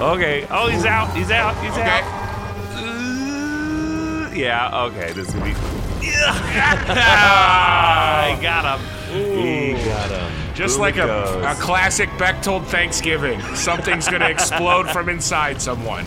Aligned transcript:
Okay. 0.00 0.46
Oh, 0.50 0.68
he's 0.68 0.84
out. 0.86 1.14
He's 1.16 1.30
out. 1.30 1.54
He's 1.62 1.72
Okay. 1.72 1.82
out. 1.82 2.04
Uh, 2.74 4.30
yeah. 4.34 4.84
Okay. 4.86 5.12
This 5.12 5.28
is 5.28 5.34
gonna 5.34 5.46
be. 5.46 5.54
I 6.92 8.38
got 8.42 8.78
him. 8.80 8.86
He 9.12 9.72
got 9.84 10.10
him. 10.10 10.32
Just 10.54 10.76
Boom 10.76 10.82
like 10.82 10.96
a, 10.96 11.06
goes. 11.06 11.44
a 11.44 11.54
classic 11.60 12.08
Bechtold 12.18 12.66
Thanksgiving. 12.66 13.40
Something's 13.54 14.08
going 14.08 14.20
to 14.26 14.30
explode 14.30 14.88
from 14.90 15.08
inside 15.08 15.60
someone. 15.60 16.06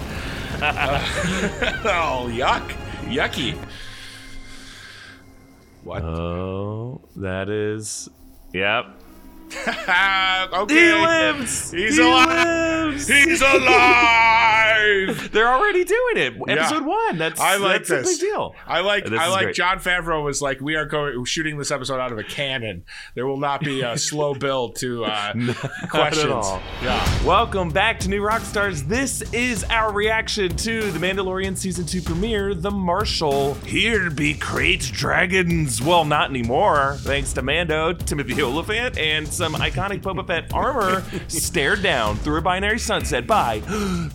Uh, 0.62 1.00
oh, 1.86 2.28
yuck. 2.32 2.68
Yucky. 3.04 3.56
What? 5.84 6.02
Oh, 6.04 7.02
that 7.18 7.50
is. 7.50 8.10
Yep. 8.54 8.86
okay. 10.54 10.74
He 10.76 10.92
lives. 10.92 11.72
He's 11.72 11.98
He 11.98 12.04
alive. 12.04 12.28
lives. 12.28 13.08
He's 13.08 13.42
alive. 14.04 15.32
They're 15.32 15.48
already 15.52 15.84
doing 15.84 16.18
it. 16.18 16.34
Yeah. 16.48 16.54
Episode 16.54 16.86
one. 16.86 17.18
That's 17.18 17.40
I 17.40 17.58
like 17.58 17.86
that's 17.86 17.90
this. 17.90 18.08
a 18.08 18.12
big 18.12 18.20
deal. 18.32 18.56
I 18.68 18.82
like 18.82 19.06
This 19.06 19.20
I 19.20 19.28
like 19.28 19.44
great. 19.46 19.56
Jon 19.56 19.80
Favreau 19.80 20.24
was 20.24 20.42
like 20.42 20.60
we 20.62 20.76
are 20.76 20.86
going 20.86 21.24
shooting 21.26 21.58
this 21.58 21.72
episode 21.72 22.00
out 22.00 22.12
of 22.12 22.18
a 22.20 22.24
cannon. 22.24 22.86
There 23.16 23.26
will 23.28 23.38
not 23.40 23.62
be 23.62 23.82
a 23.82 23.98
slow 24.04 24.34
build 24.34 24.76
to 24.78 25.06
uh, 25.06 25.34
questions. 25.90 26.46
Yeah. 26.82 27.24
Welcome 27.26 27.70
back 27.70 28.00
to 28.02 28.10
New 28.10 28.22
Rockstars. 28.22 28.88
This 28.88 29.22
is 29.34 29.64
our 29.66 29.92
reaction 29.94 30.56
to 30.58 30.92
the 30.92 31.00
Mandalorian 31.00 31.58
season 31.58 31.86
two 31.86 32.02
premiere, 32.02 32.54
The 32.54 32.72
Marshal. 32.72 33.54
Here 33.56 34.04
to 34.06 34.12
be 34.12 34.34
Krayt 34.36 34.92
Dragons. 34.92 35.82
Well, 35.82 36.06
not 36.06 36.30
anymore, 36.30 36.98
thanks 37.00 37.34
to 37.34 37.42
Mando, 37.42 37.94
Timothy 37.94 38.42
Olyphant, 38.42 38.98
and 38.98 39.28
some 39.44 39.56
iconic 39.56 40.00
Boba 40.00 40.26
Fett 40.26 40.54
armor 40.54 41.04
stared 41.28 41.84
down 41.84 42.16
through 42.16 42.38
a 42.38 42.42
binary 42.42 42.80
sunset 42.80 43.28
by 43.28 43.60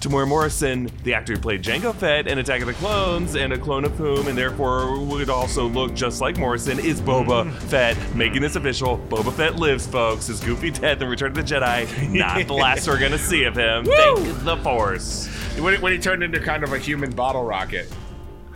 Temuera 0.00 0.26
Morrison, 0.26 0.90
the 1.04 1.12
actor 1.12 1.34
who 1.34 1.38
played 1.38 1.62
Jango 1.62 1.94
Fett 1.94 2.26
in 2.26 2.38
Attack 2.38 2.62
of 2.62 2.66
the 2.66 2.72
Clones, 2.72 3.34
and 3.34 3.52
a 3.52 3.58
clone 3.58 3.84
of 3.84 3.92
whom, 3.98 4.26
and 4.26 4.38
therefore 4.38 4.98
would 4.98 5.28
also 5.28 5.68
look 5.68 5.92
just 5.92 6.22
like 6.22 6.38
Morrison, 6.38 6.78
is 6.78 7.02
Boba 7.02 7.42
hmm. 7.42 7.50
Fett. 7.66 7.98
Making 8.14 8.40
this 8.40 8.56
official, 8.56 8.96
Boba 9.10 9.30
Fett 9.30 9.56
lives, 9.56 9.86
folks. 9.86 10.28
His 10.28 10.40
goofy 10.40 10.70
death 10.70 11.02
in 11.02 11.08
Return 11.08 11.32
of 11.32 11.34
the 11.36 11.42
Jedi. 11.42 12.10
Not 12.10 12.46
the 12.46 12.54
last 12.54 12.88
we're 12.88 12.98
gonna 12.98 13.18
see 13.18 13.44
of 13.44 13.54
him. 13.54 13.84
Thank 13.84 14.44
the 14.44 14.56
Force. 14.56 15.26
When, 15.58 15.74
he- 15.74 15.80
when 15.80 15.92
he 15.92 15.98
turned 15.98 16.22
into 16.22 16.40
kind 16.40 16.64
of 16.64 16.72
a 16.72 16.78
human 16.78 17.10
bottle 17.10 17.44
rocket 17.44 17.92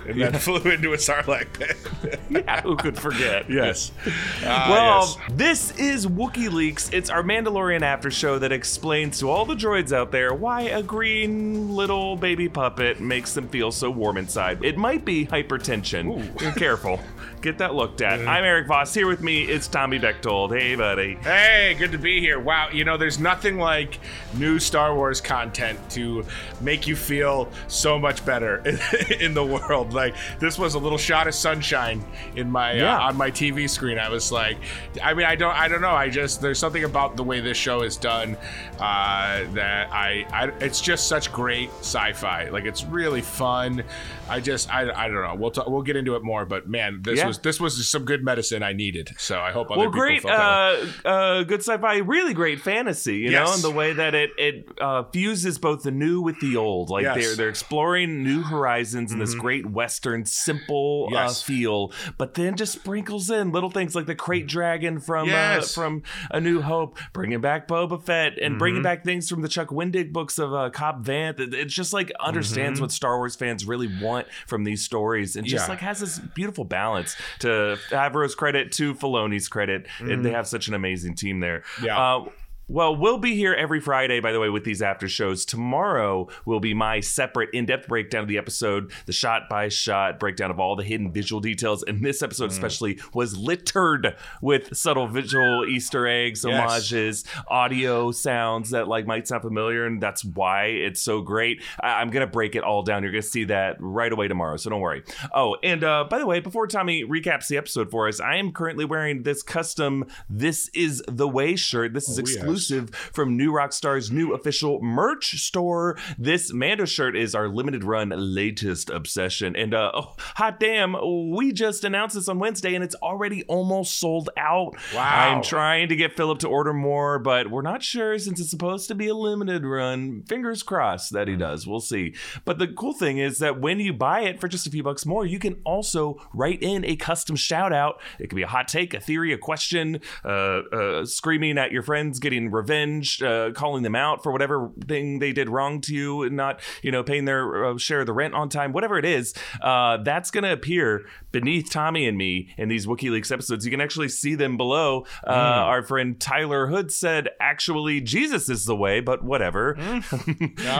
and 0.07 0.21
then 0.21 0.33
flew 0.39 0.71
into 0.71 0.93
a 0.93 0.97
Sarlacc 0.97 1.53
pit. 1.53 1.77
Yeah, 2.31 2.63
who 2.63 2.77
could 2.77 2.99
forget? 2.99 3.49
yes. 3.51 3.93
Ah, 4.45 4.67
Well, 4.71 5.17
yes. 5.29 5.37
this 5.37 5.79
is 5.79 6.07
Wookiee 6.07 6.51
Leaks. 6.53 6.91
It's 6.93 7.11
our 7.11 7.23
Mandalorian 7.23 7.83
after 7.83 8.11
show 8.11 8.39
that 8.39 8.51
explains 8.53 9.19
to 9.21 9.31
all 9.31 9.45
the 9.45 9.55
droids 9.55 9.93
out 9.93 10.11
there 10.11 10.33
why 10.35 10.63
a 10.63 10.83
green 10.83 11.71
little 11.77 12.17
baby 12.17 12.49
puppet 12.49 13.01
makes 13.01 13.35
them 13.35 13.49
feel 13.49 13.71
so 13.71 13.91
warm 13.91 14.17
inside. 14.17 14.65
It 14.65 14.77
might 14.77 15.05
be 15.05 15.27
hypertension. 15.27 16.37
Be 16.39 16.59
careful. 16.59 17.01
Get 17.43 17.59
that 17.59 17.75
looked 17.75 18.03
at. 18.03 18.21
I'm 18.21 18.45
Erik 18.45 18.69
Voss. 18.69 18.95
Here 18.95 19.09
with 19.09 19.21
me 19.21 19.43
it's 19.43 19.67
Tommy 19.67 19.99
Bechtold. 19.99 20.53
Hey, 20.53 20.77
buddy. 20.77 21.17
Hey, 21.17 21.75
good 21.77 21.91
to 21.91 21.99
be 21.99 22.21
here. 22.21 22.39
Wow, 22.39 22.69
you 22.73 22.85
know, 22.85 22.97
there's 22.97 23.19
nothing 23.19 23.59
like 23.59 23.99
new 24.35 24.61
Star 24.61 24.95
Wars 24.95 25.21
content 25.21 25.77
to 25.91 26.25
make 26.61 26.87
you 26.87 26.95
feel 26.95 27.51
so 27.67 27.99
much 27.99 28.25
better 28.25 28.59
in 29.21 29.35
the 29.35 29.45
world. 29.45 29.93
Like 29.93 30.15
this 30.39 30.57
was 30.57 30.75
a 30.75 30.79
little 30.79 30.97
shot 30.99 31.27
of 31.27 31.35
sunshine 31.35 32.05
in 32.37 32.49
my 32.49 32.75
Yeah. 32.75 32.97
uh, 32.97 33.09
on 33.09 33.17
my 33.17 33.33
TV 33.33 33.69
screen. 33.69 33.99
I 33.99 34.09
was 34.09 34.31
like, 34.31 34.59
I 35.03 35.13
mean, 35.13 35.27
I 35.27 35.35
don't, 35.35 35.57
I 35.57 35.67
don't 35.67 35.81
know. 35.81 35.91
I 35.91 36.09
just 36.11 36.41
there's 36.41 36.61
something 36.61 36.85
about 36.85 37.17
the 37.17 37.25
way 37.25 37.41
this 37.41 37.57
show 37.57 37.83
is 37.83 37.97
done 37.97 38.37
uh, 38.79 39.43
that 39.55 39.91
I, 39.93 40.25
I, 40.33 40.45
it's 40.61 40.81
just 40.81 41.09
such 41.09 41.33
great 41.33 41.71
sci-fi. 41.81 42.51
Like 42.51 42.67
it's 42.67 42.85
really 42.85 43.21
fun. 43.21 43.83
I 44.29 44.39
just, 44.39 44.73
I, 44.73 44.83
I 44.93 45.09
don't 45.09 45.23
know. 45.25 45.35
We'll 45.35 45.51
talk, 45.51 45.67
we'll 45.69 45.83
get 45.83 45.97
into 45.97 46.15
it 46.15 46.23
more, 46.23 46.45
but 46.47 46.69
man, 46.69 47.01
this 47.03 47.19
Yeah. 47.19 47.27
was 47.27 47.32
this 47.41 47.61
was 47.61 47.89
some 47.89 48.05
good 48.05 48.25
medicine 48.25 48.63
I 48.63 48.73
needed. 48.73 49.11
So 49.19 49.39
I 49.41 49.51
hope 49.53 49.71
other 49.71 49.81
Well, 49.81 49.89
people 49.89 50.01
great, 50.01 50.23
felt 50.23 50.37
that 50.37 50.83
way. 50.83 50.91
uh, 51.05 51.09
uh, 51.09 51.43
good 51.45 51.61
sci-fi, 51.61 51.97
really 51.99 52.35
great 52.35 52.61
fantasy. 52.61 53.17
You 53.19 53.31
know, 53.31 53.41
Yes. 53.45 53.55
and 53.57 53.65
the 53.65 53.71
way 53.77 53.93
that 53.93 54.15
it 54.15 54.31
it 54.39 54.69
uh, 54.81 55.05
fuses 55.13 55.59
both 55.59 55.83
the 55.83 55.91
new 55.91 56.21
with 56.21 56.39
the 56.41 56.57
old. 56.57 56.91
Like 56.91 57.03
Yes. 57.05 57.17
Mm-hmm. 57.17 57.21
they're 57.27 57.37
they're 57.37 57.49
exploring 57.49 58.23
new 58.23 58.43
horizons 58.43 59.13
in 59.13 59.19
this 59.19 59.35
great 59.35 59.67
western 59.67 60.25
simple 60.25 61.09
uh, 61.13 61.15
Yes. 61.15 61.43
feel, 61.43 61.93
but 62.19 62.35
then 62.35 62.57
just 62.57 62.73
sprinkles 62.73 63.31
in 63.31 63.53
little 63.53 63.71
things 63.71 63.95
like 63.95 64.07
the 64.07 64.15
krayt 64.17 64.47
dragon 64.47 65.01
from 65.01 65.29
uh, 65.31 65.61
from 65.63 66.03
A 66.31 66.41
New 66.41 66.61
Hope, 66.63 66.99
bringing 67.13 67.41
back 67.41 67.67
Boba 67.69 68.03
Fett, 68.03 68.39
and 68.39 68.53
Mm-hmm. 68.53 68.59
bringing 68.59 68.83
back 68.83 69.05
things 69.05 69.29
from 69.29 69.43
the 69.43 69.49
Chuck 69.49 69.69
Wendig 69.69 70.13
books 70.13 70.39
of 70.39 70.53
uh, 70.55 70.71
Cobb 70.71 71.05
Vanth. 71.05 71.41
It- 71.41 71.55
It's 71.55 71.75
just 71.75 71.93
like 71.93 72.13
understands 72.21 72.81
what 72.81 72.91
Star 72.93 73.17
Wars 73.19 73.37
fans 73.37 73.65
really 73.67 73.89
want 74.01 74.27
from 74.47 74.65
these 74.65 74.83
stories, 74.85 75.37
and 75.37 75.47
just 75.47 75.63
Mm-hmm. 75.65 75.71
Yeah. 75.71 75.73
like 75.75 75.81
has 75.81 76.01
this 76.01 76.19
beautiful 76.19 76.65
balance. 76.65 77.17
To 77.41 77.79
Favreau's 77.91 78.35
credit, 78.35 78.73
to 78.73 78.95
Filoni's 78.95 79.49
credit, 79.49 79.87
and 80.01 80.25
they 80.25 80.31
have 80.31 80.47
such 80.47 80.69
an 80.69 80.75
amazing 80.75 81.15
team 81.15 81.41
there. 81.41 81.61
Mm-hmm. 81.77 81.85
Yeah. 81.87 81.99
Uh, 82.17 82.25
well, 82.69 82.95
we'll 82.97 83.19
be 83.19 83.35
here 83.35 83.53
every 83.53 83.81
Friday, 83.81 84.21
by 84.21 84.33
the 84.33 84.41
way, 84.41 84.49
with 84.49 84.65
these 84.65 84.81
after 84.81 85.09
shows. 85.09 85.45
Tomorrow 85.45 86.29
will 86.47 86.61
be 86.61 86.73
my 86.75 87.01
separate 87.01 87.51
in 87.53 87.67
depth 87.67 87.89
breakdown 87.89 88.23
of 88.23 88.29
the 88.29 88.39
episode, 88.39 88.93
the 89.07 89.13
shot 89.13 89.43
by 89.51 89.69
shot 89.69 90.19
breakdown 90.19 90.51
of 90.51 90.59
all 90.59 90.75
the 90.77 90.85
hidden 90.85 91.13
visual 91.13 91.41
details. 91.41 91.83
And 91.83 92.03
this 92.05 92.23
episode, 92.23 92.47
Mm. 92.51 92.53
especially, 92.53 92.99
was 93.13 93.37
littered 93.37 94.17
with 94.41 94.75
subtle 94.77 95.07
visual 95.07 95.67
Easter 95.67 96.07
eggs, 96.07 96.45
Yes. 96.47 96.61
homages, 96.71 97.25
audio 97.49 98.11
sounds 98.11 98.71
that 98.71 98.89
like 98.89 99.07
might 99.07 99.29
sound 99.29 99.43
familiar. 99.43 99.85
And 99.85 100.01
that's 100.01 100.25
why 100.25 100.67
it's 100.67 101.03
so 101.03 101.21
great. 101.21 101.63
I- 101.81 102.01
I'm 102.01 102.11
going 102.11 102.27
to 102.27 102.33
break 102.33 102.55
it 102.57 102.63
all 102.63 102.83
down. 102.83 103.03
You're 103.03 103.13
going 103.13 103.23
to 103.23 103.29
see 103.29 103.45
that 103.45 103.77
right 103.81 104.13
away 104.13 104.29
tomorrow. 104.29 104.57
So 104.57 104.71
don't 104.71 104.81
worry. 104.81 105.03
Oh, 105.35 105.57
and 105.63 105.85
uh, 105.85 106.05
by 106.09 106.19
the 106.19 106.27
way, 106.27 106.41
before 106.41 106.67
Tommy 106.67 107.05
recaps 107.05 107.49
the 107.49 107.57
episode 107.59 107.91
for 107.91 108.09
us, 108.09 108.21
I 108.21 108.37
am 108.37 108.53
currently 108.53 108.85
wearing 108.85 109.25
this 109.25 109.43
custom 109.43 110.07
This 110.31 110.69
Is 110.75 111.03
the 111.09 111.29
Way 111.29 111.57
shirt. 111.57 111.93
This 111.93 112.09
is 112.09 112.19
Oh, 112.19 112.23
yes. 112.27 112.43
Exclusive 112.53 112.95
from 113.13 113.37
New 113.37 113.53
Rockstar's 113.53 114.11
new 114.11 114.35
official 114.35 114.81
merch 114.83 115.41
store. 115.41 115.97
This 116.19 116.53
Mando 116.53 116.85
shirt 116.85 117.17
is 117.17 117.35
our 117.35 117.49
limited 117.49 117.83
run 117.83 118.13
latest 118.15 118.91
obsession. 118.91 119.57
And 119.57 119.75
uh, 119.75 119.91
oh, 119.95 120.15
hot 120.19 120.61
damn, 120.61 120.95
we 121.35 121.53
just 121.53 121.85
announced 121.85 122.15
this 122.15 122.29
on 122.29 122.39
Wednesday 122.39 122.75
and 122.75 122.85
it's 122.85 122.95
already 122.97 123.43
almost 123.45 123.99
sold 123.99 124.29
out. 124.37 124.77
Wow. 124.95 125.37
I'm 125.37 125.43
trying 125.43 125.89
to 125.89 125.97
get 125.97 126.17
Philip 126.17 126.41
to 126.41 126.49
order 126.49 126.75
more, 126.75 127.19
but 127.19 127.51
we're 127.51 127.63
not 127.63 127.83
sure 127.83 128.19
since 128.19 128.39
it's 128.39 128.51
supposed 128.51 128.89
to 128.89 128.95
be 128.95 129.09
a 129.09 129.15
limited 129.15 129.65
run. 129.65 130.23
Fingers 130.29 130.63
crossed 130.63 131.13
that 131.13 131.29
he 131.29 131.37
does. 131.37 131.67
We'll 131.67 131.81
see. 131.81 132.15
But 132.45 132.59
the 132.59 132.69
cool 132.69 132.93
thing 132.93 133.19
is 133.19 133.39
that 133.39 133.61
when 133.61 133.81
you 133.81 133.93
buy 133.93 134.23
it 134.23 134.41
for 134.41 134.49
just 134.49 134.67
a 134.67 134.71
few 134.71 134.83
bucks 134.83 135.07
more, 135.07 135.25
you 135.25 135.39
can 135.39 135.61
also 135.65 136.21
write 136.35 136.63
in 136.63 136.85
a 136.85 136.97
custom 136.97 137.37
shout 137.37 137.73
out. 137.73 138.01
It 138.19 138.29
could 138.29 138.37
be 138.37 138.43
a 138.43 138.49
hot 138.49 138.69
take, 138.69 138.93
a 138.93 139.01
theory, 139.01 139.33
a 139.33 139.39
question, 139.39 140.01
uh, 140.25 140.29
uh, 140.29 141.07
screaming 141.07 141.57
at 141.59 141.73
your 141.73 141.83
friends, 141.83 142.19
getting 142.19 142.42
revenge, 142.49 143.23
uh, 143.23 143.53
calling 143.53 143.83
them 143.83 143.95
out 143.95 144.23
for 144.23 144.33
whatever 144.33 144.71
thing 144.87 145.19
they 145.19 145.33
did 145.33 145.49
wrong 145.49 145.81
to 145.83 145.95
you, 145.95 146.23
and 146.23 146.37
not 146.37 146.61
you 146.83 146.91
know 146.91 147.03
paying 147.03 147.25
their 147.25 147.65
uh, 147.65 147.79
share 147.79 148.01
of 148.01 148.07
the 148.07 148.13
rent 148.13 148.35
on 148.35 148.49
time, 148.49 148.73
whatever 148.73 148.99
it 148.99 149.05
is. 149.05 149.35
Uh, 149.61 149.99
that's 149.99 150.31
going 150.31 150.45
to 150.45 150.53
appear 150.53 151.05
beneath 151.33 151.71
Tommy 151.71 152.07
and 152.07 152.17
me 152.17 152.51
in 152.57 152.69
these 152.69 152.87
Wookiee 152.87 153.11
Leaks 153.11 153.31
episodes. 153.33 153.65
You 153.65 153.71
can 153.71 153.81
actually 153.81 154.09
see 154.11 154.35
them 154.35 154.57
below. 154.57 155.07
Uh, 155.27 155.31
Our 155.33 155.83
friend 155.83 156.21
Tyler 156.21 156.67
Hood 156.69 156.93
said, 156.93 157.29
"Actually, 157.41 158.01
Jesus 158.01 158.49
is 158.49 158.65
the 158.67 158.77
way," 158.77 159.01
but 159.01 159.25
whatever. 159.25 159.77
All 159.79 160.03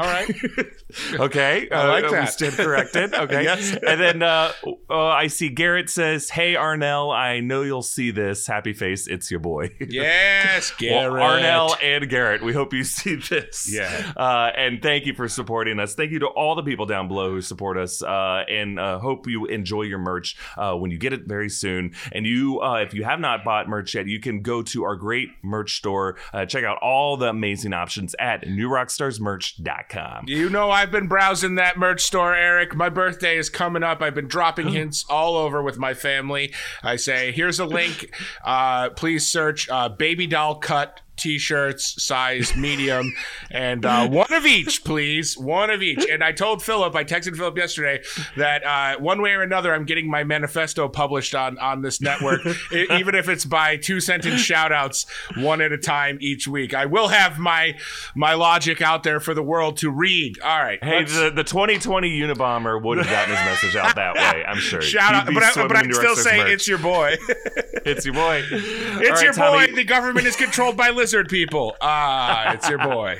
right. 0.03 0.31
okay, 1.15 1.69
I 1.71 1.87
like 1.89 2.05
uh, 2.05 2.09
We 2.11 2.17
that. 2.17 2.29
stand 2.33 2.55
corrected. 2.55 3.15
Okay, 3.23 3.45
Yes. 3.45 3.77
and 3.87 4.01
then 4.01 4.23
uh, 4.23 4.53
uh, 4.91 5.07
I 5.07 5.29
see 5.29 5.49
Garrett 5.49 5.89
says, 5.91 6.31
"Hey 6.31 6.55
Arnell, 6.55 7.15
I 7.15 7.41
know 7.41 7.63
you'll 7.63 7.83
see 7.83 8.11
this. 8.11 8.47
Happy 8.47 8.73
face, 8.73 9.07
it's 9.07 9.31
your 9.31 9.41
boy." 9.41 9.71
Yes, 9.81 10.73
Well, 10.81 11.11
Garrett. 11.13 11.23
Arnell 11.45 11.77
and 11.83 12.09
Garrett, 12.09 12.43
we 12.43 12.53
hope 12.53 12.73
you 12.73 12.85
see 12.85 13.17
this. 13.17 13.73
Yeah. 13.73 14.13
Uh, 14.17 14.51
and 14.57 14.83
thank 14.83 15.07
you 15.07 15.15
for 15.15 15.29
supporting 15.29 15.79
us. 15.79 15.95
Thank 15.95 16.11
you 16.11 16.19
to 16.21 16.27
all 16.27 16.55
the 16.55 16.63
people 16.63 16.87
down 16.87 17.09
below 17.09 17.31
who 17.31 17.41
support 17.41 17.77
us. 17.79 18.03
Uh, 18.03 18.43
and 18.49 18.79
uh, 18.79 18.99
hope 18.99 19.27
you 19.29 19.47
enjoy 19.47 19.83
your 19.83 19.99
merch 19.99 20.37
uh, 20.57 20.75
when 20.75 20.91
you 20.91 20.99
get 20.99 21.13
it 21.13 21.27
very 21.27 21.49
soon. 21.49 21.95
And 22.13 22.27
you, 22.27 22.61
uh, 22.61 22.77
if 22.77 22.95
you 22.95 23.05
have 23.05 23.21
not 23.21 23.45
bought 23.45 23.69
merch 23.69 23.95
yet, 23.95 24.07
you 24.07 24.21
can 24.21 24.43
go 24.43 24.63
to 24.63 24.85
our 24.85 24.97
great 24.97 25.31
merch 25.43 25.77
store. 25.77 26.17
Uh, 26.33 26.47
check 26.47 26.65
out 26.65 26.79
all 26.79 27.17
the 27.17 27.29
amazing 27.29 27.73
options 27.73 28.15
at 28.19 28.45
newrockstarsmerch.com. 28.45 30.25
You 30.27 30.49
know 30.49 30.71
I've 30.71 30.91
been 30.91 31.09
browsing 31.09 31.57
that 31.57 31.79
merch 31.79 32.03
store, 32.03 32.35
Eric. 32.35 32.75
My 32.75 32.89
birthday 32.89 33.37
is 33.37 33.49
coming 33.49 33.83
up. 33.83 34.03
I've 34.03 34.15
been 34.15 34.29
dropping 34.29 34.69
hints 34.73 35.05
all 35.09 35.37
over 35.37 35.63
with 35.63 35.79
my 35.79 35.95
family. 35.95 36.53
I 36.83 36.97
say, 36.97 37.33
here's 37.33 37.61
a 37.61 37.67
link. 37.67 38.13
Uh, 38.45 38.91
please 38.91 39.29
search 39.29 39.69
uh, 39.69 39.89
baby 39.91 40.27
doll 40.27 40.57
cut 40.57 41.02
t-shirts 41.17 42.03
size 42.03 42.57
medium 42.57 43.13
and 43.51 43.85
uh, 43.85 44.09
one 44.09 44.33
of 44.33 44.47
each 44.47 44.83
please. 44.85 45.37
One 45.37 45.71
of 45.71 45.83
each. 45.83 46.05
And 46.11 46.23
i 46.25 46.33
told 46.33 46.63
philip 46.63 46.95
i 46.95 47.05
texted 47.05 47.37
philip 47.37 47.57
yesterday 47.57 48.03
that 48.37 48.65
uh, 48.65 48.99
one 49.01 49.21
way 49.23 49.31
or 49.33 49.43
another 49.43 49.75
i'm 49.75 49.85
getting 49.85 50.11
my 50.11 50.25
manifesto 50.25 50.89
published 50.89 51.35
on 51.35 51.59
on 51.59 51.83
this 51.83 52.01
network 52.01 52.41
e- 52.73 52.87
even 52.91 53.15
if 53.15 53.29
it's 53.29 53.45
by 53.45 53.77
two 53.77 54.01
sentence 54.01 54.41
shout 54.41 54.73
outs 54.73 55.07
one 55.37 55.61
at 55.61 55.73
a 55.73 55.79
time 55.79 56.19
each 56.21 56.49
week. 56.49 56.75
I 56.75 56.87
will 56.87 57.09
have 57.09 57.39
my 57.39 57.77
my 58.15 58.35
logic 58.35 58.81
out 58.81 59.03
there 59.03 59.21
for 59.21 59.35
the 59.35 59.43
world 59.43 59.77
to 59.79 59.91
read. 59.91 60.41
All 60.41 60.59
right 60.63 60.83
Hey, 60.83 61.05
the, 61.05 61.31
the 61.35 61.45
2020 61.45 62.21
Unabomber 62.21 62.83
would 62.83 62.99
have 62.99 63.07
gotten 63.07 63.35
his 63.37 63.45
message 63.45 63.77
out 63.77 63.95
that 63.97 64.15
way, 64.17 64.45
I'm 64.47 64.57
sure. 64.59 64.81
shout 64.83 65.15
out 65.15 65.27
but 65.27 65.43
i, 65.43 65.53
but 65.55 65.77
I 65.77 65.81
in 65.81 65.87
can 65.87 65.95
still 65.95 66.17
saying 66.17 66.43
merch. 66.45 66.53
it's 66.53 66.69
your 66.69 66.79
boy. 66.79 67.17
It's 67.85 68.05
your 68.05 68.15
boy. 68.15 68.45
it's 68.49 69.23
your 69.23 69.33
boy. 69.33 69.67
The 69.75 69.83
government 69.83 70.25
is 70.25 70.37
controlled 70.37 70.77
by 70.77 70.91
lizard 71.03 71.29
people 71.29 71.75
ah 71.81 72.53
it's 72.53 72.69
your 72.69 72.79
boy 72.79 73.19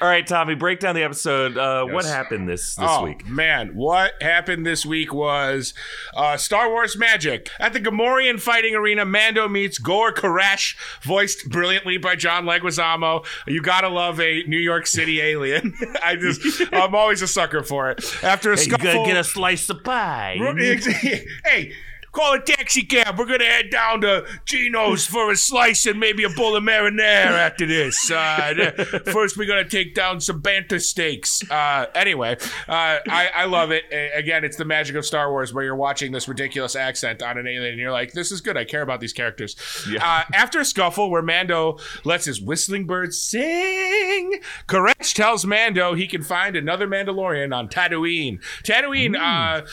All 0.00 0.08
right, 0.08 0.24
Tommy, 0.24 0.54
break 0.54 0.78
down 0.78 0.94
the 0.94 1.02
episode. 1.02 1.58
Uh, 1.58 1.84
What 1.84 2.04
happened 2.04 2.48
this 2.48 2.76
this 2.76 2.88
oh, 2.88 3.04
week? 3.04 3.26
Man, 3.26 3.74
what 3.74 4.12
happened 4.22 4.64
this 4.64 4.86
week 4.86 5.12
was 5.12 5.74
uh, 6.14 6.36
Star 6.36 6.70
Wars 6.70 6.96
magic. 6.96 7.50
At 7.58 7.72
the 7.72 7.80
Gamorrean 7.80 8.40
fighting 8.40 8.76
arena, 8.76 9.04
Mando 9.04 9.48
meets 9.48 9.78
Gor 9.78 10.12
Koresh, 10.12 10.76
voiced 11.02 11.48
brilliantly 11.48 11.98
by 11.98 12.14
John 12.14 12.44
Leguizamo. 12.44 13.26
You 13.48 13.60
gotta 13.60 13.88
love 13.88 14.20
a 14.20 14.44
New 14.44 14.58
York 14.58 14.86
City 14.86 15.20
alien. 15.20 15.74
I 16.04 16.14
just, 16.14 16.62
I'm 16.72 16.94
always 16.94 17.20
a 17.20 17.28
sucker 17.28 17.64
for 17.64 17.90
it. 17.90 18.04
After 18.22 18.52
a 18.52 18.56
Hey, 18.56 18.64
you 18.66 18.70
gotta 18.70 19.04
get 19.04 19.16
a 19.16 19.24
slice 19.24 19.68
of 19.70 19.82
pie. 19.82 20.36
hey, 21.44 21.72
call 22.12 22.34
a 22.34 22.40
taxi 22.40 22.82
cab. 22.82 23.18
We're 23.18 23.26
gonna 23.26 23.44
head 23.44 23.70
down 23.70 24.00
to 24.02 24.26
Gino's 24.44 25.06
for 25.06 25.30
a 25.30 25.36
slice 25.36 25.86
and 25.86 25.98
maybe 26.00 26.24
a 26.24 26.30
bowl 26.30 26.56
of 26.56 26.64
marinara 26.64 27.38
after 27.38 27.66
this. 27.66 28.10
Uh, 28.10 28.72
first, 29.12 29.36
we're 29.36 29.46
gonna 29.46 29.68
take 29.68 29.94
down 29.94 30.20
some 30.20 30.42
bantha 30.42 30.80
steaks. 30.80 31.48
Uh, 31.50 31.86
anyway, 31.94 32.36
uh, 32.68 32.98
I, 33.08 33.30
I 33.34 33.44
love 33.46 33.70
it. 33.70 33.84
Again, 34.14 34.44
it's 34.44 34.56
the 34.56 34.64
magic 34.64 34.96
of 34.96 35.04
Star 35.06 35.30
Wars 35.30 35.52
where 35.54 35.64
you're 35.64 35.76
watching 35.76 36.12
this 36.12 36.28
ridiculous 36.28 36.76
accent 36.76 37.22
on 37.22 37.38
an 37.38 37.46
alien 37.46 37.72
and 37.72 37.78
you're 37.78 37.92
like, 37.92 38.12
this 38.12 38.32
is 38.32 38.40
good. 38.40 38.56
I 38.56 38.64
care 38.64 38.82
about 38.82 39.00
these 39.00 39.12
characters. 39.12 39.56
Yeah. 39.88 40.04
Uh, 40.04 40.24
after 40.34 40.60
a 40.60 40.64
scuffle 40.64 41.10
where 41.10 41.22
Mando 41.22 41.78
lets 42.04 42.24
his 42.24 42.40
whistling 42.40 42.86
bird 42.86 43.14
sing, 43.14 44.40
Koresh 44.68 45.14
tells 45.14 45.44
Mando 45.46 45.94
he 45.94 46.06
can 46.06 46.22
find 46.22 46.56
another 46.56 46.86
Mandalorian 46.86 47.56
on 47.56 47.68
Tatooine. 47.68 48.42
Tatooine, 48.64 49.16
uh, 49.16 49.66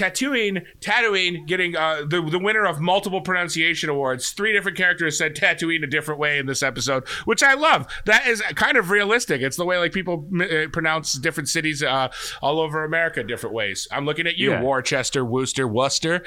Tatooine, 0.00 0.64
Tatooine 0.80 1.46
getting 1.46 1.76
uh, 1.76 2.02
the 2.08 2.22
the 2.22 2.38
winner 2.38 2.64
of 2.64 2.80
multiple 2.80 3.20
pronunciation 3.20 3.90
awards. 3.90 4.30
Three 4.30 4.52
different 4.52 4.78
characters 4.78 5.18
said 5.18 5.34
Tatooine 5.36 5.84
a 5.84 5.86
different 5.86 6.18
way 6.18 6.38
in 6.38 6.46
this 6.46 6.62
episode, 6.62 7.06
which 7.26 7.42
I 7.42 7.54
love. 7.54 7.86
That 8.06 8.26
is 8.26 8.40
kind 8.54 8.76
of 8.78 8.90
realistic. 8.90 9.42
It's 9.42 9.56
the 9.56 9.64
way 9.66 9.78
like 9.78 9.92
people 9.92 10.26
uh, 10.40 10.68
pronounce 10.72 11.12
different 11.14 11.48
cities 11.48 11.82
uh, 11.82 12.08
all 12.40 12.60
over 12.60 12.84
America 12.84 13.22
different 13.22 13.54
ways. 13.54 13.86
I'm 13.92 14.06
looking 14.06 14.26
at 14.26 14.36
you, 14.38 14.52
Yeah. 14.52 14.62
Worcester, 14.62 15.24
Worcester, 15.24 15.68
Worcester. 15.68 16.22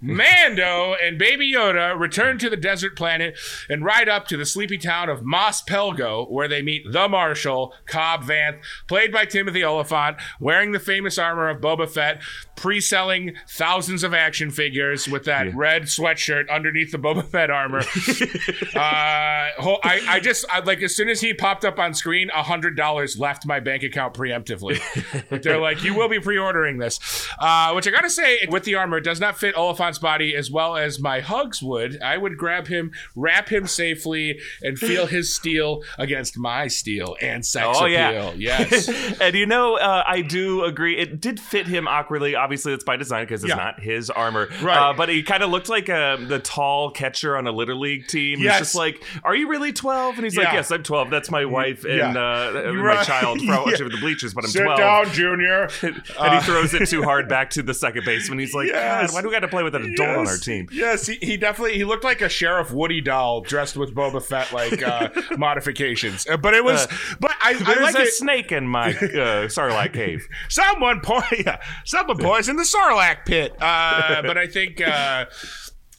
Mando 0.00 0.94
and 1.02 1.18
Baby 1.18 1.52
Yoda 1.52 1.98
return 1.98 2.38
to 2.38 2.48
the 2.48 2.56
desert 2.56 2.96
planet 2.96 3.38
and 3.68 3.84
ride 3.84 4.08
up 4.08 4.26
to 4.28 4.36
the 4.36 4.46
sleepy 4.46 4.78
town 4.78 5.08
of 5.08 5.22
Mos 5.24 5.62
Pelgo, 5.62 6.30
where 6.30 6.48
they 6.48 6.62
meet 6.62 6.90
the 6.90 7.08
Marshal, 7.08 7.74
Cobb 7.86 8.24
Vanth, 8.24 8.60
played 8.86 9.12
by 9.12 9.24
Timothy 9.24 9.62
Olyphant, 9.64 10.16
wearing 10.40 10.72
the 10.72 10.78
famous 10.80 11.18
armor 11.18 11.48
of 11.48 11.60
Boba 11.60 11.88
Fett, 11.88 12.22
pre-selling 12.56 13.17
thousands 13.48 14.02
of 14.04 14.14
action 14.14 14.50
figures 14.50 15.08
with 15.08 15.24
that 15.24 15.46
Yeah. 15.46 15.52
red 15.54 15.82
sweatshirt 15.84 16.48
underneath 16.50 16.92
the 16.92 16.98
Boba 16.98 17.24
Fett 17.24 17.50
armor. 17.50 17.80
uh, 18.76 18.78
I, 18.80 20.00
I 20.08 20.20
just 20.20 20.44
I, 20.50 20.60
like 20.60 20.82
as 20.82 20.94
soon 20.94 21.08
as 21.08 21.20
he 21.20 21.34
popped 21.34 21.64
up 21.64 21.78
on 21.78 21.94
screen, 21.94 22.30
a 22.34 22.42
hundred 22.42 22.76
dollars 22.76 23.18
left 23.18 23.46
my 23.46 23.60
bank 23.60 23.82
account 23.82 24.14
preemptively. 24.14 24.80
But 25.30 25.42
they're 25.42 25.58
like, 25.60 25.82
you 25.84 25.94
will 25.94 26.08
be 26.08 26.20
pre-ordering 26.20 26.78
this, 26.78 26.98
uh, 27.38 27.72
which 27.72 27.86
I 27.86 27.90
gotta 27.90 28.10
say, 28.10 28.38
with 28.50 28.64
the 28.64 28.74
armor, 28.76 28.98
it 28.98 29.04
does 29.04 29.20
not 29.20 29.36
fit 29.38 29.56
Olyphant's 29.56 29.98
body 29.98 30.34
as 30.34 30.50
well 30.50 30.76
as 30.76 30.98
my 31.00 31.20
hugs 31.20 31.62
would. 31.62 32.00
I 32.02 32.16
would 32.16 32.36
grab 32.36 32.66
him, 32.68 32.92
wrap 33.14 33.48
him 33.50 33.66
safely, 33.66 34.38
and 34.62 34.78
feel 34.78 35.06
his 35.06 35.34
steel 35.34 35.82
against 35.98 36.38
my 36.38 36.66
steel 36.68 37.16
and 37.20 37.44
sex 37.44 37.66
Oh, 37.68 37.84
appeal. 37.84 37.90
yeah. 37.90 38.32
Yes. 38.36 38.88
and 39.20 39.34
you 39.34 39.46
know, 39.46 39.76
uh, 39.76 40.02
I 40.06 40.22
do 40.22 40.64
agree. 40.64 40.96
It 40.98 41.20
did 41.20 41.40
fit 41.40 41.66
him 41.66 41.86
awkwardly. 41.88 42.34
Obviously, 42.34 42.72
it's 42.72 42.84
by 42.84 42.96
design 42.98 43.24
because 43.24 43.42
it's 43.44 43.50
Yeah. 43.50 43.56
not 43.56 43.80
his 43.80 44.10
armor. 44.10 44.48
Right. 44.62 44.76
Uh, 44.76 44.92
but 44.94 45.08
he 45.08 45.22
kind 45.22 45.42
of 45.42 45.50
looked 45.50 45.68
like 45.68 45.88
uh, 45.88 46.16
the 46.16 46.38
tall 46.38 46.90
catcher 46.90 47.36
on 47.36 47.46
a 47.46 47.52
little 47.52 47.78
league 47.78 48.06
team. 48.06 48.40
Yes. 48.40 48.52
He's 48.58 48.66
just 48.68 48.74
like, 48.74 49.02
"Are 49.24 49.34
you 49.34 49.48
really 49.48 49.72
12? 49.72 50.16
And 50.16 50.24
he's 50.24 50.36
like, 50.36 50.52
"Yes, 50.52 50.70
I'm 50.70 50.82
12. 50.82 51.10
That's 51.10 51.30
my 51.30 51.44
wife 51.44 51.84
and 51.84 52.14
Yeah. 52.14 52.20
uh, 52.20 52.50
You're 52.72 52.74
my 52.74 52.96
right. 52.96 53.06
child 53.06 53.38
from 53.40 53.46
Yeah. 53.70 53.76
the 53.76 53.96
bleachers, 54.00 54.34
but 54.34 54.44
I'm 54.44 54.50
Sit 54.50 54.64
12." 54.64 54.78
down, 54.78 55.10
Junior. 55.12 55.68
and 55.82 55.94
he 56.34 56.40
throws 56.40 56.74
it 56.74 56.88
too 56.88 57.02
hard 57.02 57.28
back 57.36 57.50
to 57.50 57.62
the 57.62 57.74
second 57.74 58.04
baseman. 58.04 58.38
He's 58.38 58.54
like, 58.54 58.68
Yes. 58.68 59.08
"God, 59.08 59.14
why 59.14 59.22
do 59.22 59.28
we 59.28 59.32
got 59.34 59.40
to 59.40 59.48
play 59.48 59.62
with 59.62 59.74
an 59.74 59.82
adult 59.92 60.18
on 60.18 60.26
our 60.26 60.36
team?" 60.36 60.68
Yes, 60.72 61.06
he, 61.06 61.16
he 61.22 61.36
definitely 61.36 61.74
he 61.76 61.84
looked 61.84 62.04
like 62.04 62.20
a 62.20 62.28
Sheriff 62.28 62.70
Woody 62.72 63.00
doll 63.00 63.40
dressed 63.42 63.76
with 63.76 63.94
Boba 63.94 64.22
Fett 64.22 64.52
like 64.52 64.82
uh, 64.82 65.08
modifications. 65.36 66.26
Uh, 66.28 66.36
But 66.36 66.54
it 66.54 66.64
was, 66.64 66.84
Uh, 66.86 66.96
but 67.20 67.32
I, 67.40 67.50
I 67.64 67.80
like 67.82 67.94
a 67.96 68.02
it. 68.02 68.12
snake 68.12 68.52
in 68.52 68.66
my 68.68 68.90
uh, 68.90 69.48
Sarlacc 69.48 69.92
cave. 69.92 70.26
Someone 70.48 71.00
po- 71.00 71.22
yeah, 71.36 71.58
someone 71.84 72.18
poisoned 72.18 72.58
the 72.58 72.62
Sarlacc 72.64 72.87
pit. 73.26 73.54
Uh, 73.60 74.22
but 74.22 74.38
I 74.38 74.46
think. 74.46 74.80
Uh, 74.80 75.26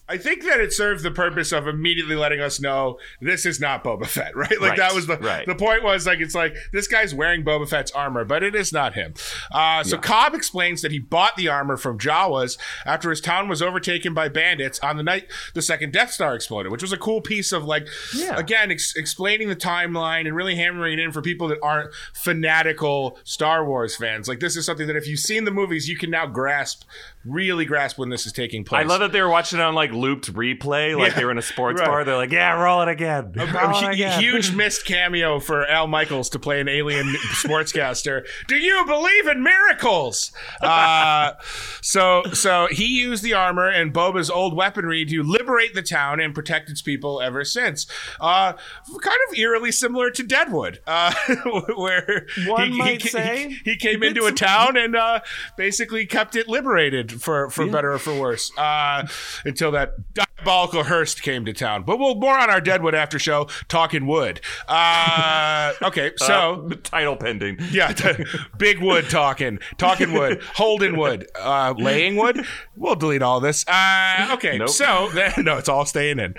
I 0.09 0.17
think 0.17 0.43
that 0.43 0.59
it 0.59 0.73
served 0.73 1.03
the 1.03 1.11
purpose 1.11 1.51
of 1.51 1.67
immediately 1.67 2.15
letting 2.15 2.39
us 2.41 2.59
know 2.59 2.97
this 3.21 3.45
is 3.45 3.59
not 3.59 3.83
Boba 3.83 4.07
Fett, 4.07 4.35
right? 4.35 4.49
Like 4.59 4.71
Right, 4.71 4.77
that 4.79 4.93
was 4.93 5.07
the 5.07 5.17
right. 5.17 5.45
the 5.45 5.55
point 5.55 5.83
was 5.83 6.05
like 6.07 6.19
it's 6.19 6.35
like 6.35 6.55
this 6.73 6.87
guy's 6.87 7.13
wearing 7.13 7.43
Boba 7.43 7.69
Fett's 7.69 7.91
armor, 7.91 8.25
but 8.25 8.43
it 8.43 8.55
is 8.55 8.73
not 8.73 8.93
him. 8.95 9.13
Uh, 9.51 9.83
so 9.83 9.95
Yeah. 9.97 10.01
Cobb 10.01 10.33
explains 10.33 10.81
that 10.81 10.91
he 10.91 10.99
bought 10.99 11.35
the 11.37 11.47
armor 11.47 11.77
from 11.77 11.97
Jawas 11.99 12.57
after 12.85 13.09
his 13.09 13.21
town 13.21 13.47
was 13.47 13.61
overtaken 13.61 14.13
by 14.13 14.27
bandits 14.29 14.79
on 14.79 14.97
the 14.97 15.03
night 15.03 15.27
the 15.53 15.61
second 15.61 15.93
Death 15.93 16.11
Star 16.11 16.35
exploded, 16.35 16.71
which 16.71 16.81
was 16.81 16.91
a 16.91 16.97
cool 16.97 17.21
piece 17.21 17.51
of 17.51 17.63
like 17.65 17.87
Yeah. 18.15 18.35
again 18.37 18.71
ex- 18.71 18.95
explaining 18.95 19.47
the 19.49 19.55
timeline 19.55 20.25
and 20.25 20.35
really 20.35 20.55
hammering 20.55 20.97
it 20.97 21.03
in 21.03 21.11
for 21.11 21.21
people 21.21 21.47
that 21.49 21.59
aren't 21.61 21.91
fanatical 22.13 23.19
Star 23.23 23.65
Wars 23.65 23.95
fans. 23.95 24.27
Like 24.27 24.39
this 24.39 24.55
is 24.55 24.65
something 24.65 24.87
that 24.87 24.95
if 24.95 25.07
you've 25.07 25.19
seen 25.19 25.43
the 25.45 25.51
movies, 25.51 25.87
you 25.89 25.97
can 25.97 26.09
now 26.09 26.25
grasp, 26.25 26.83
really 27.25 27.65
grasp 27.65 27.97
when 27.97 28.09
this 28.09 28.25
is 28.25 28.31
taking 28.31 28.63
place. 28.63 28.79
I 28.83 28.87
love 28.87 29.01
that 29.01 29.11
they 29.11 29.21
were 29.21 29.29
watching 29.29 29.59
it 29.59 29.61
on 29.61 29.75
like 29.75 29.91
looped 29.91 30.33
replay, 30.33 30.97
like 30.97 31.11
Yeah, 31.11 31.19
they 31.19 31.25
were 31.25 31.31
in 31.31 31.37
a 31.37 31.41
sports 31.41 31.79
right. 31.79 31.87
bar. 31.87 32.03
They're 32.05 32.15
like, 32.15 32.31
"Yeah, 32.31 32.53
roll 32.61 32.81
it 32.81 32.87
again." 32.87 33.33
A 33.37 33.45
Roll 33.45 33.83
it 33.83 33.93
again." 33.93 34.19
huge 34.21 34.51
missed 34.55 34.85
cameo 34.85 35.39
for 35.39 35.65
Al 35.67 35.87
Michaels 35.87 36.29
to 36.29 36.39
play 36.39 36.61
an 36.61 36.67
alien 36.69 37.07
sportscaster. 37.33 38.25
Do 38.47 38.55
you 38.55 38.85
believe 38.85 39.27
in 39.27 39.43
miracles? 39.43 40.31
Uh, 40.61 41.33
so, 41.81 42.23
so 42.33 42.67
he 42.71 42.85
used 42.85 43.23
the 43.23 43.33
armor 43.33 43.67
and 43.69 43.93
Boba's 43.93 44.29
old 44.29 44.55
weaponry 44.55 45.05
to 45.05 45.23
liberate 45.23 45.73
the 45.73 45.81
town 45.81 46.19
and 46.19 46.33
protect 46.33 46.69
its 46.69 46.81
people 46.81 47.21
ever 47.21 47.43
since. 47.43 47.85
Uh, 48.19 48.53
kind 49.01 49.17
of 49.29 49.37
eerily 49.37 49.71
similar 49.71 50.09
to 50.11 50.23
Deadwood, 50.23 50.79
uh, 50.87 51.13
where 51.75 52.27
One 52.47 52.71
he, 52.71 52.77
might 52.77 53.01
he, 53.01 53.09
say. 53.09 53.49
he, 53.63 53.71
he 53.71 53.75
came 53.75 54.03
into 54.03 54.25
a 54.25 54.31
town 54.31 54.77
and 54.77 54.95
uh, 54.95 55.19
basically 55.57 56.05
kept 56.05 56.35
it 56.35 56.47
liberated 56.47 57.08
for 57.11 57.49
for 57.49 57.65
better 57.67 57.93
or 57.93 57.99
for 57.99 58.17
worse 58.17 58.51
uh, 58.57 59.07
until 59.45 59.71
that 59.71 59.93
diabolical 60.13 60.83
Hearst 60.83 61.21
came 61.21 61.45
to 61.45 61.53
town. 61.53 61.83
But 61.83 61.99
we'll 61.99 62.15
more 62.15 62.37
on 62.37 62.49
our 62.49 62.61
Deadwood 62.61 62.95
after 62.95 63.19
show 63.19 63.47
talking 63.67 64.05
wood. 64.07 64.41
Uh, 64.67 65.73
okay, 65.81 66.11
so. 66.17 66.67
Uh, 66.71 66.75
title 66.83 67.15
pending. 67.15 67.57
yeah, 67.71 67.93
big 68.57 68.79
wood 68.79 69.09
talking, 69.09 69.59
talking 69.77 70.13
wood, 70.13 70.41
holding 70.55 70.97
wood, 70.97 71.27
uh, 71.39 71.73
laying 71.77 72.15
wood. 72.15 72.45
We'll 72.75 72.95
delete 72.95 73.21
all 73.21 73.39
this. 73.39 73.67
Uh, 73.67 74.29
okay, 74.33 74.57
Nope. 74.57 74.69
so 74.69 75.09
then, 75.13 75.33
no, 75.43 75.57
it's 75.57 75.69
all 75.69 75.85
staying 75.85 76.19
in. 76.19 76.35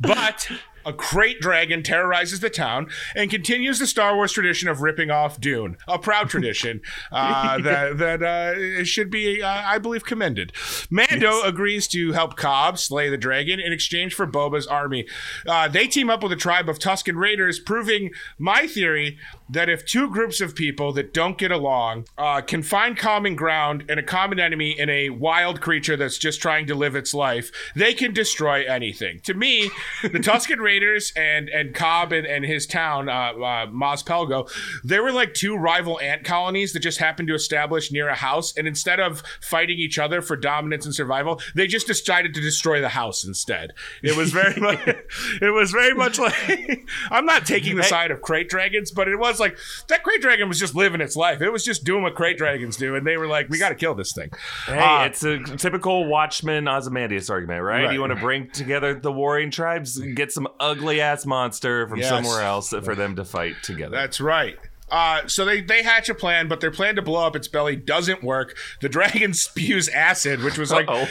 But 0.00 0.50
a 0.86 0.92
great 0.92 1.40
dragon 1.40 1.82
terrorizes 1.82 2.40
the 2.40 2.50
town 2.50 2.88
and 3.14 3.30
continues 3.30 3.78
the 3.78 3.86
Star 3.86 4.14
Wars 4.14 4.32
tradition 4.32 4.68
of 4.68 4.80
ripping 4.80 5.10
off 5.10 5.40
Dune, 5.40 5.76
a 5.88 5.98
proud 5.98 6.28
tradition 6.28 6.80
uh, 7.12 7.58
that 7.58 7.98
that 7.98 8.22
uh, 8.22 8.84
should 8.84 9.10
be, 9.10 9.42
uh, 9.42 9.48
I 9.48 9.78
believe, 9.78 10.04
commended. 10.04 10.52
Mando 10.90 11.42
agrees 11.42 11.88
to 11.88 12.12
help 12.12 12.36
Cobb 12.36 12.78
slay 12.78 13.08
the 13.08 13.16
dragon 13.16 13.60
in 13.60 13.72
exchange 13.72 14.14
for 14.14 14.26
Boba's 14.26 14.66
army. 14.66 15.06
Uh, 15.46 15.68
they 15.68 15.86
team 15.86 16.10
up 16.10 16.22
with 16.22 16.32
a 16.32 16.36
tribe 16.36 16.68
of 16.68 16.78
Tusken 16.78 17.16
raiders, 17.16 17.58
proving 17.58 18.10
my 18.38 18.66
theory 18.66 19.18
that 19.48 19.68
if 19.68 19.84
two 19.84 20.10
groups 20.10 20.40
of 20.40 20.54
people 20.54 20.92
that 20.92 21.12
don't 21.12 21.38
get 21.38 21.50
along 21.50 22.06
uh, 22.16 22.40
can 22.40 22.62
find 22.62 22.96
common 22.96 23.36
ground 23.36 23.84
and 23.88 24.00
a 24.00 24.02
common 24.02 24.40
enemy 24.40 24.78
in 24.78 24.88
a 24.88 25.10
wild 25.10 25.60
creature 25.60 25.96
that's 25.96 26.18
just 26.18 26.40
trying 26.40 26.66
to 26.66 26.74
live 26.74 26.96
its 26.96 27.14
life, 27.14 27.50
they 27.74 27.94
can 27.94 28.12
destroy 28.12 28.64
anything. 28.66 29.20
To 29.20 29.34
me, 29.34 29.70
the 30.02 30.08
Tusken 30.24 30.58
Raiders 30.58 31.12
and 31.16 31.48
and 31.48 31.74
Cobb 31.74 32.12
and, 32.12 32.26
and 32.26 32.44
his 32.44 32.66
town, 32.66 33.08
uh, 33.08 33.32
uh, 33.32 33.66
Mos 33.70 34.02
Pelgo, 34.02 34.50
they 34.82 35.00
were 35.00 35.12
like 35.12 35.34
two 35.34 35.56
rival 35.56 36.00
ant 36.00 36.24
colonies 36.24 36.72
that 36.72 36.80
just 36.80 36.98
happened 36.98 37.28
to 37.28 37.34
establish 37.34 37.92
near 37.92 38.08
a 38.08 38.14
house. 38.14 38.56
And 38.56 38.66
instead 38.66 39.00
of 39.00 39.22
fighting 39.40 39.78
each 39.78 39.98
other 39.98 40.22
for 40.22 40.36
dominance 40.36 40.84
and 40.84 40.94
survival, 40.94 41.40
they 41.54 41.66
just 41.66 41.86
decided 41.86 42.34
to 42.34 42.40
destroy 42.40 42.80
the 42.80 42.90
house 42.90 43.24
instead. 43.24 43.72
It 44.02 44.16
was 44.16 44.30
very 44.30 44.54
much, 44.60 44.80
it 44.86 45.54
was 45.54 45.70
very 45.70 45.94
much 45.94 46.18
like 46.18 46.88
I'm 47.10 47.26
not 47.26 47.46
taking 47.46 47.76
the 47.76 47.82
side 47.82 48.10
of 48.10 48.20
krayt 48.20 48.48
dragons, 48.48 48.90
but 48.90 49.08
it 49.08 49.18
was 49.18 49.33
like 49.40 49.56
that 49.88 50.02
krayt 50.04 50.20
dragon 50.20 50.48
was 50.48 50.58
just 50.58 50.74
living 50.74 51.00
its 51.00 51.16
life. 51.16 51.40
It 51.40 51.50
was 51.50 51.64
just 51.64 51.84
doing 51.84 52.02
what 52.02 52.14
krayt 52.14 52.36
dragons 52.36 52.76
do, 52.76 52.94
and 52.96 53.06
they 53.06 53.16
were 53.16 53.26
like, 53.26 53.48
we 53.48 53.58
got 53.58 53.70
to 53.70 53.74
kill 53.74 53.94
this 53.94 54.12
thing. 54.12 54.30
Hey, 54.66 54.78
Uh, 54.78 55.04
it's 55.04 55.22
a 55.24 55.38
typical 55.56 56.06
Watchmen 56.06 56.66
Ozymandias 56.68 57.30
argument, 57.30 57.62
right? 57.62 57.84
Right. 57.84 57.92
You 57.94 58.00
want 58.00 58.14
to 58.14 58.20
bring 58.20 58.50
together 58.50 58.94
the 58.94 59.12
warring 59.12 59.50
tribes, 59.50 59.98
get 59.98 60.32
some 60.32 60.48
ugly 60.60 61.00
ass 61.00 61.26
monster 61.26 61.88
from 61.88 61.98
Yes. 62.00 62.08
somewhere 62.08 62.42
else 62.42 62.70
for 62.70 62.94
them 62.94 63.16
to 63.16 63.24
fight 63.24 63.56
together. 63.62 63.96
That's 63.96 64.20
right. 64.20 64.56
Uh, 64.94 65.26
so 65.26 65.44
they, 65.44 65.60
they 65.60 65.82
hatch 65.82 66.08
a 66.08 66.14
plan, 66.14 66.46
but 66.46 66.60
their 66.60 66.70
plan 66.70 66.94
to 66.94 67.02
blow 67.02 67.26
up 67.26 67.34
its 67.34 67.48
belly 67.48 67.74
doesn't 67.74 68.22
work. 68.22 68.56
The 68.80 68.88
dragon 68.88 69.34
spews 69.34 69.88
acid, 69.88 70.44
which 70.44 70.56
was 70.56 70.70
like 70.70 70.86
uh, 70.88 71.06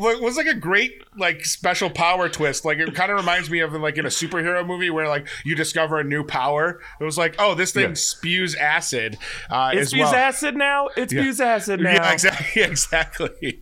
was 0.00 0.36
like 0.36 0.48
a 0.48 0.54
great 0.54 1.04
like 1.16 1.44
special 1.44 1.88
power 1.88 2.28
twist. 2.28 2.64
Like 2.64 2.78
it 2.78 2.96
kind 2.96 3.12
of 3.12 3.16
reminds 3.16 3.48
me 3.48 3.60
of 3.60 3.72
like 3.74 3.96
in 3.96 4.06
a 4.06 4.08
superhero 4.08 4.66
movie 4.66 4.90
where 4.90 5.06
like 5.06 5.28
you 5.44 5.54
discover 5.54 6.00
a 6.00 6.04
new 6.04 6.24
power. 6.24 6.80
It 7.00 7.04
was 7.04 7.16
like, 7.16 7.36
oh, 7.38 7.54
this 7.54 7.70
thing 7.72 7.90
Yeah. 7.90 7.94
spews 7.94 8.56
acid. 8.56 9.18
Uh, 9.48 9.70
it 9.72 9.86
spews 9.86 10.00
well. 10.00 10.14
acid 10.16 10.56
now. 10.56 10.88
It 10.96 11.10
spews 11.10 11.40
acid 11.40 11.80
now. 11.80 11.88
Yeah, 11.98 12.12
exactly, 12.12 12.62
exactly. 12.62 13.60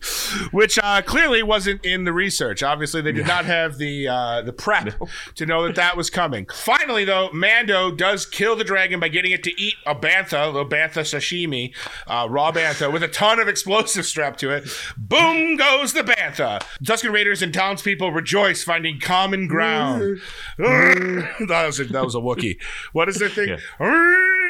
Which 0.51 0.79
uh, 0.81 1.01
clearly 1.03 1.43
wasn't 1.43 1.85
in 1.85 2.03
the 2.03 2.13
research. 2.13 2.63
Obviously, 2.63 3.01
they 3.01 3.11
did 3.11 3.27
not 3.27 3.45
have 3.45 3.77
the 3.77 4.07
uh, 4.07 4.41
the 4.41 4.53
prep 4.53 4.95
to 5.35 5.45
know 5.45 5.65
that 5.67 5.75
that 5.75 5.95
was 5.95 6.09
coming. 6.09 6.47
Finally, 6.51 7.05
though, 7.05 7.29
Mando 7.31 7.91
does 7.91 8.25
kill 8.25 8.55
the 8.55 8.63
dragon 8.63 8.99
by 8.99 9.07
getting 9.07 9.31
it 9.31 9.43
to 9.43 9.61
eat 9.61 9.66
a 9.85 9.95
bantha, 9.95 10.49
a 10.49 10.65
bantha 10.65 11.01
sashimi, 11.01 11.73
uh, 12.07 12.27
raw 12.29 12.51
bantha, 12.51 12.91
with 12.91 13.03
a 13.03 13.07
ton 13.07 13.39
of 13.39 13.47
explosives 13.47 14.07
strapped 14.07 14.39
to 14.39 14.51
it. 14.51 14.67
Boom 14.97 15.57
goes 15.57 15.93
the 15.93 16.01
bantha. 16.01 16.61
Tusken 16.83 17.11
Raiders 17.11 17.41
and 17.41 17.53
townspeople 17.53 18.11
rejoice, 18.11 18.63
finding 18.63 18.99
common 18.99 19.47
ground. 19.47 20.19
that 20.57 21.63
was 21.65 21.79
a, 21.79 21.85
that 21.85 22.03
was 22.03 22.15
a 22.15 22.19
Wookiee. 22.19 22.57
What 22.93 23.09
is 23.09 23.17
their 23.17 23.29
thing? 23.29 23.57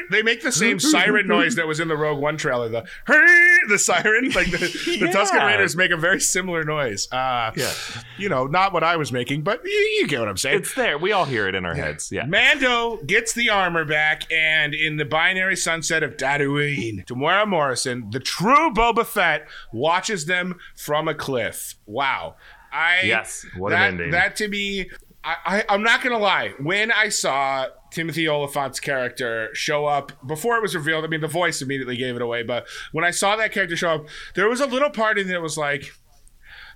They 0.09 0.21
make 0.23 0.41
the 0.41 0.51
same 0.51 0.79
siren 0.79 1.27
noise 1.27 1.55
that 1.55 1.67
was 1.67 1.79
in 1.79 1.87
the 1.87 1.97
Rogue 1.97 2.19
One 2.19 2.37
trailer. 2.37 2.69
The 2.69 2.87
the 3.67 3.77
siren, 3.79 4.29
like 4.31 4.51
the, 4.51 4.57
the 4.99 5.07
Tusken 5.13 5.45
Raiders 5.45 5.75
make 5.75 5.91
a 5.91 5.97
very 5.97 6.19
similar 6.19 6.63
noise. 6.63 7.07
Uh, 7.11 7.51
Yeah. 7.55 7.71
you 8.17 8.29
know, 8.29 8.45
not 8.47 8.73
what 8.73 8.83
I 8.83 8.95
was 8.97 9.11
making, 9.11 9.41
but 9.43 9.61
you, 9.65 9.71
you 9.71 10.07
get 10.07 10.19
what 10.19 10.29
I'm 10.29 10.37
saying. 10.37 10.59
It's 10.59 10.73
there. 10.75 10.97
We 10.97 11.11
all 11.11 11.25
hear 11.25 11.47
it 11.47 11.55
in 11.55 11.65
our 11.65 11.75
heads. 11.75 12.11
Yeah. 12.11 12.25
Mando 12.25 12.97
gets 13.03 13.33
the 13.33 13.49
armor 13.49 13.85
back, 13.85 14.31
and 14.31 14.73
in 14.73 14.97
the 14.97 15.05
binary 15.05 15.55
sunset 15.55 16.03
of 16.03 16.17
Tatooine, 16.17 17.05
Temuera 17.05 17.47
Morrison, 17.47 18.09
the 18.11 18.19
true 18.19 18.71
Boba 18.73 19.05
Fett, 19.05 19.47
watches 19.73 20.25
them 20.25 20.55
from 20.75 21.07
a 21.07 21.13
cliff. 21.13 21.75
Wow. 21.85 22.35
I 22.71 23.01
Yes, 23.03 23.45
what 23.55 23.69
that, 23.69 23.87
an 23.89 23.93
ending. 23.95 24.11
That 24.11 24.35
to 24.37 24.47
me, 24.47 24.89
I, 25.27 25.35
I, 25.57 25.65
I'm 25.69 25.83
not 25.83 26.01
gonna 26.01 26.17
lie. 26.17 26.53
When 26.59 26.91
I 26.91 27.09
saw 27.09 27.67
Timothy 27.91 28.27
Olyphant's 28.29 28.79
character 28.79 29.49
show 29.53 29.85
up 29.85 30.11
before 30.25 30.55
it 30.57 30.61
was 30.61 30.73
revealed, 30.75 31.03
I 31.03 31.07
mean, 31.07 31.21
the 31.21 31.27
voice 31.27 31.61
immediately 31.61 31.97
gave 31.97 32.15
it 32.15 32.21
away. 32.21 32.43
But 32.43 32.65
when 32.93 33.03
I 33.03 33.11
saw 33.11 33.35
that 33.35 33.51
character 33.51 33.75
show 33.75 33.89
up, 33.89 34.05
there 34.35 34.47
was 34.47 34.61
a 34.61 34.65
little 34.65 34.89
part 34.89 35.17
in 35.17 35.27
it 35.27 35.31
that 35.31 35.41
was 35.41 35.57
like, 35.57 35.91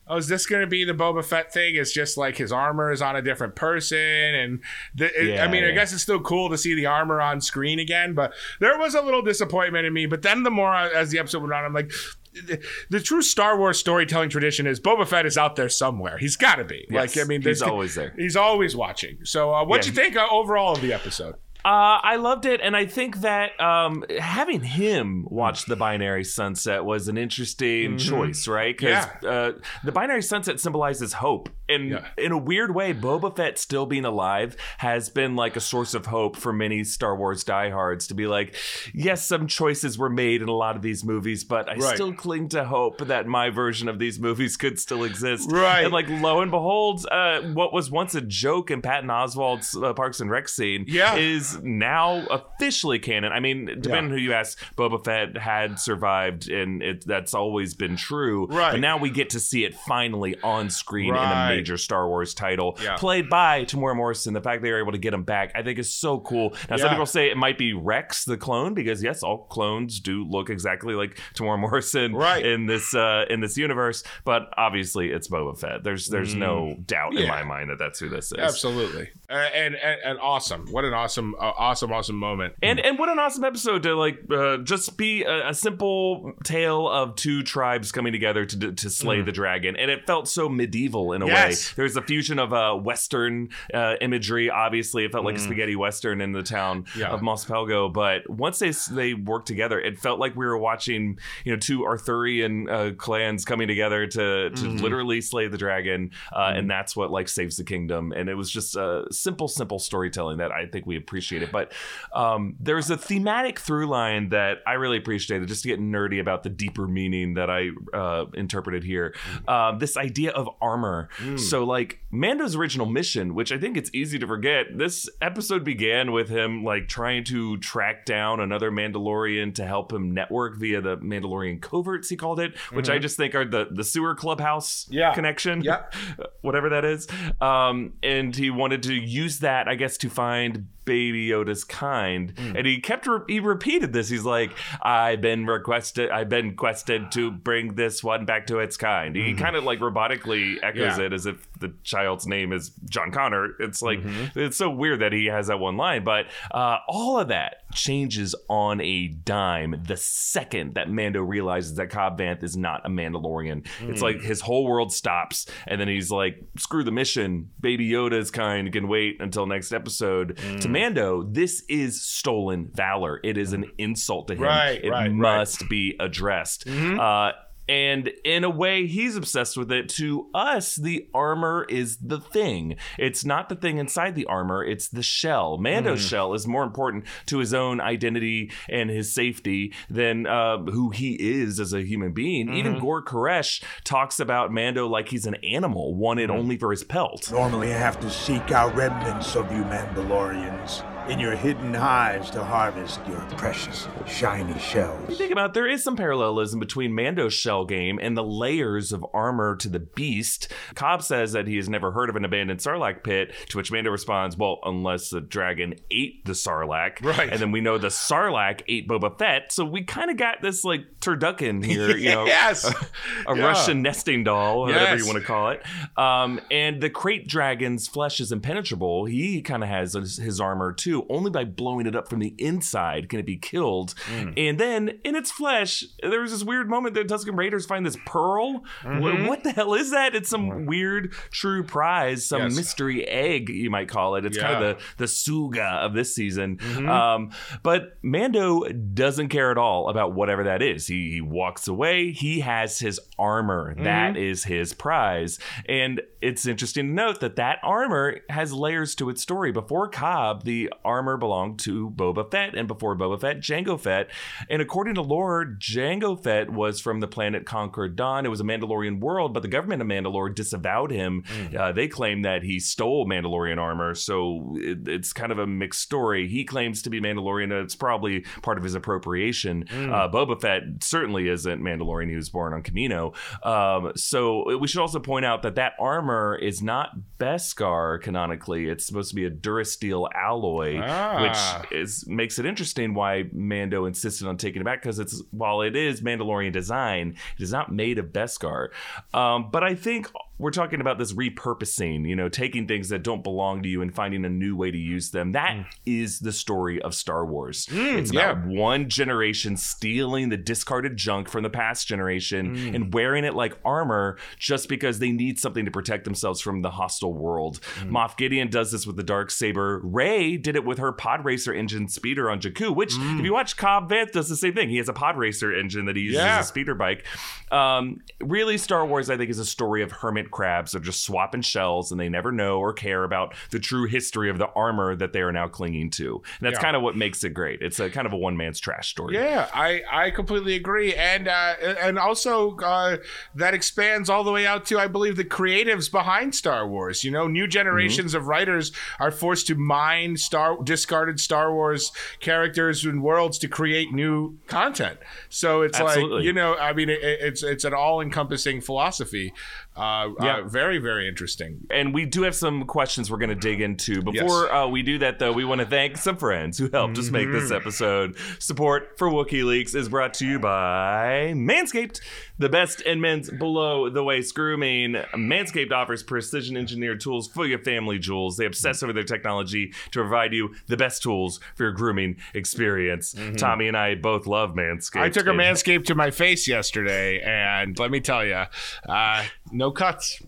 oh, 0.08 0.18
is 0.18 0.28
this 0.28 0.46
going 0.46 0.62
to 0.62 0.68
be 0.68 0.84
the 0.84 0.94
Boba 0.94 1.24
Fett 1.24 1.54
thing? 1.54 1.76
It's 1.76 1.94
just 1.94 2.18
like 2.18 2.36
his 2.38 2.52
armor 2.52 2.92
is 2.92 3.02
on 3.02 3.16
a 3.16 3.22
different 3.22 3.56
person, 3.56 3.98
and 4.00 4.60
the, 4.96 5.06
it- 5.06 5.32
I 5.40 5.46
Yeah, 5.46 5.48
mean, 5.52 5.64
I 5.64 5.72
guess 5.72 5.94
it's 5.94 6.02
still 6.04 6.20
cool 6.20 6.50
to 6.50 6.58
see 6.58 6.74
the 6.76 6.88
armor 6.88 7.22
on 7.22 7.40
screen 7.42 7.80
again. 7.80 8.14
But 8.14 8.34
there 8.60 8.78
was 8.78 8.96
a 8.96 9.02
little 9.02 9.22
disappointment 9.22 9.86
in 9.86 9.94
me. 9.94 10.08
But 10.08 10.24
then 10.24 10.44
the 10.44 10.52
more 10.52 10.70
I- 10.70 10.90
as 10.90 11.12
the 11.12 11.20
episode 11.20 11.42
went 11.42 11.54
on, 11.54 11.64
I'm 11.64 11.74
like. 11.74 11.92
The, 12.34 12.64
the 12.90 13.00
true 13.00 13.22
Star 13.22 13.58
Wars 13.58 13.78
storytelling 13.80 14.30
tradition 14.30 14.66
is 14.68 14.80
Boba 14.80 15.06
Fett 15.08 15.26
is 15.26 15.38
out 15.38 15.56
there 15.56 15.68
somewhere. 15.70 16.18
He's 16.18 16.38
got 16.38 16.56
to 16.56 16.64
be. 16.64 16.86
Yes, 16.90 17.16
like 17.16 17.26
I 17.26 17.28
mean, 17.28 17.42
he's 17.42 17.62
always 17.62 17.96
there. 17.96 18.14
He's 18.18 18.36
always 18.36 18.76
watching. 18.76 19.20
So, 19.24 19.54
uh, 19.54 19.66
what 19.66 19.82
do 19.82 19.88
Yeah. 19.90 19.92
you 19.92 19.96
think 20.02 20.16
uh, 20.16 20.28
overall 20.32 20.74
of 20.76 20.82
the 20.82 20.94
episode? 20.94 21.36
Uh, 21.64 22.00
I 22.04 22.16
loved 22.16 22.46
it, 22.46 22.60
and 22.62 22.76
I 22.76 22.86
think 22.86 23.22
that 23.22 23.60
um, 23.62 24.04
having 24.20 24.62
him 24.62 25.26
watch 25.30 25.66
the 25.66 25.76
binary 25.76 26.24
sunset 26.24 26.84
was 26.86 27.08
an 27.08 27.18
interesting 27.18 27.98
choice, 27.98 28.48
right? 28.48 28.76
Because 28.78 29.06
Mm-hmm. 29.06 29.26
Yeah. 29.26 29.32
uh, 29.32 29.52
the 29.84 29.92
binary 29.92 30.24
sunset 30.24 30.60
symbolizes 30.60 31.14
hope, 31.14 31.50
and 31.70 31.90
Yeah. 31.92 32.06
in 32.18 32.32
a 32.32 32.38
weird 32.38 32.74
way, 32.74 32.94
Boba 32.94 33.36
Fett 33.36 33.60
still 33.60 33.86
being 33.86 34.06
alive 34.06 34.56
has 34.80 35.10
been 35.10 35.36
like 35.36 35.56
a 35.56 35.60
source 35.60 35.94
of 35.94 36.08
hope 36.08 36.36
for 36.36 36.52
many 36.52 36.84
Star 36.84 37.16
Wars 37.16 37.44
diehards 37.44 38.08
to 38.08 38.14
be 38.16 38.26
like, 38.28 38.56
yes, 38.94 39.26
some 39.26 39.46
choices 39.48 39.98
were 39.98 40.10
made 40.10 40.42
in 40.42 40.50
a 40.50 40.54
lot 40.56 40.76
of 40.76 40.82
these 40.82 41.04
movies, 41.04 41.44
but 41.44 41.70
I 41.70 41.76
Right. 41.76 41.94
still 41.96 42.14
cling 42.14 42.50
to 42.50 42.66
hope 42.66 43.06
that 43.08 43.28
my 43.28 43.50
version 43.52 43.88
of 43.88 44.00
these 44.00 44.20
movies 44.20 44.58
could 44.58 44.80
still 44.80 45.04
exist. 45.04 45.50
Right. 45.52 45.84
And 45.84 45.94
like, 45.94 46.08
lo 46.10 46.42
and 46.42 46.50
behold, 46.52 47.06
uh, 47.12 47.42
what 47.54 47.72
was 47.72 47.92
once 47.92 48.16
a 48.16 48.22
joke 48.22 48.72
in 48.72 48.82
Patton 48.82 49.10
Oswalt's 49.10 49.76
uh, 49.78 49.94
Parks 49.94 50.20
and 50.20 50.30
Rec 50.32 50.48
scene 50.50 50.86
Yeah. 50.88 51.16
is 51.16 51.51
now 51.62 52.26
officially 52.28 53.00
canon. 53.00 53.32
I 53.32 53.40
mean, 53.40 53.66
depending 53.66 53.92
Yeah. 53.92 53.98
on 54.00 54.10
who 54.10 54.16
you 54.18 54.34
ask, 54.34 54.58
Boba 54.78 55.04
Fett 55.04 55.38
had 55.38 55.80
survived, 55.80 56.50
and 56.50 56.82
it, 56.84 57.06
that's 57.06 57.34
always 57.34 57.74
been 57.74 57.96
true. 57.98 58.48
Right. 58.48 58.72
But 58.72 58.80
now 58.80 58.98
we 58.98 59.10
get 59.10 59.32
to 59.32 59.40
see 59.40 59.64
it 59.66 59.74
finally 59.76 60.36
on 60.44 60.70
screen 60.70 61.10
in 61.10 61.16
a 61.16 61.48
major 61.50 61.78
Star 61.78 62.08
Wars 62.08 62.34
title, 62.34 62.78
Yeah. 62.84 62.98
played 62.98 63.30
by 63.30 63.66
Temuera 63.66 63.96
Morrison. 63.96 64.34
The 64.34 64.42
fact 64.42 64.62
they 64.62 64.72
were 64.72 64.80
able 64.80 64.92
to 64.92 64.98
get 64.98 65.14
him 65.14 65.24
back, 65.24 65.52
I 65.56 65.64
think, 65.64 65.80
is 65.80 65.94
so 65.94 66.20
cool. 66.20 66.56
Now, 66.70 66.78
some 66.78 66.90
people 66.90 67.06
say 67.06 67.30
it 67.30 67.38
might 67.38 67.58
be 67.58 67.74
Rex 67.74 68.26
the 68.26 68.38
clone 68.38 68.74
because 68.74 69.02
yes, 69.04 69.24
all 69.24 69.46
clones 69.46 70.00
do 70.00 70.24
look 70.24 70.50
exactly 70.50 70.94
like 70.94 71.18
Temuera 71.36 71.60
Morrison 71.60 72.16
Right. 72.16 72.46
in 72.46 72.66
this 72.68 72.94
uh, 72.94 73.26
in 73.30 73.40
this 73.42 73.58
universe. 73.58 74.04
But 74.26 74.54
obviously, 74.58 75.10
it's 75.12 75.28
Boba 75.28 75.58
Fett. 75.58 75.84
There's 75.84 76.08
there's 76.08 76.36
no 76.36 76.76
doubt 76.86 77.16
in 77.16 77.22
Mm. 77.22 77.28
My 77.32 77.44
mind 77.44 77.70
that 77.70 77.78
that's 77.80 78.00
who 78.00 78.10
this 78.10 78.32
is. 78.32 78.38
Absolutely, 78.40 79.10
uh, 79.32 79.36
and, 79.36 79.76
and 79.76 80.00
and 80.04 80.20
awesome. 80.20 80.68
What 80.72 80.84
an 80.86 80.94
awesome, 80.94 81.36
uh, 81.40 81.52
awesome, 81.58 81.92
awesome 81.92 82.16
moment. 82.18 82.54
And 82.62 82.80
and 82.80 83.00
what 83.00 83.10
an 83.10 83.20
awesome 83.20 83.44
episode 83.44 83.84
to 83.84 83.96
like 83.96 84.20
uh, 84.32 84.58
just 84.58 84.98
be 84.98 85.24
a, 85.24 85.50
a 85.50 85.54
simple 85.54 86.34
tale 86.44 86.88
of 86.90 87.16
two 87.16 87.42
tribes 87.44 87.92
coming 87.92 88.12
together 88.12 88.46
to 88.46 88.72
to 88.74 88.90
slay 88.90 89.22
the 89.22 89.32
dragon, 89.32 89.76
and 89.76 89.90
it 89.90 90.06
felt 90.06 90.28
so 90.28 90.50
medieval 90.50 91.14
in 91.14 91.22
a 91.22 91.26
Mm. 91.26 91.30
Yes. 91.30 91.70
way. 91.70 91.74
There's 91.78 91.96
a 91.96 92.02
fusion 92.02 92.40
of 92.40 92.52
uh, 92.52 92.74
Western 92.76 93.50
uh, 93.74 93.96
imagery. 94.02 94.50
Obviously, 94.50 95.06
it 95.06 95.12
felt 95.12 95.24
like 95.26 95.36
a 95.36 95.40
spaghetti 95.40 95.76
Western 95.76 96.20
in 96.22 96.32
the 96.34 96.44
town 96.44 96.84
Mm. 96.84 96.96
Yeah. 96.98 97.10
of 97.10 97.22
Mos 97.22 97.46
Pelgo, 97.46 97.92
but 97.92 98.30
once 98.30 98.60
they 98.60 98.72
they 98.92 99.14
worked 99.14 99.48
together, 99.48 99.80
it 99.80 99.98
felt 100.00 100.20
like 100.20 100.36
we 100.36 100.46
were 100.46 100.58
watching 100.58 101.18
you 101.46 101.52
know 101.54 101.58
two 101.58 101.86
Arthurian 101.86 102.70
uh, 102.70 102.92
clans 102.98 103.46
coming 103.46 103.68
together 103.68 104.08
to 104.08 104.50
to 104.50 104.62
Mm-hmm. 104.62 104.78
literally 104.78 105.22
slay 105.22 105.48
the 105.48 105.58
dragon, 105.58 106.12
uh, 106.34 106.54
and 106.56 106.70
that's 106.70 106.96
what 106.96 107.12
like 107.12 107.28
saves 107.30 107.58
the 107.58 107.64
kingdom. 107.64 108.12
And 108.16 108.30
it 108.30 108.36
was 108.36 108.50
just 108.52 108.76
a 108.76 109.06
simple, 109.22 109.48
simple 109.48 109.80
storytelling 109.80 110.38
that 110.38 110.52
I 110.52 110.66
think 110.66 110.86
we 110.86 110.98
appreciate 110.98 111.44
it. 111.44 111.52
But 111.52 111.72
um, 112.14 112.56
there's 112.60 112.90
a 112.90 112.98
thematic 112.98 113.60
through 113.60 113.88
line 113.88 114.30
that 114.30 114.60
I 114.66 114.74
really 114.74 114.98
appreciated, 114.98 115.48
just 115.48 115.64
to 115.64 115.70
get 115.70 115.80
nerdy 115.80 116.20
about 116.20 116.44
the 116.44 116.50
deeper 116.50 116.88
meaning 116.88 117.36
that 117.36 117.50
I 117.50 117.70
uh, 117.94 118.26
interpreted 118.34 118.84
here. 118.84 119.16
Um, 119.48 119.80
this 119.80 119.98
idea 119.98 120.32
of 120.32 120.50
armor. 120.62 121.10
So, 121.38 121.64
like 121.64 122.00
Mando's 122.12 122.56
original 122.56 122.86
mission, 122.86 123.34
which 123.36 123.52
I 123.52 123.58
think 123.58 123.78
it's 123.78 123.90
easy 123.94 124.18
to 124.20 124.28
forget, 124.28 124.78
this 124.78 125.10
episode 125.22 125.64
began 125.64 126.12
with 126.12 126.30
him 126.30 126.64
like 126.64 126.88
trying 126.88 127.24
to 127.26 127.58
track 127.58 128.06
down 128.06 128.40
another 128.40 128.72
Mandalorian 128.72 129.54
to 129.56 129.66
help 129.66 129.92
him 129.94 130.14
network 130.14 130.58
via 130.58 130.82
the 130.82 130.98
Mandalorian 130.98 131.62
coverts, 131.62 132.10
he 132.10 132.16
called 132.16 132.40
it, 132.40 132.58
which 132.72 132.90
I 132.90 132.98
just 133.00 133.18
think 133.18 133.36
are 133.36 133.46
the 133.46 133.68
the 133.72 133.84
sewer 133.84 134.16
clubhouse 134.16 134.88
Yeah. 134.90 135.14
connection 135.14 135.62
Yeah. 135.62 135.84
whatever 136.42 136.70
that 136.70 136.86
is. 136.86 137.08
Um, 137.40 137.94
and 138.04 138.36
he 138.36 138.50
wanted 138.50 138.84
to 138.84 138.94
use 139.12 139.40
that, 139.40 139.68
I 139.68 139.76
guess, 139.76 139.98
to 139.98 140.10
find 140.10 140.68
Baby 140.92 141.30
Yoda's 141.30 141.64
kind. 141.64 142.36
Mm. 142.36 142.58
And 142.58 142.68
he 142.68 142.82
kept 142.82 143.08
re- 143.08 143.22
he 143.30 143.40
repeated 143.40 143.94
this. 143.94 144.10
He's 144.10 144.26
like, 144.26 144.52
"I've 144.82 145.22
been 145.22 145.46
requested. 145.46 146.10
I've 146.10 146.28
been 146.28 146.58
quested 146.58 147.14
to 147.14 147.32
bring 147.32 147.76
this 147.76 148.04
one 148.04 148.26
back 148.26 148.48
to 148.48 148.60
its 148.60 148.76
kind." 148.76 149.16
He 149.16 149.22
mm-hmm. 149.22 149.42
kind 149.42 149.56
of 149.56 149.64
like 149.64 149.80
robotically 149.80 150.58
echoes 150.62 150.98
Yeah. 150.98 151.06
it 151.06 151.14
as 151.14 151.26
if 151.26 151.48
the 151.62 151.74
child's 151.84 152.28
name 152.28 152.52
is 152.52 152.72
John 152.90 153.12
Connor. 153.12 153.56
It's 153.62 153.82
like 153.82 154.00
mm-hmm. 154.00 154.38
it's 154.38 154.58
so 154.58 154.70
weird 154.70 155.00
that 155.00 155.14
he 155.14 155.28
has 155.28 155.48
that 155.48 155.62
one 155.62 155.78
line, 155.78 156.04
but 156.04 156.26
uh, 156.54 156.80
all 156.90 157.18
of 157.18 157.30
that 157.30 157.72
changes 157.74 158.36
on 158.50 158.82
a 158.82 159.08
dime 159.08 159.82
the 159.88 159.96
second 159.96 160.74
that 160.74 160.90
Mando 160.90 161.22
realizes 161.22 161.76
that 161.76 161.90
Cobb 161.90 162.20
Vanth 162.20 162.44
is 162.44 162.58
not 162.58 162.86
a 162.86 162.90
Mandalorian. 162.90 163.66
It's 163.84 164.02
like 164.02 164.18
mm. 164.18 164.24
his 164.24 164.42
whole 164.42 164.66
world 164.66 164.92
stops, 164.92 165.46
and 165.68 165.80
then 165.80 165.88
he's 165.88 166.12
like, 166.12 166.44
"Screw 166.58 166.84
the 166.84 166.92
mission. 166.92 167.50
Baby 167.62 167.90
Yoda's 167.90 168.30
kind 168.30 168.70
can 168.74 168.90
wait 168.90 169.22
until 169.22 169.46
next 169.46 169.72
episode." 169.72 170.38
To 170.60 170.68
Mando, 170.68 170.81
this 171.24 171.64
is 171.70 172.02
stolen 172.02 172.72
valor. 172.74 173.20
It 173.24 173.38
is 173.38 173.54
an 173.54 173.66
insult 173.78 174.28
to 174.28 174.36
him. 174.36 174.42
Right, 174.42 174.84
it 174.84 174.90
right, 174.90 175.04
right. 175.04 175.12
must 175.12 175.70
be 175.70 175.96
addressed. 176.00 176.66
Uh, 177.00 177.32
And 177.72 178.12
in 178.26 178.44
a 178.44 178.50
way, 178.50 178.86
he's 178.86 179.16
obsessed 179.16 179.56
with 179.56 179.72
it. 179.72 179.88
To 179.92 180.28
us, 180.34 180.76
the 180.76 181.08
armor 181.14 181.66
is 181.70 181.96
the 182.00 182.20
thing. 182.20 182.76
It's 183.00 183.24
not 183.24 183.48
the 183.48 183.56
thing 183.56 183.78
inside 183.78 184.14
the 184.14 184.26
armor, 184.26 184.62
it's 184.62 184.90
the 184.90 185.02
shell. 185.02 185.58
Mando's 185.58 186.02
hmm. 186.02 186.08
shell 186.08 186.34
is 186.34 186.46
more 186.46 186.64
important 186.64 187.06
to 187.28 187.38
his 187.38 187.54
own 187.54 187.80
identity 187.80 188.52
and 188.68 188.90
his 188.90 189.14
safety 189.14 189.74
than 189.90 190.28
uh, 190.28 190.58
who 190.58 190.90
he 190.90 191.14
is 191.14 191.62
as 191.62 191.72
a 191.72 191.82
human 191.82 192.12
being. 192.12 192.54
Even 192.54 192.74
mm-hmm. 192.74 192.82
Gor 192.82 193.06
Koresh 193.06 193.64
talks 193.86 194.20
about 194.20 194.52
Mando 194.52 194.86
like 194.86 195.08
he's 195.08 195.26
an 195.26 195.36
animal, 195.36 195.96
wanted 195.96 196.30
hmm. 196.30 196.36
only 196.36 196.58
for 196.58 196.72
his 196.72 196.84
pelt. 196.84 197.32
Normally, 197.32 197.74
I 197.74 197.78
have 197.78 198.02
to 198.02 198.10
seek 198.10 198.52
out 198.52 198.76
remnants 198.76 199.38
of 199.38 199.50
you 199.50 199.64
Mandalorians 199.64 200.91
in 201.10 201.20
your 201.20 201.36
hidden 201.36 201.74
hives 201.74 202.30
to 202.32 202.44
harvest 202.44 203.00
your 203.08 203.20
precious, 203.38 203.88
shiny 204.08 204.58
shells. 204.60 205.10
You 205.10 205.16
Think 205.16 205.32
about 205.32 205.50
it, 205.50 205.54
there 205.56 205.68
is 205.68 205.84
some 205.84 205.96
parallelism 205.96 206.60
between 206.60 206.94
Mando's 206.94 207.34
shell 207.34 207.66
game 207.66 208.00
and 208.02 208.16
the 208.16 208.24
layers 208.24 208.92
of 208.94 209.06
armor 209.14 209.56
to 209.58 209.68
the 209.68 209.80
beast. 209.80 210.52
Cobb 210.76 211.02
says 211.02 211.32
that 211.34 211.48
he 211.48 211.56
has 211.58 211.68
never 211.68 211.92
heard 211.92 212.10
of 212.10 212.16
an 212.16 212.24
abandoned 212.24 212.60
Sarlacc 212.60 213.04
pit, 213.04 213.34
to 213.50 213.58
which 213.58 213.72
Mando 213.72 213.90
responds, 213.92 214.38
Well, 214.38 214.60
unless 214.64 215.10
the 215.10 215.22
dragon 215.22 215.76
ate 215.90 216.24
the 216.26 216.34
Sarlacc. 216.34 217.04
Right. 217.04 217.30
And 217.30 217.40
then 217.42 217.52
we 217.52 217.62
know 217.62 217.78
the 217.78 217.88
Sarlacc 217.88 218.62
ate 218.68 218.88
Boba 218.88 219.18
Fett. 219.18 219.52
So 219.52 219.66
we 219.66 219.84
kind 219.84 220.12
of 220.12 220.18
got 220.18 220.42
this 220.42 220.64
like 220.64 220.82
turducken 221.02 221.66
here, 221.66 221.90
you 221.98 222.10
know. 222.12 222.26
yes. 222.26 222.64
a 223.28 223.36
Yeah. 223.36 223.44
Russian 223.46 223.82
nesting 223.82 224.24
doll, 224.24 224.62
whatever 224.62 224.98
you 224.98 225.06
want 225.06 225.18
to 225.18 225.26
call 225.26 225.50
it. 225.50 225.64
Um, 225.98 226.40
and 226.52 226.82
the 226.82 226.90
krayt 226.90 227.28
dragon's 227.28 227.88
flesh 227.88 228.20
is 228.20 228.32
impenetrable. 228.32 229.06
He 229.06 229.42
kind 229.42 229.64
of 229.64 229.70
has 229.70 229.94
his, 229.94 230.18
his 230.18 230.40
armor 230.40 230.72
too. 230.72 230.91
Only 231.10 231.32
by 231.32 231.46
blowing 231.46 231.88
it 231.88 231.96
up 231.96 232.08
from 232.10 232.20
the 232.20 232.34
inside 232.38 233.10
can 233.10 233.20
it 233.20 233.26
be 233.26 233.38
killed. 233.38 233.94
Mm. 234.14 234.34
And 234.38 234.60
then 234.60 235.00
in 235.04 235.16
its 235.16 235.32
flesh, 235.32 235.84
there 236.02 236.22
was 236.22 236.32
this 236.32 236.44
weird 236.44 236.70
moment 236.70 236.96
that 236.96 237.08
Tusken 237.08 237.38
Raiders 237.38 237.66
find 237.66 237.86
this 237.86 237.98
pearl. 238.06 238.64
Mm-hmm. 238.84 239.26
Wh- 239.26 239.30
What 239.30 239.44
the 239.44 239.52
hell 239.52 239.74
is 239.74 239.92
that? 239.92 240.16
It's 240.16 240.30
some 240.30 240.66
weird 240.66 241.14
true 241.32 241.64
prize, 241.64 242.26
some 242.26 242.42
Yes. 242.44 242.56
mystery 242.56 243.08
egg, 243.08 243.50
you 243.50 243.70
might 243.70 243.88
call 243.88 244.16
it. 244.16 244.26
It's 244.26 244.38
kind 244.38 244.54
Yeah. 244.64 244.72
Mm-hmm. 244.74 244.80
of 244.82 244.98
the 244.98 245.06
the 245.06 245.06
suga 245.06 245.78
of 245.86 245.94
this 245.94 246.14
season. 246.16 246.60
Um, 246.88 247.32
but 247.64 247.98
Mando 248.02 248.64
doesn't 248.70 249.30
care 249.30 249.52
at 249.52 249.58
all 249.58 249.90
about 249.90 250.14
whatever 250.14 250.44
that 250.46 250.62
is. 250.62 250.88
He, 250.88 251.12
he 251.12 251.22
walks 251.22 251.68
away. 251.68 252.12
He 252.12 252.42
has 252.42 252.80
his 252.80 253.00
armor. 253.18 253.74
Mm-hmm. 253.74 253.84
That 253.84 254.18
is 254.18 254.44
his 254.44 254.74
prize. 254.74 255.40
And 255.68 256.02
it's 256.22 256.46
interesting 256.46 256.88
to 256.88 256.94
note 256.94 257.20
that 257.22 257.36
that 257.38 257.60
armor 257.64 258.20
has 258.30 258.54
layers 258.54 258.96
to 258.96 259.10
its 259.10 259.22
story. 259.22 259.52
Before 259.52 259.88
Cobb, 259.88 260.44
the 260.44 260.72
armor 260.84 261.18
belonged 261.18 261.60
to 261.60 261.90
Boba 261.92 262.30
Fett, 262.30 262.56
and 262.56 262.68
before 262.68 262.96
Boba 262.96 263.20
Fett, 263.20 263.38
Jango 263.40 263.80
Fett. 263.80 264.10
And 264.50 264.62
according 264.62 264.96
to 264.96 265.02
lore, 265.02 265.46
Jango 265.60 266.22
Fett 266.22 266.50
was 266.52 266.80
from 266.80 267.00
the 267.00 267.08
planet 267.08 267.46
Concord 267.46 267.96
Dawn. 267.96 268.26
It 268.26 268.30
was 268.30 268.42
a 268.42 268.44
Mandalorian 268.44 269.00
world, 269.00 269.34
but 269.34 269.42
the 269.42 269.48
government 269.50 269.82
of 269.82 269.88
Mandalore 269.88 270.34
disavowed 270.34 270.92
him. 270.92 271.24
Uh, 271.58 271.72
they 271.72 271.88
claim 271.88 272.22
that 272.24 272.44
he 272.44 272.60
stole 272.60 273.06
Mandalorian 273.06 273.58
armor, 273.58 273.96
so 273.96 274.56
it, 274.58 274.88
it's 274.88 275.14
kind 275.14 275.32
of 275.32 275.40
a 275.40 275.48
mixed 275.48 275.82
story. 275.82 276.28
He 276.28 276.44
claims 276.44 276.82
to 276.84 276.90
be 276.90 277.00
Mandalorian. 277.02 277.44
and 277.46 277.54
It's 277.54 277.76
probably 277.76 278.22
part 278.42 278.58
of 278.58 278.64
his 278.64 278.76
appropriation. 278.76 279.66
Uh, 279.72 280.08
Boba 280.10 280.40
Fett 280.40 280.64
certainly 280.82 281.28
isn't 281.28 281.62
Mandalorian. 281.62 282.10
He 282.10 282.16
was 282.16 282.30
born 282.30 282.54
on 282.54 282.64
Kamino. 282.64 283.14
Um, 283.46 283.92
so 283.96 284.58
we 284.58 284.68
should 284.68 284.82
also 284.82 285.00
point 285.00 285.26
out 285.26 285.44
that 285.44 285.56
that 285.56 285.74
armor 285.80 286.36
is 286.36 286.62
not 286.62 286.90
Beskar 287.20 288.02
canonically. 288.02 288.68
It's 288.68 288.86
supposed 288.86 289.10
to 289.10 289.16
be 289.16 289.26
a 289.26 289.32
Durasteel 289.32 290.10
alloy, 290.14 290.71
Ah. 290.80 291.62
which 291.62 291.72
is 291.72 292.06
makes 292.08 292.40
it 292.40 292.46
interesting 292.46 292.94
why 292.94 293.26
Mando 293.32 293.86
insisted 293.86 294.28
on 294.28 294.38
taking 294.38 294.62
it 294.62 294.66
back 294.66 294.82
because 294.82 295.00
it's 295.00 295.22
while 295.32 295.62
it 295.62 295.76
is 295.76 296.02
Mandalorian 296.02 296.52
design, 296.52 297.16
it 297.38 297.44
is 297.44 297.52
not 297.52 297.72
made 297.72 297.98
of 297.98 298.08
Beskar. 298.08 298.70
Um, 299.14 299.50
but 299.52 299.64
I 299.64 299.76
think 299.76 300.08
we're 300.42 300.50
talking 300.50 300.82
about 300.82 300.98
this 300.98 301.14
repurposing, 301.14 302.08
you 302.10 302.16
know, 302.16 302.28
taking 302.28 302.68
things 302.68 302.90
that 302.90 303.04
don't 303.04 303.24
belong 303.24 303.62
to 303.62 303.70
you 303.70 303.84
and 303.84 303.94
finding 303.94 304.26
a 304.26 304.30
new 304.30 304.56
way 304.56 304.72
to 304.72 304.78
use 304.78 305.12
them. 305.12 305.34
That 305.34 305.56
mm. 305.56 305.66
is 305.86 306.20
the 306.20 306.32
story 306.32 306.82
of 306.82 306.96
Star 306.96 307.24
Wars. 307.24 307.68
Mm, 307.68 308.00
it's 308.00 308.10
about 308.10 308.48
one 308.48 308.90
generation 308.90 309.56
stealing 309.56 310.30
the 310.30 310.38
discarded 310.38 310.98
junk 310.98 311.30
from 311.30 311.44
the 311.44 311.50
past 311.52 311.88
generation 311.88 312.56
mm. 312.56 312.76
and 312.76 312.92
wearing 312.92 313.24
it 313.24 313.36
like 313.36 313.56
armor 313.64 314.18
just 314.40 314.68
because 314.68 314.98
they 314.98 315.12
need 315.12 315.40
something 315.40 315.64
to 315.66 315.72
protect 315.72 316.06
themselves 316.06 316.42
from 316.42 316.64
the 316.64 316.72
hostile 316.72 317.14
world. 317.14 317.60
Moff 317.82 318.18
Gideon 318.18 318.50
does 318.50 318.72
this 318.72 318.88
with 318.88 318.96
the 318.96 319.04
dark 319.04 319.30
saber. 319.30 319.80
Rey 319.84 320.38
did 320.38 320.56
it 320.56 320.66
with 320.66 320.80
her 320.80 320.92
pod 320.92 321.24
racer 321.24 321.54
engine 321.54 321.88
speeder 321.88 322.32
on 322.32 322.40
Jakku, 322.40 322.76
which 322.76 322.96
if 322.98 323.24
you 323.24 323.34
watch 323.34 323.58
Cobb 323.58 323.92
Vanth 323.92 324.12
does 324.12 324.28
the 324.28 324.36
same 324.36 324.56
thing. 324.56 324.70
He 324.70 324.78
has 324.78 324.90
a 324.90 324.94
pod 324.94 325.18
racer 325.18 325.54
engine 325.54 325.86
that 325.86 325.96
he 325.96 326.02
uses 326.02 326.18
Yeah. 326.20 326.40
as 326.40 326.46
a 326.46 326.48
speeder 326.48 326.74
bike. 326.74 327.06
Um, 327.52 328.02
really, 328.20 328.58
Star 328.58 328.84
Wars, 328.86 329.10
I 329.10 329.18
think, 329.18 329.30
is 329.30 329.38
a 329.38 329.46
story 329.46 329.84
of 329.84 329.92
hermit 329.92 330.31
crabs. 330.32 330.72
They're 330.72 330.82
just 330.82 331.04
swapping 331.04 331.42
shells 331.42 331.92
and 331.92 332.00
they 332.00 332.10
never 332.10 332.32
know 332.32 332.60
or 332.60 332.74
care 332.74 333.04
about 333.04 333.34
the 333.52 333.60
true 333.60 333.86
history 333.88 334.30
of 334.30 334.38
the 334.38 334.48
armor 334.54 334.96
that 334.96 335.14
they 335.14 335.22
are 335.22 335.32
now 335.32 335.48
clinging 335.48 335.90
to. 335.92 336.16
And 336.40 336.48
that's 336.48 336.56
Yeah. 336.56 336.62
kind 336.62 336.76
of 336.76 336.82
what 336.82 336.96
makes 336.96 337.24
it 337.24 337.34
great. 337.34 337.62
It's 337.62 337.80
a 337.80 337.90
kind 337.90 338.08
of 338.08 338.14
a 338.14 338.18
one 338.18 338.38
man's 338.38 338.60
trash 338.60 338.90
story. 338.90 339.16
Yeah, 339.16 339.50
I, 339.54 339.82
I 339.92 340.12
completely 340.12 340.56
agree, 340.56 340.94
and 340.96 341.28
uh, 341.28 341.56
and 341.82 342.00
also 342.00 342.58
uh, 342.58 342.98
that 343.36 343.54
expands 343.54 344.10
all 344.10 344.24
the 344.24 344.32
way 344.32 344.46
out 344.48 344.66
to 344.68 344.80
I 344.80 344.88
believe 344.88 345.16
the 345.18 345.26
creatives 345.26 345.92
behind 345.92 346.34
Star 346.36 346.68
Wars. 346.68 347.04
You 347.04 347.12
know, 347.12 347.28
new 347.28 347.48
generations 347.48 348.14
of 348.14 348.28
writers 348.28 348.72
are 349.00 349.12
forced 349.12 349.48
to 349.48 349.56
mine 349.56 350.18
Star 350.18 350.58
discarded 350.64 351.20
Star 351.20 351.54
Wars 351.54 351.92
characters 352.20 352.86
and 352.86 353.04
worlds 353.04 353.38
to 353.40 353.48
create 353.48 353.92
new 353.94 354.38
content. 354.48 355.00
So 355.30 355.62
it's 355.62 355.80
Absolutely. 355.80 356.18
like 356.18 356.26
you 356.26 356.34
know, 356.34 356.56
I 356.58 356.74
mean, 356.74 356.90
it, 356.90 357.00
it's 357.02 357.44
it's 357.44 357.64
an 357.66 357.74
all 357.74 358.02
encompassing 358.02 358.62
philosophy. 358.62 359.34
Uh, 359.76 360.10
Yeah. 360.24 360.38
uh, 360.38 360.48
very 360.48 360.78
very 360.78 361.08
interesting. 361.08 361.68
And 361.70 361.94
we 361.94 362.06
do 362.06 362.24
have 362.24 362.36
some 362.36 362.66
questions 362.66 363.10
we're 363.12 363.18
going 363.18 363.30
to 363.30 363.36
dig 363.36 363.62
into. 363.62 364.02
Before 364.02 364.52
uh, 364.52 364.68
we 364.68 364.84
do 364.84 364.98
that, 365.00 365.20
though, 365.20 365.32
we 365.32 365.46
want 365.46 365.60
to 365.62 365.68
thank 365.68 365.98
some 365.98 366.18
friends 366.18 366.58
who 366.58 366.70
helped 366.72 366.98
us 366.98 367.10
make 367.10 367.32
this 367.32 367.52
episode. 367.52 368.16
Support 368.40 368.98
for 368.98 369.10
Wookiee 369.10 369.46
Leaks 369.46 369.76
is 369.76 369.90
brought 369.90 370.14
to 370.16 370.26
you 370.26 370.40
by 370.40 371.34
Manscaped, 371.36 372.02
the 372.42 372.50
best 372.50 372.82
in 372.82 373.00
men's 373.00 373.30
below 373.30 373.90
the 373.90 374.04
waist 374.04 374.36
grooming. 374.36 374.94
Manscaped 375.16 375.72
offers 375.72 376.04
precision 376.04 376.58
engineered 376.58 377.00
tools 377.00 377.28
for 377.30 377.46
your 377.46 377.60
family 377.60 377.98
jewels. 378.00 378.36
They 378.38 378.46
obsess 378.46 378.84
over 378.84 378.92
their 378.92 379.04
technology 379.04 379.72
to 379.92 380.00
provide 380.02 380.34
you 380.34 380.54
the 380.68 380.76
best 380.78 381.02
tools 381.02 381.40
for 381.56 381.64
your 381.64 381.72
grooming 381.72 382.18
experience. 382.34 383.16
Tommy 383.38 383.68
and 383.68 383.78
I 383.78 383.96
both 383.96 384.28
love 384.28 384.56
Manscaped. 384.56 385.02
I 385.02 385.10
took 385.10 385.28
a 385.28 385.32
Manscaped 385.32 385.86
to 385.86 385.96
my 385.96 386.12
face 386.12 386.48
yesterday, 386.48 387.22
and 387.22 387.78
let 387.80 387.92
me 387.92 388.00
tell 388.02 388.26
you, 388.26 388.44
uh, 388.90 389.24
no 389.52 389.72
cuts. 389.72 390.22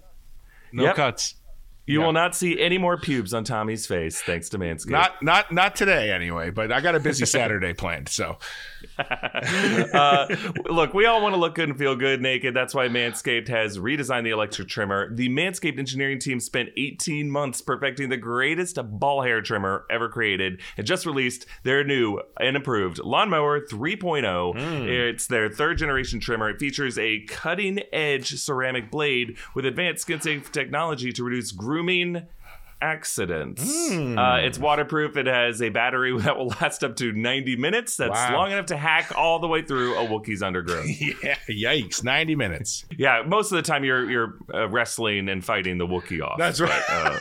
No 0.71 0.83
Yep. 0.83 0.95
cuts. 0.95 1.35
You 1.85 1.99
Yeah. 1.99 2.05
will 2.05 2.13
not 2.13 2.33
see 2.33 2.59
any 2.61 2.77
more 2.77 2.97
pubes 2.97 3.33
on 3.33 3.43
Tommy's 3.43 3.85
face 3.85 4.21
thanks 4.21 4.47
to 4.49 4.57
Manscaped. 4.57 4.89
Not 4.89 5.21
not 5.21 5.51
not 5.51 5.75
today 5.75 6.11
anyway, 6.11 6.49
but 6.49 6.71
I 6.71 6.79
got 6.79 6.95
a 6.95 6.99
busy 6.99 7.25
Saturday 7.25 7.73
planned. 7.83 8.07
So 8.07 8.37
uh, 9.93 10.35
look, 10.69 10.93
we 10.93 11.05
all 11.05 11.21
want 11.21 11.33
to 11.33 11.39
look 11.39 11.55
good 11.55 11.69
and 11.69 11.77
feel 11.77 11.95
good 11.95 12.21
naked. 12.21 12.53
That's 12.53 12.73
why 12.73 12.87
Manscaped 12.87 13.47
has 13.47 13.77
redesigned 13.77 14.23
the 14.23 14.31
electric 14.31 14.67
trimmer. 14.67 15.13
The 15.13 15.29
Manscaped 15.29 15.79
engineering 15.79 16.19
team 16.19 16.39
spent 16.39 16.69
18 16.77 17.29
months 17.29 17.61
perfecting 17.61 18.09
the 18.09 18.17
greatest 18.17 18.77
ball 18.99 19.21
hair 19.21 19.41
trimmer 19.41 19.85
ever 19.89 20.09
created 20.09 20.61
and 20.77 20.85
just 20.85 21.05
released 21.05 21.45
their 21.63 21.83
new 21.83 22.21
and 22.39 22.55
improved 22.55 22.99
Lawnmower 22.99 23.61
3.0. 23.61 24.55
It's 24.87 25.27
their 25.27 25.49
third 25.49 25.77
generation 25.77 26.19
trimmer. 26.19 26.49
It 26.49 26.59
features 26.59 26.97
a 26.97 27.21
cutting 27.21 27.79
edge 27.91 28.39
ceramic 28.39 28.91
blade 28.91 29.37
with 29.55 29.65
advanced 29.65 30.03
skin 30.03 30.21
safe 30.21 30.51
technology 30.51 31.11
to 31.13 31.23
reduce 31.23 31.51
grooming 31.51 32.27
accidents. 32.83 33.63
Uh, 33.91 34.39
it's 34.41 34.59
waterproof. 34.59 35.15
It 35.17 35.25
has 35.27 35.61
a 35.61 35.69
battery 35.69 36.17
that 36.21 36.37
will 36.37 36.47
last 36.61 36.83
up 36.83 36.95
to 36.97 37.11
90 37.11 37.55
minutes. 37.55 37.97
That's 37.97 38.11
Wow. 38.11 38.33
long 38.37 38.51
enough 38.51 38.67
to 38.67 38.77
hack 38.77 39.11
all 39.17 39.39
the 39.39 39.47
way 39.47 39.61
through 39.61 39.95
a 39.95 40.05
Wookiee's 40.07 40.43
undergrowth. 40.43 40.85
yeah, 41.23 41.35
yikes, 41.49 42.03
ninety 42.03 42.35
minutes. 42.35 42.85
yeah, 42.97 43.23
most 43.25 43.51
of 43.51 43.55
the 43.55 43.61
time 43.61 43.83
you're 43.83 44.09
you're 44.09 44.35
uh, 44.53 44.67
wrestling 44.69 45.29
and 45.29 45.43
fighting 45.43 45.77
the 45.77 45.87
Wookiee 45.87 46.21
off. 46.21 46.37
That's 46.37 46.59
right. 46.61 46.83
Uh, 46.89 47.19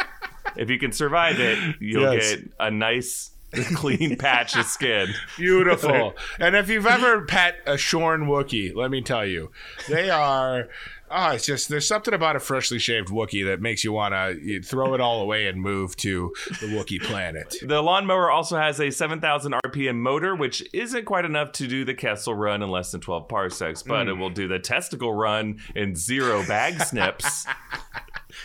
if 0.56 0.70
you 0.70 0.78
can 0.78 0.92
survive 0.92 1.40
it, 1.40 1.76
you'll 1.80 2.12
Yes. 2.14 2.36
get 2.36 2.50
a 2.60 2.70
nice 2.70 3.30
clean 3.74 4.16
patch 4.16 4.56
of 4.56 4.66
skin. 4.66 5.08
Beautiful. 5.36 6.14
and 6.38 6.54
if 6.54 6.68
you've 6.68 6.86
ever 6.86 7.22
pet 7.24 7.56
a 7.66 7.76
shorn 7.78 8.26
Wookiee, 8.26 8.74
let 8.74 8.90
me 8.90 9.00
tell 9.00 9.24
you, 9.26 9.50
they 9.88 10.10
are. 10.10 10.68
Oh, 11.10 11.30
it's 11.30 11.46
just 11.46 11.68
there's 11.68 11.86
something 11.88 12.12
about 12.12 12.36
a 12.36 12.40
freshly 12.40 12.78
shaved 12.78 13.08
Wookiee 13.08 13.46
that 13.46 13.60
makes 13.60 13.82
you 13.84 13.92
want 13.92 14.12
to 14.14 14.62
throw 14.62 14.94
it 14.94 15.00
all 15.00 15.22
away 15.22 15.46
and 15.46 15.60
move 15.60 15.96
to 15.96 16.32
the 16.60 16.66
Wookiee 16.66 17.02
planet. 17.02 17.54
The 17.62 17.80
lawnmower 17.82 18.30
also 18.30 18.56
has 18.58 18.78
a 18.80 18.90
7,000 18.90 19.52
RPM 19.64 19.96
motor, 19.96 20.34
which 20.36 20.62
isn't 20.74 21.04
quite 21.06 21.24
enough 21.24 21.52
to 21.52 21.66
do 21.66 21.84
the 21.84 21.94
Kessel 21.94 22.34
run 22.34 22.62
in 22.62 22.70
less 22.70 22.92
than 22.92 23.00
12 23.00 23.28
parsecs, 23.28 23.82
but 23.82 24.04
Hmm. 24.04 24.10
it 24.10 24.12
will 24.18 24.30
do 24.30 24.48
the 24.48 24.58
testicle 24.58 25.12
run 25.14 25.60
in 25.74 25.94
zero 25.94 26.44
bag 26.46 26.80
snips. 26.84 27.46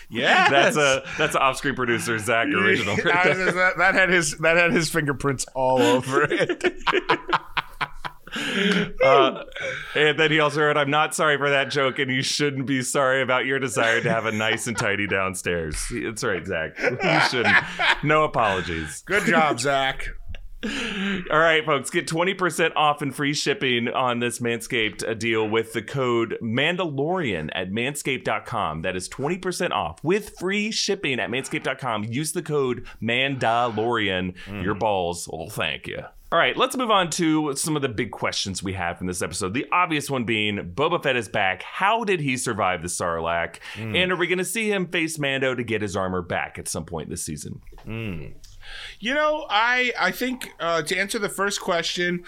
Yeah, 0.10 0.50
That's 0.50 0.78
a 0.78 1.04
that's 1.18 1.36
an 1.36 1.42
off-screen 1.42 1.76
producer 1.76 2.18
Zach 2.20 2.48
original. 2.48 2.96
that, 2.98 3.74
that 3.78 3.94
had 3.94 4.10
his 4.10 4.38
that 4.40 4.58
had 4.58 4.72
his 4.72 4.90
fingerprints 4.90 5.46
all 5.56 5.82
over 5.82 6.26
it. 6.30 6.64
Uh, 9.04 9.44
and 9.96 10.18
then 10.18 10.32
he 10.32 10.40
also 10.40 10.62
wrote, 10.62 10.78
I'm 10.78 10.90
not 10.90 11.14
sorry 11.14 11.38
for 11.38 11.50
that 11.50 11.70
joke, 11.70 12.00
and 12.00 12.10
you 12.10 12.22
shouldn't 12.22 12.66
be 12.66 12.82
sorry 12.82 13.22
about 13.22 13.46
your 13.46 13.60
desire 13.60 14.00
to 14.02 14.10
have 14.10 14.26
a 14.26 14.32
nice 14.32 14.66
and 14.68 14.78
tidy 14.78 15.08
downstairs. 15.08 15.76
That's 15.92 16.24
right, 16.24 16.46
Zach. 16.46 16.80
You 16.80 17.20
shouldn't. 17.30 17.56
No 18.02 18.24
apologies. 18.24 19.04
Good 19.06 19.26
job, 19.26 19.60
Zach. 19.60 20.08
All 20.64 21.40
right, 21.40 21.66
folks, 21.66 21.90
get 21.90 22.08
20% 22.08 22.72
off 22.78 23.02
and 23.02 23.14
free 23.14 23.34
shipping 23.34 23.90
on 23.90 24.20
this 24.20 24.40
Manscaped 24.40 25.06
uh, 25.08 25.14
deal 25.14 25.48
with 25.48 25.74
the 25.74 25.82
code 25.82 26.38
Mandalorian 26.42 27.50
at 27.54 27.72
manscaped.com. 27.72 28.84
That 28.84 28.96
is 28.96 29.10
20% 29.10 29.72
off 29.72 30.02
with 30.04 30.38
free 30.40 30.72
shipping 30.72 31.20
at 31.20 31.30
manscaped.com. 31.30 32.06
Use 32.06 32.32
the 32.32 32.42
code 32.42 32.88
Mandalorian. 33.02 34.36
Your 34.64 34.76
balls 34.76 35.28
will 35.28 35.50
thank 35.50 35.88
you. 35.88 36.04
All 36.34 36.40
right, 36.40 36.58
let's 36.58 36.76
move 36.76 36.90
on 36.90 37.12
to 37.12 37.56
some 37.56 37.76
of 37.76 37.84
the 37.84 37.90
big 37.90 38.10
questions 38.10 38.64
we 38.64 38.74
have 38.74 38.98
from 38.98 39.06
this 39.06 39.22
episode. 39.22 39.54
The 39.54 39.68
obvious 39.72 40.10
one 40.10 40.24
being 40.24 40.74
Boba 40.74 41.04
Fett 41.04 41.16
is 41.16 41.30
back. 41.30 41.62
How 41.62 42.04
did 42.04 42.20
he 42.20 42.38
survive 42.38 42.82
the 42.82 42.88
Sarlacc? 42.88 43.58
And 43.96 44.12
are 44.12 44.16
we 44.16 44.26
going 44.26 44.40
to 44.40 44.44
see 44.44 44.72
him 44.72 44.88
face 44.88 45.20
Mando 45.20 45.54
to 45.54 45.64
get 45.64 45.84
his 45.84 45.96
armor 45.96 46.24
back 46.24 46.58
at 46.58 46.68
some 46.68 46.86
point 46.86 47.08
this 47.12 47.22
season? 47.22 47.62
You 49.00 49.14
know, 49.14 49.46
I 49.48 49.94
I 50.00 50.10
think 50.10 50.50
uh, 50.60 50.82
to 50.82 50.98
answer 50.98 51.20
the 51.20 51.30
first 51.30 51.62
question, 51.62 52.24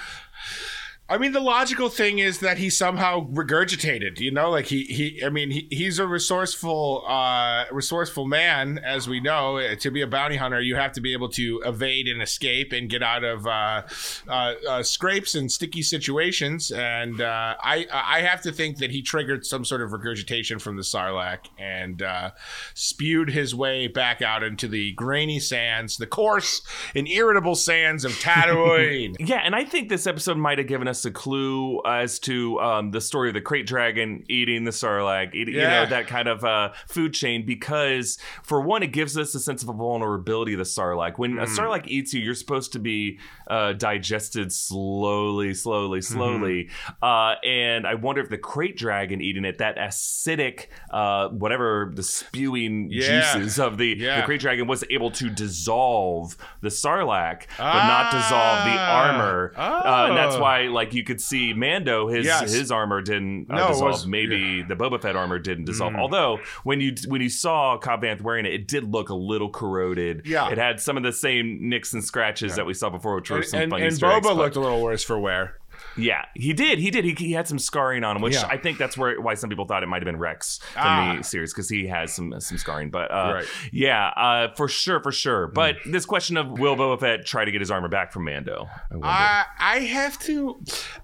I 1.07 1.19
mean 1.19 1.33
the 1.33 1.39
logical 1.39 1.89
thing 1.89 2.17
is 2.17 2.39
that 2.39 2.57
he 2.57 2.71
somehow 2.71 3.27
regurgitated. 3.27 4.19
You 4.19 4.31
know, 4.31 4.49
like 4.49 4.65
he 4.65 4.85
he. 4.85 5.23
I 5.23 5.29
mean 5.29 5.51
he, 5.51 5.67
he's 5.69 5.99
a 5.99 6.07
resourceful 6.07 7.03
uh, 7.07 7.65
resourceful 7.71 8.25
man, 8.25 8.79
as 8.79 9.07
we 9.07 9.19
know. 9.19 9.57
Uh, 9.59 9.75
To 9.75 9.91
be 9.91 10.01
a 10.01 10.07
bounty 10.07 10.37
hunter, 10.37 10.59
you 10.59 10.75
have 10.75 10.93
to 10.93 11.01
be 11.01 11.13
able 11.13 11.29
to 11.29 11.61
evade 11.63 12.07
and 12.07 12.23
escape 12.23 12.71
and 12.73 12.89
get 12.89 13.03
out 13.03 13.23
of 13.23 13.45
uh, 13.45 13.83
uh, 14.27 14.53
uh, 14.67 14.83
scrapes 14.83 15.35
and 15.35 15.51
sticky 15.51 15.83
situations. 15.83 16.71
And 16.71 17.21
uh, 17.21 17.55
I 17.61 17.85
I 17.93 18.21
have 18.21 18.41
to 18.41 18.51
think 18.51 18.77
that 18.77 18.89
he 18.89 19.03
triggered 19.03 19.45
some 19.45 19.63
sort 19.63 19.81
of 19.81 19.93
regurgitation 19.93 20.57
from 20.57 20.75
the 20.75 20.81
Sarlacc 20.83 21.45
and 21.59 22.01
uh, 22.01 22.31
spewed 22.73 23.29
his 23.29 23.53
way 23.53 23.87
back 23.87 24.23
out 24.23 24.41
into 24.41 24.67
the 24.67 24.93
grainy 24.93 25.39
sands, 25.39 25.97
the 25.97 26.07
coarse 26.07 26.63
and 26.95 27.07
irritable 27.07 27.55
sands 27.55 28.05
of 28.05 28.11
Tatooine. 28.25 29.15
Yeah, 29.19 29.41
and 29.43 29.53
I 29.53 29.65
think 29.65 29.89
this 29.89 30.07
episode 30.07 30.37
might 30.37 30.57
have 30.57 30.65
given 30.67 30.87
us 30.87 30.94
a 31.03 31.11
clue 31.11 31.81
as 31.85 32.19
to 32.19 32.59
um, 32.61 32.91
the 32.91 33.01
story 33.01 33.27
of 33.29 33.33
the 33.33 33.41
krayt 33.41 33.65
dragon 33.65 34.23
eating 34.29 34.63
the 34.63 34.71
sarlacc, 34.71 35.33
eating, 35.35 35.55
you 35.55 35.61
know, 35.61 35.85
that 35.87 36.07
kind 36.07 36.27
of 36.29 36.43
uh, 36.45 36.71
food 36.87 37.13
chain. 37.13 37.45
Because 37.45 38.17
for 38.43 38.61
one, 38.61 38.83
it 38.83 38.93
gives 38.93 39.17
us 39.17 39.35
a 39.35 39.39
sense 39.39 39.63
of 39.63 39.69
a 39.69 39.73
vulnerability 39.73 40.53
of 40.53 40.59
the 40.59 40.63
sarlacc. 40.63 41.17
When 41.17 41.33
Hmm. 41.33 41.39
a 41.39 41.45
sarlacc 41.47 41.87
eats 41.87 42.13
you, 42.13 42.21
you're 42.21 42.35
supposed 42.35 42.71
to 42.73 42.79
be 42.79 43.19
uh, 43.47 43.73
digested 43.73 44.51
slowly, 44.53 45.53
slowly, 45.53 45.99
Mm-hmm. 45.99 46.13
slowly. 46.15 46.69
Uh, 47.01 47.35
and 47.43 47.85
I 47.87 47.95
wonder 47.95 48.21
if 48.21 48.29
the 48.29 48.37
krayt 48.37 48.77
dragon 48.77 49.21
eating 49.21 49.45
it, 49.45 49.57
that 49.57 49.77
acidic, 49.77 50.67
uh, 50.91 51.29
whatever 51.29 51.91
the 51.95 52.03
spewing 52.03 52.89
Yeah. 52.91 53.33
juices 53.33 53.59
of 53.59 53.77
the, 53.77 53.95
Yeah. 53.97 54.21
the 54.21 54.27
krayt 54.31 54.39
dragon 54.39 54.67
was 54.67 54.83
able 54.89 55.11
to 55.11 55.29
dissolve 55.29 56.35
the 56.61 56.69
sarlacc, 56.69 57.43
but 57.57 57.87
not 57.87 58.11
dissolve 58.11 58.65
the 58.65 58.77
Ah. 58.77 59.07
armor. 59.07 59.53
Uh, 59.55 60.05
and 60.09 60.17
that's 60.17 60.35
Oh. 60.35 60.41
why, 60.41 60.63
like, 60.63 60.84
you 60.93 61.03
could 61.03 61.19
see 61.21 61.53
Mando, 61.53 62.07
his 62.07 62.25
Yes. 62.25 62.51
his 62.53 62.71
armor 62.71 63.01
didn't 63.01 63.47
uh, 63.49 63.55
No, 63.55 63.67
dissolve. 63.69 63.91
was- 63.91 64.07
Maybe 64.07 64.61
the 64.63 64.75
Boba 64.75 65.01
Fett 65.01 65.15
armor 65.15 65.39
didn't 65.39 65.65
dissolve. 65.65 65.95
Although 65.95 66.39
when 66.63 66.81
you 66.81 66.93
when 67.07 67.21
you 67.21 67.29
saw 67.29 67.77
Cobb 67.77 68.03
Vanth 68.03 68.21
wearing 68.21 68.45
it, 68.45 68.53
it 68.53 68.67
did 68.67 68.83
look 68.91 69.09
a 69.09 69.15
little 69.15 69.49
corroded. 69.49 70.23
Yeah. 70.25 70.49
it 70.51 70.57
had 70.57 70.79
some 70.79 70.97
of 70.97 71.03
the 71.03 71.13
same 71.13 71.69
nicks 71.69 71.93
and 71.93 72.03
scratches 72.03 72.55
that 72.55 72.65
we 72.65 72.73
saw 72.73 72.89
before, 72.89 73.15
which 73.15 73.29
were 73.29 73.37
and 73.37 73.45
some 73.45 73.59
and, 73.61 73.69
funny 73.71 73.83
and 73.83 73.91
eggs, 73.93 73.99
Boba 74.01 74.21
but- 74.23 74.35
looked 74.37 74.55
a 74.55 74.59
little 74.59 74.81
worse 74.81 75.03
for 75.03 75.17
wear. 75.19 75.57
Yeah, 75.97 76.25
he 76.35 76.53
did. 76.53 76.79
He 76.79 76.89
did. 76.91 77.05
He, 77.05 77.11
he 77.13 77.31
had 77.31 77.47
some 77.47 77.59
scarring 77.59 78.03
on 78.03 78.15
him, 78.15 78.21
which 78.21 78.33
Yeah. 78.33 78.47
I 78.47 78.57
think 78.57 78.77
that's 78.77 78.97
where 78.97 79.19
why 79.21 79.33
some 79.35 79.49
people 79.49 79.65
thought 79.65 79.83
it 79.83 79.87
might 79.87 80.01
have 80.01 80.05
been 80.05 80.17
Rex 80.19 80.59
from 80.73 80.81
Ah. 80.83 81.15
the 81.17 81.23
series 81.23 81.53
because 81.53 81.69
he 81.69 81.87
has 81.87 82.13
some 82.13 82.33
some 82.39 82.57
scarring. 82.57 82.89
But 82.89 83.11
uh, 83.11 83.31
Right. 83.35 83.45
yeah, 83.71 84.07
uh, 84.09 84.53
for 84.55 84.67
sure, 84.67 85.01
for 85.01 85.11
sure. 85.11 85.47
But 85.47 85.77
this 85.85 86.05
question 86.05 86.37
of 86.37 86.59
will 86.59 86.75
Boba 86.75 86.99
Fett 86.99 87.25
try 87.25 87.45
to 87.45 87.51
get 87.51 87.61
his 87.61 87.71
armor 87.71 87.87
back 87.87 88.11
from 88.11 88.25
Mando? 88.25 88.67
I 88.91 88.93
wonder. 88.93 89.07
I 89.07 89.45
I 89.59 89.79
have 89.79 90.19
to 90.19 90.61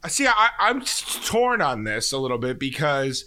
see. 0.07 0.27
I, 0.27 0.49
I'm 0.59 0.81
torn 0.81 1.61
on 1.61 1.83
this 1.83 2.11
a 2.11 2.17
little 2.17 2.37
bit 2.37 2.59
because, 2.59 3.25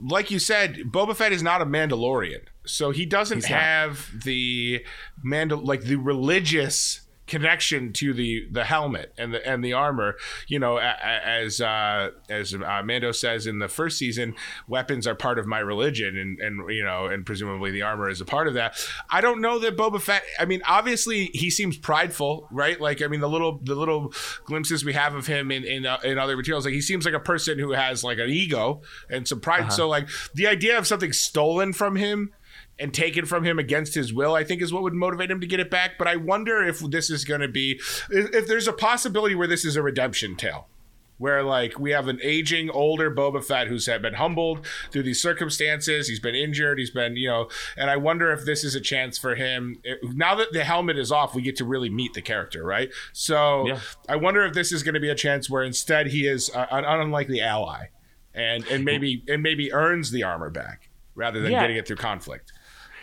like 0.00 0.30
you 0.30 0.38
said, 0.38 0.76
Boba 0.90 1.14
Fett 1.16 1.32
is 1.32 1.42
not 1.42 1.62
a 1.62 1.66
Mandalorian, 1.66 2.42
so 2.64 2.90
he 2.90 3.06
doesn't 3.06 3.38
He's 3.38 3.50
not. 3.50 3.60
have 3.60 4.10
the 4.24 4.84
Mandal 5.24 5.64
like 5.64 5.82
the 5.82 5.96
religious 5.96 7.00
connection 7.26 7.92
to 7.92 8.12
the 8.12 8.46
the 8.50 8.64
helmet 8.64 9.12
and 9.16 9.32
the 9.32 9.46
and 9.48 9.64
the 9.64 9.72
armor 9.72 10.14
you 10.46 10.58
know 10.58 10.78
as 10.78 11.60
uh 11.60 12.10
as 12.28 12.54
uh, 12.54 12.82
mando 12.84 13.12
says 13.12 13.46
in 13.46 13.58
the 13.58 13.68
first 13.68 13.96
season 13.96 14.34
weapons 14.68 15.06
are 15.06 15.14
part 15.14 15.38
of 15.38 15.46
my 15.46 15.58
religion 15.58 16.16
and 16.18 16.38
and 16.40 16.70
you 16.70 16.84
know 16.84 17.06
and 17.06 17.24
presumably 17.24 17.70
the 17.70 17.82
armor 17.82 18.08
is 18.08 18.20
a 18.20 18.24
part 18.24 18.46
of 18.46 18.54
that. 18.54 18.78
I 19.10 19.20
don't 19.20 19.40
know 19.40 19.58
that 19.58 19.76
boba 19.76 20.00
fett 20.00 20.22
i 20.38 20.44
mean 20.44 20.62
obviously 20.66 21.26
he 21.32 21.50
seems 21.50 21.76
prideful 21.78 22.48
right? 22.50 22.80
Like 22.80 23.02
i 23.02 23.06
mean 23.06 23.20
the 23.20 23.28
little 23.28 23.58
the 23.62 23.74
little 23.74 24.12
glimpses 24.44 24.84
we 24.84 24.92
have 24.92 25.14
of 25.14 25.26
him 25.26 25.50
in 25.50 25.64
in, 25.64 25.86
uh, 25.86 25.98
in 26.04 26.18
other 26.18 26.36
materials 26.36 26.64
like 26.64 26.74
he 26.74 26.80
seems 26.80 27.04
like 27.04 27.14
a 27.14 27.20
person 27.20 27.58
who 27.58 27.72
has 27.72 28.04
like 28.04 28.18
an 28.18 28.28
ego 28.28 28.82
and 29.10 29.26
some 29.26 29.40
pride. 29.40 29.72
So 29.72 29.88
like 29.88 30.08
the 30.34 30.46
idea 30.46 30.78
of 30.78 30.86
something 30.86 31.12
stolen 31.12 31.72
from 31.72 31.96
him 31.96 32.32
and 32.78 32.92
taken 32.92 33.24
from 33.24 33.44
him 33.44 33.58
against 33.58 33.94
his 33.94 34.12
will, 34.12 34.34
I 34.34 34.44
think 34.44 34.60
is 34.62 34.72
what 34.72 34.82
would 34.82 34.94
motivate 34.94 35.30
him 35.30 35.40
to 35.40 35.46
get 35.46 35.60
it 35.60 35.70
back. 35.70 35.92
But 35.98 36.08
I 36.08 36.16
wonder 36.16 36.62
if 36.62 36.80
this 36.80 37.10
is 37.10 37.24
going 37.24 37.40
to 37.40 37.48
be, 37.48 37.80
if 38.10 38.46
there's 38.46 38.68
a 38.68 38.72
possibility 38.72 39.34
where 39.34 39.46
this 39.46 39.64
is 39.64 39.76
a 39.76 39.82
redemption 39.82 40.36
tale. 40.36 40.68
Where 41.16 41.44
like 41.44 41.78
we 41.78 41.92
have 41.92 42.08
an 42.08 42.18
aging, 42.24 42.70
older 42.70 43.08
Boba 43.08 43.42
Fett 43.42 43.68
who's 43.68 43.86
had 43.86 44.02
been 44.02 44.14
humbled 44.14 44.66
through 44.90 45.04
these 45.04 45.22
circumstances. 45.22 46.08
He's 46.08 46.18
been 46.18 46.34
injured. 46.34 46.76
He's 46.80 46.90
been, 46.90 47.14
you 47.14 47.28
know, 47.28 47.48
and 47.76 47.88
I 47.88 47.96
wonder 47.96 48.32
if 48.32 48.44
this 48.44 48.64
is 48.64 48.74
a 48.74 48.80
chance 48.80 49.16
for 49.16 49.36
him. 49.36 49.80
Now 50.02 50.34
that 50.34 50.52
the 50.52 50.64
helmet 50.64 50.98
is 50.98 51.12
off, 51.12 51.32
we 51.32 51.42
get 51.42 51.54
to 51.58 51.64
really 51.64 51.88
meet 51.88 52.14
the 52.14 52.20
character, 52.20 52.64
right? 52.64 52.90
So 53.12 53.68
Yeah. 53.68 53.78
I 54.08 54.16
wonder 54.16 54.42
if 54.44 54.54
this 54.54 54.72
is 54.72 54.82
going 54.82 54.94
to 54.94 55.00
be 55.00 55.08
a 55.08 55.14
chance 55.14 55.48
where 55.48 55.62
instead 55.62 56.08
he 56.08 56.26
is 56.26 56.48
an 56.52 56.84
unlikely 56.84 57.40
ally, 57.40 57.86
and 58.34 58.66
and 58.66 58.84
maybe 58.84 59.22
and 59.28 59.40
maybe 59.40 59.72
earns 59.72 60.10
the 60.10 60.24
armor 60.24 60.50
back 60.50 60.90
rather 61.14 61.40
than 61.40 61.52
Yeah. 61.52 61.60
getting 61.60 61.76
it 61.76 61.86
through 61.86 61.96
conflict. 61.96 62.52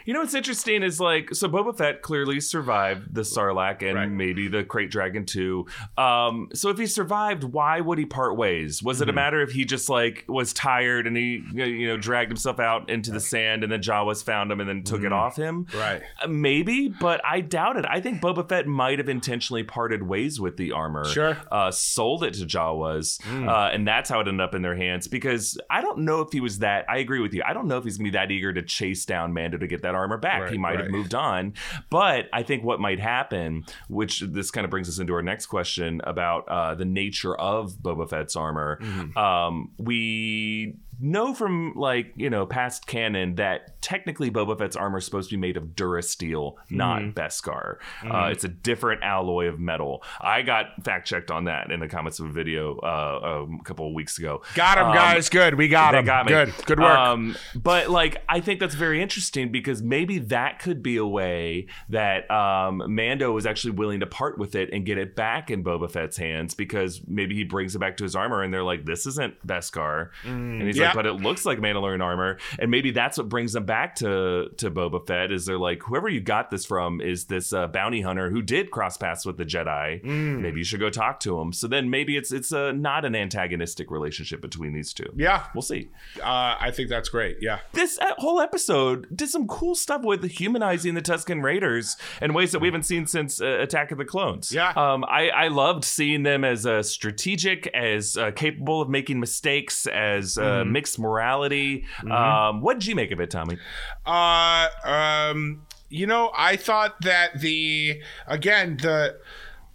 You 0.05 0.13
know 0.13 0.21
what's 0.21 0.33
interesting 0.33 0.83
is 0.83 0.99
like 0.99 1.33
so 1.35 1.47
Boba 1.47 1.77
Fett 1.77 2.01
clearly 2.01 2.39
survived 2.39 3.13
the 3.13 3.21
Sarlacc 3.21 3.81
and 3.81 3.95
Right. 3.95 4.09
maybe 4.09 4.47
the 4.47 4.63
Krayt 4.63 4.89
Dragon 4.89 5.25
too. 5.25 5.65
Um, 5.97 6.49
so 6.53 6.69
if 6.69 6.77
he 6.77 6.87
survived, 6.87 7.43
why 7.43 7.79
would 7.81 7.97
he 7.97 8.05
part 8.05 8.37
ways? 8.37 8.81
Was 8.83 9.01
it 9.01 9.05
Mm-hmm. 9.05 9.09
a 9.09 9.13
matter 9.13 9.41
if 9.41 9.51
he 9.51 9.65
just 9.65 9.89
like 9.89 10.23
was 10.27 10.53
tired 10.53 11.07
and 11.07 11.15
he 11.17 11.43
you 11.53 11.87
know 11.87 11.97
dragged 11.97 12.29
himself 12.31 12.59
out 12.59 12.89
into 12.89 13.11
the 13.11 13.19
sand 13.19 13.63
and 13.63 13.71
then 13.71 13.81
Jawas 13.81 14.23
found 14.23 14.51
him 14.51 14.59
and 14.59 14.69
then 14.69 14.83
took 14.83 15.03
it 15.03 15.11
off 15.13 15.35
him? 15.35 15.65
Mm-hmm. 15.65 15.77
Right. 15.77 16.01
Uh, 16.23 16.27
Maybe, 16.27 16.87
but 16.89 17.21
I 17.25 17.41
doubt 17.41 17.77
it. 17.77 17.85
I 17.87 17.99
think 18.01 18.21
Boba 18.21 18.47
Fett 18.47 18.65
might 18.67 18.97
have 18.99 19.09
intentionally 19.09 19.63
parted 19.63 20.03
ways 20.03 20.39
with 20.39 20.57
the 20.57 20.71
armor. 20.71 21.05
Sure. 21.05 21.35
Mm. 21.35 21.47
Uh, 21.51 21.71
sold 21.71 22.23
it 22.23 22.33
to 22.35 22.45
Jawas, 22.45 23.19
uh, 23.47 23.69
and 23.71 23.87
that's 23.87 24.09
how 24.09 24.19
it 24.21 24.27
ended 24.27 24.41
up 24.41 24.55
in 24.55 24.61
their 24.61 24.75
hands. 24.75 25.07
Because 25.07 25.57
I 25.69 25.81
don't 25.81 25.99
know 25.99 26.21
if 26.21 26.31
he 26.31 26.39
was 26.41 26.59
that. 26.59 26.85
I 26.89 26.97
agree 26.97 27.19
with 27.19 27.33
you. 27.33 27.43
I 27.45 27.53
don't 27.53 27.67
know 27.67 27.77
if 27.77 27.83
he's 27.83 27.97
gonna 27.97 28.07
be 28.07 28.11
that 28.17 28.31
eager 28.31 28.51
to 28.53 28.61
chase 28.61 29.05
down 29.05 29.33
Mando 29.33 29.57
to 29.57 29.67
get 29.67 29.81
that 29.83 29.90
armor 29.95 30.17
back. 30.17 30.41
Right, 30.43 30.51
he 30.51 30.57
might 30.57 30.79
have 30.79 30.89
moved 30.89 31.13
on, 31.13 31.53
but 31.89 32.27
I 32.33 32.43
think 32.43 32.63
what 32.63 32.79
might 32.79 32.99
happen, 32.99 33.65
which 33.87 34.21
this 34.21 34.51
kind 34.51 34.65
of 34.65 34.71
brings 34.71 34.89
us 34.89 34.99
into 34.99 35.13
our 35.13 35.21
next 35.21 35.47
question 35.47 36.01
about 36.03 36.47
uh, 36.47 36.75
the 36.75 36.85
nature 36.85 37.35
of 37.35 37.73
Boba 37.73 38.09
Fett's 38.09 38.35
armor. 38.35 38.79
Mm-hmm. 38.81 39.17
Um, 39.17 39.71
we 39.77 40.75
know 41.01 41.33
from 41.33 41.73
like 41.75 42.13
you 42.15 42.29
know 42.29 42.45
past 42.45 42.85
canon 42.87 43.35
that 43.35 43.81
technically 43.81 44.29
Boba 44.31 44.57
Fett's 44.57 44.75
armor 44.75 44.99
is 44.99 45.05
supposed 45.05 45.29
to 45.29 45.35
be 45.35 45.39
made 45.41 45.57
of 45.57 45.63
Durasteel, 45.75 46.55
not 46.69 47.01
Mm-hmm. 47.01 47.19
Beskar. 47.19 47.77
Uh, 48.05 48.29
it's 48.31 48.43
a 48.43 48.47
different 48.47 49.01
alloy 49.03 49.47
of 49.47 49.59
metal. 49.59 50.03
I 50.19 50.41
got 50.43 50.83
fact 50.83 51.07
checked 51.07 51.31
on 51.31 51.45
that 51.45 51.71
in 51.71 51.79
the 51.79 51.87
comments 51.87 52.19
of 52.19 52.27
a 52.27 52.31
video 52.31 52.77
uh, 52.79 53.45
a 53.59 53.63
couple 53.63 53.87
of 53.87 53.93
weeks 53.93 54.17
ago. 54.19 54.41
Got 54.55 54.77
him, 54.77 54.85
Um, 54.87 54.93
guys. 54.95 55.29
Good. 55.29 55.55
We 55.55 55.67
got 55.67 55.93
they 55.93 55.99
him. 55.99 56.05
got 56.05 56.25
me. 56.25 56.31
Good. 56.31 56.53
Good 56.65 56.79
work. 56.79 56.97
Um, 56.97 57.35
but 57.55 57.89
like, 57.89 58.23
I 58.29 58.39
think 58.39 58.59
that's 58.59 58.75
very 58.75 59.01
interesting 59.01 59.51
because 59.51 59.81
maybe 59.81 60.19
that 60.19 60.59
could 60.59 60.83
be 60.83 60.97
a 60.97 61.05
way 61.05 61.67
that 61.89 62.29
um, 62.29 62.83
Mando 62.93 63.35
is 63.37 63.45
actually 63.45 63.71
willing 63.71 64.01
to 64.01 64.05
part 64.07 64.37
with 64.37 64.55
it 64.55 64.69
and 64.71 64.85
get 64.85 64.97
it 64.97 65.15
back 65.15 65.49
in 65.49 65.63
Boba 65.63 65.89
Fett's 65.89 66.17
hands 66.17 66.53
because 66.53 67.01
maybe 67.07 67.35
he 67.35 67.43
brings 67.43 67.75
it 67.75 67.79
back 67.79 67.97
to 67.97 68.03
his 68.03 68.15
armor 68.15 68.41
and 68.43 68.53
they're 68.53 68.63
like, 68.63 68.85
"This 68.85 69.05
isn't 69.07 69.35
Beskar," 69.47 70.09
and 70.23 70.61
he's 70.63 70.75
Mm, 70.75 70.79
yeah. 70.79 70.90
Yeah. 70.91 70.93
but 70.95 71.05
it 71.05 71.13
looks 71.13 71.45
like 71.45 71.59
Mandalorian 71.59 72.01
armor, 72.03 72.37
and 72.59 72.69
maybe 72.71 72.91
that's 72.91 73.17
what 73.17 73.29
brings 73.29 73.53
them 73.53 73.65
back 73.65 73.95
to 73.95 74.49
to 74.57 74.71
Boba 74.71 75.05
Fett. 75.05 75.31
Is 75.31 75.45
they're 75.45 75.57
like, 75.57 75.83
whoever 75.83 76.09
you 76.09 76.19
got 76.21 76.49
this 76.51 76.65
from 76.65 77.01
is 77.01 77.25
this 77.25 77.53
uh, 77.53 77.67
bounty 77.67 78.01
hunter 78.01 78.29
who 78.29 78.41
did 78.41 78.71
cross 78.71 78.97
paths 78.97 79.25
with 79.25 79.37
the 79.37 79.45
Jedi. 79.45 80.03
Mm. 80.03 80.39
Maybe 80.41 80.59
you 80.59 80.63
should 80.63 80.79
go 80.79 80.89
talk 80.89 81.19
to 81.21 81.39
him. 81.39 81.53
So 81.53 81.67
then 81.67 81.89
maybe 81.89 82.17
it's 82.17 82.31
it's 82.31 82.51
a 82.51 82.73
not 82.73 83.05
an 83.05 83.15
antagonistic 83.15 83.91
relationship 83.91 84.41
between 84.41 84.73
these 84.73 84.93
two. 84.93 85.11
Yeah, 85.15 85.45
We'll 85.53 85.61
see. 85.61 85.89
uh, 86.21 86.55
I 86.59 86.71
think 86.71 86.89
that's 86.89 87.09
great. 87.09 87.37
Yeah. 87.41 87.59
This 87.73 87.97
uh, 87.99 88.13
whole 88.17 88.39
episode 88.41 89.07
did 89.15 89.29
some 89.29 89.47
cool 89.47 89.75
stuff 89.75 90.01
with 90.03 90.23
humanizing 90.29 90.93
the 90.95 91.01
Tusken 91.01 91.43
Raiders 91.43 91.97
in 92.21 92.33
ways 92.33 92.51
that 92.51 92.59
we 92.59 92.67
haven't 92.67 92.83
seen 92.83 93.05
since 93.07 93.41
uh, 93.41 93.57
Attack 93.61 93.91
of 93.91 93.97
the 93.97 94.05
Clones. 94.05 94.51
Yeah. 94.51 94.69
um, 94.75 95.03
I, 95.05 95.29
I 95.29 95.47
loved 95.49 95.83
seeing 95.83 96.23
them 96.23 96.43
as 96.43 96.65
uh, 96.65 96.81
strategic, 96.83 97.67
as 97.67 98.17
uh, 98.17 98.31
capable 98.31 98.81
of 98.81 98.89
making 98.89 99.19
mistakes, 99.19 99.85
as 99.87 100.37
uh, 100.37 100.41
Mm-hmm. 100.51 100.71
Mixed 100.81 100.97
morality. 100.97 101.85
Um, 102.09 102.61
what 102.61 102.79
did 102.79 102.87
you 102.87 102.95
make 102.95 103.11
of 103.11 103.19
it, 103.19 103.29
Tommy? 103.29 103.57
Uh, 104.03 104.67
um, 104.83 105.61
you 105.89 106.07
know, 106.07 106.31
I 106.35 106.55
thought 106.55 107.01
that 107.01 107.39
the 107.39 108.01
again 108.27 108.77
the 108.81 109.19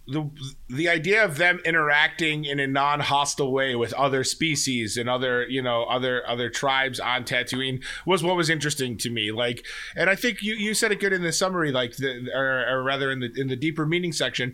the 0.07 0.29
the 0.69 0.87
idea 0.87 1.23
of 1.23 1.37
them 1.37 1.59
interacting 1.65 2.45
in 2.45 2.59
a 2.59 2.67
non-hostile 2.67 3.51
way 3.51 3.75
with 3.75 3.93
other 3.93 4.23
species 4.23 4.95
and 4.95 5.09
other 5.09 5.45
you 5.47 5.61
know 5.61 5.83
other 5.83 6.27
other 6.27 6.49
tribes 6.49 6.99
on 6.99 7.25
Tatooine 7.25 7.83
was 8.05 8.23
what 8.23 8.37
was 8.37 8.49
interesting 8.49 8.97
to 8.99 9.09
me 9.09 9.33
like 9.33 9.65
and 9.97 10.09
I 10.09 10.15
think 10.15 10.41
you 10.41 10.55
you 10.55 10.73
said 10.73 10.93
it 10.93 11.01
good 11.01 11.11
in 11.11 11.23
the 11.23 11.33
summary 11.33 11.73
like 11.73 11.97
the 11.97 12.29
or, 12.33 12.65
or 12.69 12.83
rather 12.83 13.11
in 13.11 13.19
the 13.19 13.33
in 13.35 13.47
the 13.47 13.57
deeper 13.57 13.85
meaning 13.85 14.13
section 14.13 14.53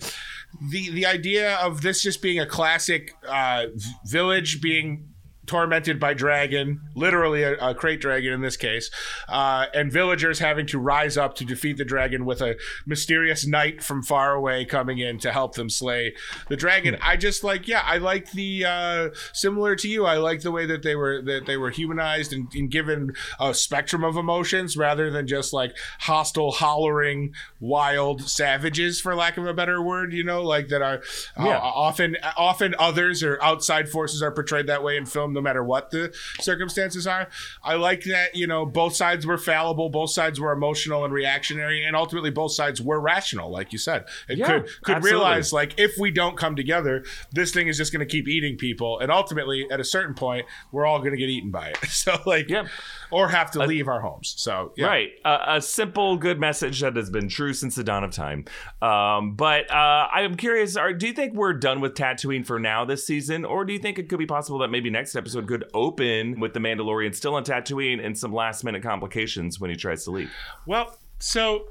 the 0.59 0.89
the 0.89 1.05
idea 1.05 1.55
of 1.57 1.83
this 1.83 2.01
just 2.01 2.23
being 2.23 2.39
a 2.39 2.47
classic 2.47 3.13
uh, 3.27 3.65
village 4.07 4.59
being 4.59 5.12
tormented 5.45 5.99
by 5.99 6.13
dragon, 6.13 6.81
literally 6.95 7.43
a, 7.43 7.53
a 7.55 7.75
krayt 7.75 7.99
dragon 7.99 8.33
in 8.33 8.41
this 8.41 8.57
case, 8.57 8.89
uh, 9.27 9.65
and 9.73 9.91
villagers 9.91 10.39
having 10.39 10.65
to 10.67 10.79
rise 10.79 11.17
up 11.17 11.35
to 11.35 11.45
defeat 11.45 11.77
the 11.77 11.85
dragon 11.85 12.25
with 12.25 12.41
a 12.41 12.55
mysterious 12.85 13.45
knight 13.45 13.83
from 13.83 14.01
far 14.01 14.33
away 14.33 14.63
coming 14.63 14.99
in 14.99 15.19
to 15.19 15.31
help 15.31 15.55
them 15.55 15.69
slay 15.69 16.13
the 16.47 16.55
dragon. 16.55 16.97
I 17.01 17.17
just 17.17 17.43
like, 17.43 17.67
yeah, 17.67 17.81
I 17.83 17.97
like 17.97 18.31
the 18.31 18.65
uh, 18.65 19.09
similar 19.33 19.75
to 19.77 19.87
you. 19.87 20.05
I 20.05 20.17
like 20.17 20.41
the 20.41 20.51
way 20.51 20.65
that 20.65 20.83
they 20.83 20.95
were 20.95 21.21
that 21.21 21.45
they 21.45 21.57
were 21.57 21.71
humanized 21.71 22.31
and, 22.31 22.47
and 22.53 22.71
given 22.71 23.13
a 23.39 23.53
spectrum 23.53 24.03
of 24.03 24.15
emotions 24.15 24.77
rather 24.77 25.11
than 25.11 25.27
just 25.27 25.51
like 25.51 25.75
hostile, 26.01 26.51
hollering, 26.51 27.33
wild 27.59 28.21
savages, 28.21 29.01
for 29.01 29.15
lack 29.15 29.37
of 29.37 29.45
a 29.45 29.53
better 29.53 29.81
word. 29.81 30.13
You 30.13 30.23
know, 30.23 30.41
like 30.41 30.69
that 30.69 30.81
are 30.81 31.01
uh, 31.35 31.49
often 31.49 32.15
often 32.37 32.75
others 32.79 33.23
or 33.23 33.41
outside 33.43 33.89
forces 33.89 34.21
are 34.21 34.31
portrayed 34.31 34.67
that 34.67 34.83
way 34.83 34.95
in 34.95 35.05
film 35.05 35.32
no 35.33 35.41
matter 35.41 35.63
what 35.63 35.91
the 35.91 36.13
circumstances 36.39 37.07
are 37.07 37.27
i 37.63 37.73
like 37.75 38.03
that 38.03 38.35
you 38.35 38.45
know 38.47 38.65
both 38.65 38.95
sides 38.95 39.25
were 39.25 39.37
fallible 39.37 39.89
both 39.89 40.11
sides 40.11 40.39
were 40.39 40.51
emotional 40.51 41.03
and 41.03 41.13
reactionary 41.13 41.83
and 41.83 41.95
ultimately 41.95 42.29
both 42.29 42.51
sides 42.51 42.81
were 42.81 42.99
rational 42.99 43.49
like 43.51 43.71
you 43.71 43.79
said 43.79 44.05
and 44.29 44.37
Yeah, 44.37 44.45
could 44.59 44.65
could 44.83 44.95
absolutely. 44.97 45.11
realize 45.19 45.53
like 45.53 45.79
if 45.79 45.97
we 45.97 46.11
don't 46.11 46.37
come 46.37 46.55
together 46.55 47.03
this 47.31 47.51
thing 47.51 47.67
is 47.67 47.77
just 47.77 47.91
going 47.91 48.05
to 48.05 48.11
keep 48.11 48.27
eating 48.27 48.57
people 48.57 48.99
and 48.99 49.11
ultimately 49.11 49.67
at 49.71 49.79
a 49.79 49.83
certain 49.83 50.13
point 50.13 50.45
we're 50.71 50.85
all 50.85 50.99
going 50.99 51.11
to 51.11 51.17
get 51.17 51.29
eaten 51.29 51.51
by 51.51 51.69
it 51.69 51.77
so 51.89 52.15
like 52.25 52.49
Yep. 52.49 52.67
or 53.11 53.29
have 53.29 53.51
to 53.51 53.59
leave 53.65 53.87
our 53.87 54.01
homes 54.01 54.33
so 54.37 54.71
yeah. 54.75 54.87
Right. 54.87 55.09
Uh, 55.23 55.37
a 55.47 55.61
simple, 55.61 56.17
good 56.17 56.39
message 56.39 56.81
that 56.81 56.95
has 56.95 57.09
been 57.09 57.27
true 57.29 57.53
since 57.53 57.75
the 57.75 57.83
dawn 57.83 58.03
of 58.03 58.11
time. 58.11 58.45
Um, 58.81 59.35
but 59.35 59.71
uh, 59.71 60.07
I'm 60.11 60.35
curious, 60.35 60.75
are, 60.75 60.93
do 60.93 61.07
you 61.07 61.13
think 61.13 61.33
we're 61.33 61.53
done 61.53 61.79
with 61.79 61.93
Tatooine 61.93 62.45
for 62.45 62.59
now 62.59 62.85
this 62.85 63.05
season? 63.07 63.45
Or 63.45 63.63
do 63.65 63.73
you 63.73 63.79
think 63.79 63.97
it 63.99 64.09
could 64.09 64.19
be 64.19 64.25
possible 64.25 64.59
that 64.59 64.69
maybe 64.69 64.89
next 64.89 65.15
episode 65.15 65.22
could 65.23 65.65
open 65.73 66.39
with 66.39 66.53
the 66.53 66.59
Mandalorian 66.59 67.15
still 67.15 67.35
on 67.35 67.43
Tatooine 67.43 68.03
and 68.03 68.17
some 68.17 68.33
last 68.33 68.63
minute 68.63 68.83
complications 68.83 69.59
when 69.59 69.69
he 69.69 69.75
tries 69.75 70.03
to 70.05 70.11
leave? 70.11 70.31
Well, 70.65 70.97
so 71.19 71.67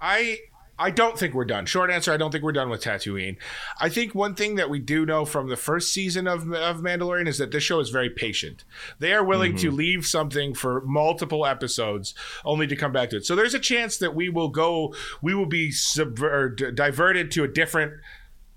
I 0.00 0.38
I 0.78 0.90
don't 0.90 1.18
think 1.18 1.34
we're 1.34 1.44
done. 1.44 1.66
Short 1.66 1.90
answer, 1.90 2.12
I 2.12 2.16
don't 2.16 2.30
think 2.30 2.44
we're 2.44 2.52
done 2.52 2.70
with 2.70 2.82
Tatooine. 2.82 3.36
I 3.80 3.88
think 3.88 4.14
one 4.14 4.34
thing 4.36 4.54
that 4.54 4.70
we 4.70 4.78
do 4.78 5.04
know 5.04 5.24
from 5.24 5.48
the 5.48 5.56
first 5.56 5.92
season 5.92 6.28
of, 6.28 6.52
of 6.52 6.78
Mandalorian 6.78 7.26
is 7.26 7.38
that 7.38 7.50
this 7.50 7.64
show 7.64 7.80
is 7.80 7.90
very 7.90 8.08
patient. 8.08 8.64
They 9.00 9.12
are 9.12 9.24
willing 9.24 9.56
to 9.56 9.68
mm-hmm. 9.68 9.76
leave 9.76 10.06
something 10.06 10.54
for 10.54 10.82
multiple 10.82 11.44
episodes 11.44 12.14
only 12.44 12.68
to 12.68 12.76
come 12.76 12.92
back 12.92 13.10
to 13.10 13.16
it. 13.16 13.26
So 13.26 13.34
there's 13.34 13.54
a 13.54 13.58
chance 13.58 13.98
that 13.98 14.14
we 14.14 14.28
will 14.28 14.50
go, 14.50 14.94
we 15.20 15.34
will 15.34 15.46
be 15.46 15.70
subver- 15.70 16.56
d- 16.56 16.70
diverted 16.70 17.32
to 17.32 17.42
a 17.42 17.48
different 17.48 17.94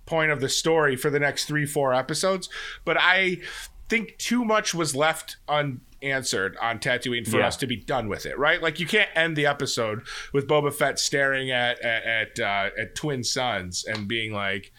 point 0.05 0.31
of 0.31 0.41
the 0.41 0.49
story 0.49 0.95
for 0.95 1.09
the 1.09 1.19
next 1.19 1.45
three, 1.45 1.65
four 1.65 1.93
episodes. 1.93 2.49
But 2.85 2.97
I 2.99 3.37
think 3.91 4.17
too 4.17 4.43
much 4.45 4.73
was 4.73 4.95
left 4.95 5.35
unanswered 5.47 6.57
on 6.61 6.79
Tatooine 6.79 7.27
for 7.27 7.39
Yeah. 7.39 7.47
us 7.47 7.57
to 7.57 7.67
be 7.67 7.75
done 7.75 8.07
with 8.07 8.25
it, 8.25 8.37
right? 8.37 8.61
Like 8.61 8.79
you 8.79 8.87
can't 8.87 9.09
end 9.15 9.35
the 9.35 9.45
episode 9.45 10.01
with 10.33 10.47
Boba 10.47 10.73
Fett 10.73 10.97
staring 10.99 11.51
at 11.51 11.79
at 11.81 12.03
at, 12.03 12.39
uh, 12.39 12.69
at 12.79 12.95
twin 12.95 13.23
sons 13.23 13.85
and 13.85 14.07
being 14.07 14.33
like. 14.33 14.71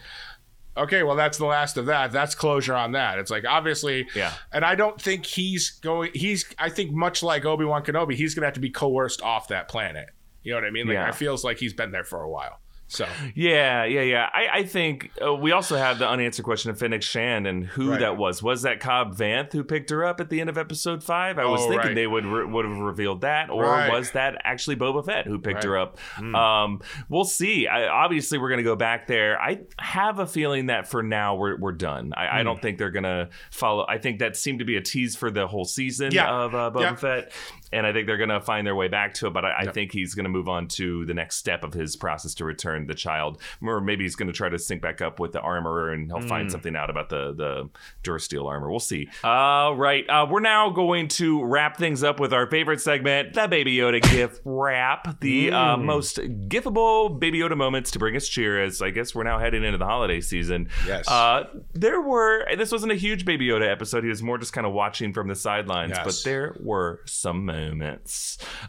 Okay, 0.74 1.02
well, 1.02 1.16
that's 1.16 1.36
the 1.36 1.44
last 1.44 1.76
of 1.76 1.84
that. 1.84 2.12
That's 2.12 2.34
closure 2.34 2.74
on 2.74 2.92
that. 2.92 3.18
It's 3.18 3.30
like 3.30 3.44
obviously, 3.46 4.08
Yeah. 4.14 4.32
And 4.54 4.64
I 4.64 4.74
don't 4.74 4.98
think 4.98 5.26
he's 5.26 5.68
going. 5.68 6.12
He's. 6.14 6.46
I 6.58 6.70
think 6.70 6.92
much 6.92 7.22
like 7.22 7.44
Obi 7.44 7.66
Wan 7.66 7.84
Kenobi, 7.84 8.14
he's 8.14 8.34
going 8.34 8.40
to 8.40 8.46
have 8.46 8.54
to 8.54 8.60
be 8.60 8.70
coerced 8.70 9.20
off 9.20 9.48
that 9.48 9.68
planet. 9.68 10.08
You 10.42 10.52
know 10.52 10.56
what 10.56 10.64
I 10.64 10.70
mean? 10.70 10.86
Like 10.86 10.94
Yeah. 10.94 11.10
it 11.10 11.14
feels 11.14 11.44
like 11.44 11.58
he's 11.58 11.74
been 11.74 11.90
there 11.92 12.04
for 12.04 12.22
a 12.22 12.30
while. 12.30 12.61
So 12.92 13.06
Yeah, 13.34 13.84
yeah, 13.84 14.02
yeah. 14.02 14.28
I, 14.32 14.58
I 14.58 14.62
think 14.64 15.10
uh, 15.24 15.32
we 15.34 15.52
also 15.52 15.76
have 15.76 15.98
the 15.98 16.08
unanswered 16.08 16.44
question 16.44 16.70
of 16.70 16.78
Fennec 16.78 17.02
Shand 17.02 17.46
and 17.46 17.64
who 17.64 17.90
Right. 17.92 18.00
that 18.00 18.16
was. 18.16 18.42
Was 18.42 18.62
that 18.62 18.80
Cobb 18.80 19.16
Vanth 19.16 19.52
who 19.52 19.64
picked 19.64 19.90
her 19.90 20.04
up 20.04 20.20
at 20.20 20.28
the 20.30 20.40
end 20.40 20.50
of 20.50 20.58
episode 20.58 21.02
five? 21.02 21.38
I 21.38 21.46
was 21.46 21.62
Oh, 21.62 21.68
thinking 21.70 21.86
right. 21.88 21.94
they 21.94 22.06
would 22.06 22.26
re- 22.26 22.44
would 22.44 22.64
have 22.66 22.76
revealed 22.78 23.22
that, 23.22 23.48
or 23.50 23.64
Right. 23.64 23.90
was 23.90 24.10
that 24.12 24.36
actually 24.44 24.76
Boba 24.76 25.04
Fett 25.04 25.26
who 25.26 25.38
picked 25.38 25.64
her. 25.64 25.76
Hmm. 26.16 26.34
up? 26.34 26.42
Um, 26.42 26.80
we'll 27.08 27.24
see. 27.24 27.66
I, 27.66 27.86
obviously, 27.88 28.38
we're 28.38 28.48
going 28.50 28.58
to 28.58 28.62
go 28.64 28.76
back 28.76 29.06
there. 29.06 29.40
I 29.40 29.60
have 29.78 30.18
a 30.18 30.26
feeling 30.26 30.66
that 30.66 30.88
for 30.88 31.02
now 31.02 31.34
we're 31.36 31.56
we're 31.58 31.72
done. 31.72 32.12
I, 32.16 32.26
Hmm. 32.26 32.36
I 32.36 32.42
don't 32.42 32.60
think 32.60 32.78
they're 32.78 32.90
going 32.90 33.02
to 33.04 33.30
follow. 33.50 33.86
I 33.88 33.98
think 33.98 34.18
that 34.18 34.36
seemed 34.36 34.58
to 34.58 34.64
be 34.64 34.76
a 34.76 34.80
tease 34.82 35.16
for 35.16 35.30
the 35.30 35.46
whole 35.46 35.64
season 35.64 36.12
Yeah. 36.12 36.30
of 36.30 36.54
uh, 36.54 36.70
Boba 36.74 36.80
Yeah. 36.80 36.94
Fett, 36.96 37.32
and 37.72 37.86
I 37.86 37.92
think 37.92 38.06
they're 38.06 38.16
going 38.16 38.28
to 38.30 38.40
find 38.40 38.66
their 38.66 38.74
way 38.74 38.88
back 38.88 39.14
to 39.14 39.26
it. 39.26 39.32
But 39.32 39.44
I, 39.44 39.50
I 39.50 39.62
Yep. 39.64 39.74
think 39.74 39.92
he's 39.92 40.14
going 40.14 40.24
to 40.24 40.30
move 40.30 40.48
on 40.48 40.68
to 40.68 41.04
the 41.06 41.14
next 41.14 41.36
step 41.36 41.64
of 41.64 41.72
his 41.72 41.96
process 41.96 42.34
to 42.34 42.44
return 42.44 42.86
the 42.86 42.94
child, 42.94 43.40
or 43.62 43.80
maybe 43.80 44.04
he's 44.04 44.16
going 44.16 44.26
to 44.28 44.32
try 44.32 44.48
to 44.48 44.58
sync 44.58 44.82
back 44.82 45.00
up 45.00 45.20
with 45.20 45.32
the 45.32 45.40
armor, 45.40 45.90
and 45.90 46.06
he'll 46.10 46.20
find 46.28 46.50
something 46.50 46.76
out 46.76 46.90
about 46.90 47.08
the 47.08 47.32
the 47.32 47.68
Durasteel 48.04 48.46
armor. 48.46 48.70
We'll 48.70 48.80
see. 48.80 49.08
All 49.24 49.76
right, 49.76 50.08
uh, 50.08 50.26
we're 50.28 50.40
now 50.40 50.70
going 50.70 51.08
to 51.08 51.44
wrap 51.44 51.76
things 51.76 52.02
up 52.02 52.20
with 52.20 52.32
our 52.32 52.46
favorite 52.50 52.80
segment, 52.80 53.34
the 53.34 53.46
Baby 53.48 53.76
Yoda 53.76 54.02
gift 54.02 54.40
wrap, 54.44 55.20
the 55.20 55.50
uh, 55.52 55.76
most 55.76 56.16
gifable 56.18 57.18
Baby 57.18 57.38
Yoda 57.40 57.56
moments 57.56 57.90
to 57.92 57.98
bring 57.98 58.16
us 58.16 58.28
cheer. 58.28 58.62
As 58.62 58.82
I 58.82 58.90
guess 58.90 59.14
we're 59.14 59.22
now 59.24 59.38
heading 59.38 59.64
into 59.64 59.78
the 59.78 59.86
holiday 59.86 60.20
season. 60.20 60.68
Yes. 60.86 61.08
Uh, 61.08 61.44
there 61.72 62.00
were. 62.00 62.44
This 62.56 62.72
wasn't 62.72 62.92
a 62.92 62.96
huge 62.96 63.24
Baby 63.24 63.46
Yoda 63.48 63.70
episode. 63.70 64.02
He 64.04 64.10
was 64.10 64.22
more 64.22 64.38
just 64.38 64.52
kind 64.52 64.66
of 64.66 64.72
watching 64.72 65.12
from 65.12 65.28
the 65.28 65.34
sidelines, 65.34 65.92
Yes. 65.94 66.04
but 66.04 66.20
there 66.28 66.56
were 66.60 67.00
some 67.06 67.46
moments. 67.46 67.61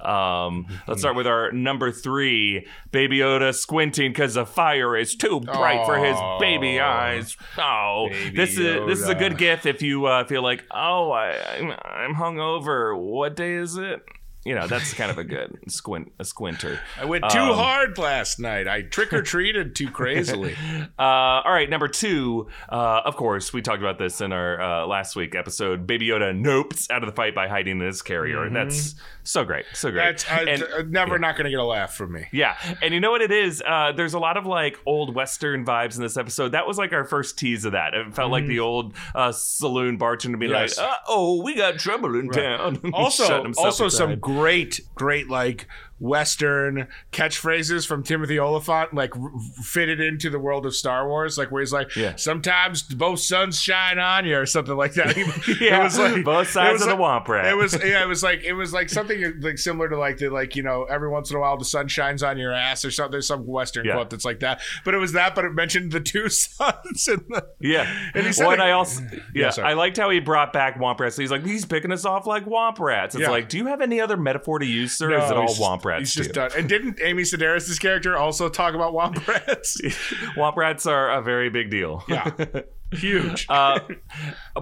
Um, 0.02 0.68
let's 0.88 1.02
start 1.02 1.16
with 1.16 1.28
our 1.28 1.52
number 1.52 1.92
three, 1.92 2.68
Baby 2.92 3.20
Yoda 3.20 3.54
squinting 3.54 4.12
because 4.12 4.36
the 4.36 4.46
fire 4.46 4.96
is 4.98 5.16
too 5.16 5.40
bright 5.40 5.86
for 5.86 5.98
his 5.98 6.18
baby 6.40 6.80
eyes. 6.80 7.38
Oh, 7.58 8.08
Baby 8.10 8.38
this 8.38 8.58
is 8.58 8.88
this 8.88 9.00
is 9.00 9.10
a 9.10 9.16
good 9.16 9.38
gift 9.38 9.66
if 9.66 9.82
you 9.82 10.06
uh, 10.06 10.26
feel 10.26 10.44
like, 10.44 10.66
oh, 10.72 11.12
I, 11.12 11.36
I'm 11.58 11.72
I'm 11.84 12.16
hungover. 12.16 12.98
What 12.98 13.36
day 13.36 13.54
is 13.54 13.78
it? 13.78 14.02
You 14.46 14.56
know, 14.56 14.68
that's 14.68 14.94
kind 14.94 15.10
of 15.10 15.18
a 15.18 15.24
good 15.24 15.58
squint 15.70 16.12
a 16.20 16.26
squinter. 16.26 16.80
I 17.00 17.06
went 17.06 17.24
too 17.30 17.40
Um, 17.40 17.56
hard 17.56 17.98
last 17.98 18.40
night. 18.40 18.68
I 18.68 18.82
trick 18.82 19.14
or 19.14 19.22
treated 19.22 19.76
too 19.76 19.90
crazily. 19.90 20.56
Uh, 21.00 21.42
all 21.46 21.52
right, 21.52 21.70
number 21.70 21.88
two. 21.88 22.48
Uh, 22.70 23.02
of 23.06 23.16
course, 23.16 23.52
we 23.52 23.62
talked 23.62 23.82
about 23.82 23.98
this 23.98 24.22
in 24.22 24.32
our 24.32 24.62
uh, 24.62 24.86
last 24.86 25.16
week 25.16 25.34
episode. 25.36 25.88
Baby 25.88 26.08
Yoda 26.08 26.38
nopes 26.38 26.90
out 26.92 27.04
of 27.04 27.10
the 27.10 27.16
fight 27.16 27.34
by 27.34 27.48
hiding 27.48 27.80
in 27.82 27.86
his 27.86 28.02
carrier. 28.02 28.48
That's 28.50 28.96
so 29.24 29.44
great, 29.44 29.66
so 29.74 29.90
great. 29.92 30.04
That's 30.04 30.30
I, 30.30 30.42
And- 30.44 30.64
uh, 30.64 30.84
never 30.88 31.18
not 31.18 31.36
going 31.36 31.46
to 31.46 31.50
get 31.52 31.60
a 31.60 31.66
laugh 31.66 31.94
from 31.96 32.12
me. 32.14 32.28
yeah, 32.32 32.56
and 32.82 32.94
you 32.94 33.00
know 33.00 33.12
what 33.12 33.22
it 33.22 33.32
is? 33.32 33.62
Uh, 33.66 33.92
there's 33.92 34.14
a 34.14 34.20
lot 34.20 34.38
of 34.38 34.46
like 34.46 34.78
old 34.86 35.16
Western 35.16 35.66
vibes 35.66 35.96
in 35.96 36.02
this 36.04 36.16
episode. 36.18 36.50
That 36.50 36.68
was 36.68 36.78
like 36.78 36.94
our 36.94 37.06
first 37.06 37.38
tease 37.40 37.66
of 37.66 37.72
that. 37.72 37.94
It 37.94 38.14
felt 38.14 38.32
like 38.32 38.46
the 38.46 38.60
old 38.60 38.94
uh, 39.16 39.32
saloon 39.32 39.98
bartender 39.98 40.38
being 40.38 40.52
Mm. 40.52 40.62
Yes. 40.62 40.78
like, 40.78 40.88
uh, 40.88 40.96
"Oh, 41.08 41.42
we 41.44 41.56
got 41.56 41.80
trouble 41.80 42.16
in 42.20 42.30
town." 42.30 42.80
Also, 42.94 43.52
also 43.58 43.88
some. 43.90 44.16
Great, 44.34 44.80
great 44.96 45.30
like 45.30 45.68
Western 46.00 46.88
catchphrases 47.12 47.88
from 47.88 48.04
Timothy 48.04 48.38
Olyphant, 48.40 48.94
like 48.94 49.16
r- 49.16 49.32
fitted 49.64 50.00
into 50.00 50.30
the 50.30 50.40
world 50.40 50.66
of 50.66 50.76
Star 50.76 51.08
Wars, 51.08 51.38
like 51.38 51.52
where 51.52 51.62
he's 51.62 51.74
like, 51.74 51.96
Yeah. 51.96 52.16
sometimes 52.18 52.82
both 52.84 53.20
suns 53.20 53.60
shine 53.60 54.00
on 54.00 54.26
you, 54.26 54.38
or 54.38 54.46
something 54.46 54.76
like 54.76 54.94
that. 54.96 55.16
Yeah, 55.64 55.82
it 55.82 55.84
was 55.84 55.98
like 56.00 56.24
both 56.24 56.50
sides 56.50 56.82
of 56.82 56.90
the 56.90 56.96
like- 56.96 57.24
womp 57.24 57.28
rat. 57.28 57.46
It 57.46 57.56
was 57.56 57.74
yeah, 57.84 58.04
it 58.04 58.08
was 58.08 58.22
like 58.24 58.44
it 58.44 58.54
was 58.54 58.74
like 58.74 58.90
something 58.90 59.40
like 59.42 59.58
similar 59.58 59.90
to 59.90 59.98
like 59.98 60.18
the 60.18 60.30
like 60.30 60.56
you 60.56 60.64
know 60.64 60.84
every 60.86 61.10
once 61.10 61.30
in 61.32 61.38
a 61.38 61.40
while 61.40 61.58
the 61.58 61.66
sun 61.66 61.88
shines 61.88 62.22
on 62.24 62.38
your 62.38 62.52
ass 62.54 62.84
or 62.86 62.92
something. 62.92 63.12
There's 63.12 63.28
some 63.28 63.46
Western 63.46 63.86
Yeah. 63.86 63.94
quote 63.94 64.10
that's 64.10 64.26
like 64.26 64.40
that, 64.42 64.62
but 64.86 64.94
it 64.94 64.98
was 64.98 65.14
that, 65.14 65.36
but 65.36 65.46
it 65.46 65.54
mentioned 65.54 65.92
the 65.92 66.00
two 66.02 66.28
suns 66.30 67.08
in 67.08 67.24
the 67.30 67.46
Yeah. 67.60 67.92
And 68.14 68.26
he 68.26 68.34
said 68.34 68.44
well, 68.44 68.54
and 68.54 68.62
I 68.62 68.72
also 68.72 69.02
yeah, 69.34 69.50
sorry. 69.52 69.70
I 69.70 69.74
liked 69.74 69.98
how 69.98 70.10
he 70.10 70.20
brought 70.20 70.54
back 70.54 70.78
womp 70.80 71.00
rats. 71.00 71.18
He's 71.18 71.32
like, 71.32 71.46
he's 71.46 71.66
picking 71.66 71.92
us 71.92 72.06
off 72.06 72.26
like 72.28 72.46
womp 72.46 72.80
rats. 72.80 73.16
It's 73.16 73.22
Yeah. 73.24 73.30
like, 73.30 73.50
do 73.50 73.58
you 73.58 73.68
have 73.68 73.82
any 73.82 74.02
other 74.02 74.18
metaphor 74.18 74.60
to 74.60 74.66
use, 74.66 74.98
sir? 74.98 75.12
or 75.12 75.18
is 75.18 75.30
it 75.32 75.38
all 75.38 75.48
just- 75.48 75.62
womp 75.84 75.90
rats? 75.90 76.00
He's 76.02 76.14
just 76.14 76.30
too? 76.30 76.34
done. 76.34 76.52
And 76.58 76.70
didn't 76.70 77.00
Amy 77.02 77.24
Sedaris' 77.24 77.80
character 77.80 78.18
also 78.18 78.50
talk 78.50 78.74
about 78.74 78.94
womp 78.94 79.26
rats? 79.28 79.80
womp 80.38 80.56
rats 80.56 80.86
are 80.86 81.12
a 81.12 81.22
very 81.22 81.50
big 81.50 81.70
deal. 81.70 82.04
Yeah, 82.08 82.32
huge. 82.92 83.46
Uh, 83.50 83.80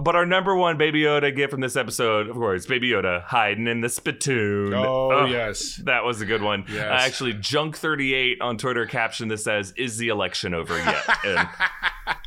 but 0.00 0.16
our 0.16 0.26
number 0.26 0.56
one 0.56 0.78
Baby 0.78 1.02
Yoda 1.02 1.34
gift 1.34 1.50
from 1.50 1.60
this 1.60 1.76
episode, 1.76 2.28
of 2.28 2.36
course, 2.36 2.66
Baby 2.66 2.90
Yoda 2.90 3.22
hiding 3.22 3.66
in 3.66 3.80
the 3.80 3.88
spittoon. 3.88 4.74
Oh, 4.74 5.26
yes. 5.26 5.80
that 5.84 6.04
was 6.04 6.20
a 6.20 6.26
good 6.26 6.42
one. 6.42 6.64
Yes. 6.68 6.80
Uh, 6.80 7.06
actually, 7.06 7.34
Junk38 7.34 8.36
on 8.40 8.58
Twitter 8.58 8.86
captioned 8.86 9.30
this 9.30 9.46
as, 9.46 9.72
"Is 9.72 9.98
the 9.98 10.08
election 10.08 10.54
over 10.54 10.76
yet?" 10.76 11.04
And 11.24 11.48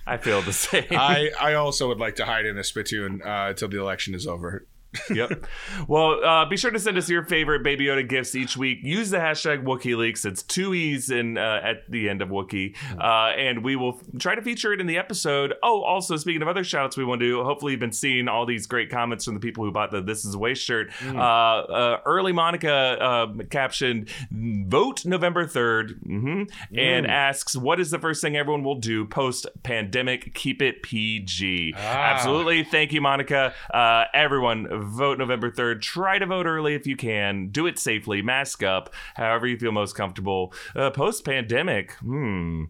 I 0.07 0.17
feel 0.17 0.41
the 0.41 0.53
same. 0.53 0.85
I, 0.91 1.31
I 1.39 1.55
also 1.55 1.87
would 1.89 1.99
like 1.99 2.15
to 2.17 2.25
hide 2.25 2.45
in 2.45 2.57
a 2.57 2.63
spittoon 2.63 3.21
uh, 3.23 3.47
until 3.49 3.67
the 3.67 3.79
election 3.79 4.13
is 4.13 4.25
over. 4.27 4.65
Yep. 5.09 5.45
Well, 5.87 6.23
uh, 6.23 6.45
be 6.45 6.57
sure 6.57 6.71
to 6.71 6.79
send 6.79 6.97
us 6.97 7.09
your 7.09 7.23
favorite 7.23 7.63
Baby 7.63 7.85
Yoda 7.85 8.07
gifts 8.07 8.35
each 8.35 8.57
week. 8.57 8.79
Use 8.81 9.09
the 9.09 9.17
hashtag 9.17 9.63
WookieLeaks. 9.63 10.25
It's 10.25 10.43
two 10.43 10.73
E's 10.73 11.09
in, 11.09 11.37
uh, 11.37 11.61
at 11.63 11.89
the 11.89 12.09
end 12.09 12.21
of 12.21 12.29
Wookie. 12.29 12.75
Uh, 12.99 13.31
and 13.37 13.63
we 13.63 13.75
will 13.75 13.95
f- 13.99 14.19
try 14.19 14.35
to 14.35 14.41
feature 14.41 14.73
it 14.73 14.81
in 14.81 14.87
the 14.87 14.97
episode. 14.97 15.53
Oh, 15.63 15.81
also, 15.83 16.15
speaking 16.17 16.41
of 16.41 16.47
other 16.47 16.63
shoutouts 16.63 16.97
we 16.97 17.05
want 17.05 17.21
to 17.21 17.27
do, 17.27 17.43
hopefully 17.43 17.73
you've 17.73 17.79
been 17.79 17.91
seeing 17.91 18.27
all 18.27 18.45
these 18.45 18.67
great 18.67 18.89
comments 18.89 19.25
from 19.25 19.33
the 19.33 19.39
people 19.39 19.63
who 19.63 19.71
bought 19.71 19.91
the 19.91 20.01
This 20.01 20.25
Is 20.25 20.35
a 20.35 20.39
Waste 20.39 20.63
shirt. 20.63 20.91
Uh, 21.05 21.17
uh, 21.17 21.99
early 22.05 22.31
Monica 22.31 22.71
uh, 22.71 23.27
captioned, 23.49 24.09
vote 24.31 25.05
November 25.05 25.45
3rd, 25.45 25.99
hmm 26.03 26.43
and 26.75 27.07
asks, 27.07 27.55
what 27.55 27.79
is 27.79 27.91
the 27.91 27.99
first 27.99 28.21
thing 28.21 28.35
everyone 28.35 28.63
will 28.63 28.75
do 28.75 29.05
post 29.05 29.47
pandemic? 29.63 30.33
Keep 30.33 30.61
it 30.61 30.83
PG. 30.83 31.73
Absolutely. 31.77 32.63
Thank 32.63 32.93
you, 32.93 33.01
Monica. 33.01 33.53
Uh, 33.73 34.05
everyone, 34.13 34.84
vote 34.85 35.17
November 35.17 35.51
3rd. 35.51 35.81
Try 35.81 36.19
to 36.19 36.25
vote 36.25 36.45
early 36.45 36.75
if 36.75 36.87
you 36.87 36.95
can. 36.95 37.49
Do 37.49 37.67
it 37.67 37.79
safely. 37.79 38.21
Mask 38.21 38.63
up, 38.63 38.93
however 39.15 39.47
you 39.47 39.57
feel 39.57 39.71
most 39.71 39.95
comfortable. 39.95 40.53
Uh, 40.75 40.89
Post 40.89 41.25
pandemic, 41.25 41.93
hmm. 41.93 42.65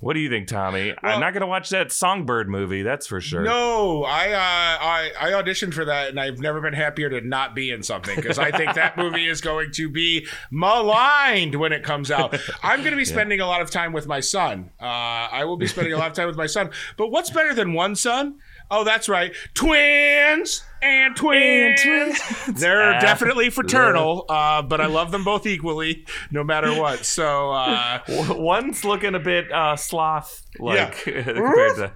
What 0.00 0.14
do 0.14 0.20
you 0.20 0.30
think, 0.30 0.46
Tommy? 0.46 0.94
I'm 1.02 1.18
not 1.18 1.32
going 1.32 1.40
to 1.40 1.48
watch 1.48 1.70
that 1.70 1.90
Songbird 1.90 2.48
movie, 2.48 2.82
that's 2.82 3.08
for 3.08 3.20
sure. 3.20 3.42
No, 3.42 4.04
I, 4.04 4.30
uh, 4.30 4.38
I 4.38 5.10
I 5.20 5.30
auditioned 5.32 5.74
for 5.74 5.84
that, 5.86 6.10
and 6.10 6.20
I've 6.20 6.38
never 6.38 6.60
been 6.60 6.72
happier 6.72 7.10
to 7.10 7.20
not 7.20 7.52
be 7.56 7.72
in 7.72 7.82
something 7.82 8.14
because 8.14 8.38
I 8.38 8.52
think 8.52 8.74
that 8.74 8.96
movie 8.96 9.26
is 9.26 9.40
going 9.40 9.72
to 9.72 9.88
be 9.88 10.28
maligned 10.52 11.56
when 11.56 11.72
it 11.72 11.82
comes 11.82 12.12
out. 12.12 12.38
I'm 12.62 12.80
going 12.80 12.92
to 12.92 12.96
be 12.96 13.04
spending 13.06 13.40
a 13.40 13.46
lot 13.46 13.60
of 13.60 13.72
time 13.72 13.92
with 13.92 14.06
my 14.06 14.20
son. 14.20 14.70
Uh, 14.80 14.84
I 14.84 15.44
will 15.44 15.56
be 15.56 15.66
spending 15.66 15.92
a 15.92 15.98
lot 15.98 16.06
of 16.06 16.12
time 16.12 16.28
with 16.28 16.36
my 16.36 16.46
son. 16.46 16.70
But 16.96 17.08
what's 17.08 17.30
better 17.30 17.52
than 17.52 17.72
one 17.72 17.96
son? 17.96 18.38
Oh, 18.70 18.84
that's 18.84 19.08
right, 19.08 19.32
twins 19.54 20.62
and 20.82 21.16
twins. 21.16 21.80
twins 21.82 22.60
They're 22.60 22.94
Ah, 22.94 23.00
definitely 23.00 23.48
fraternal, 23.50 24.26
uh, 24.28 24.60
but 24.62 24.80
I 24.80 24.86
love 24.86 25.10
them 25.10 25.24
both 25.24 25.46
equally, 25.46 26.04
no 26.30 26.44
matter 26.44 26.72
what. 26.78 27.04
So. 27.06 27.50
Uh, 27.52 28.00
One's 28.36 28.84
looking 28.84 29.14
a 29.14 29.18
bit 29.20 29.50
uh, 29.50 29.74
sloth 29.76 30.42
like 30.58 31.04
Yeah. 31.06 31.22
compared 31.22 31.76
to. 31.76 31.92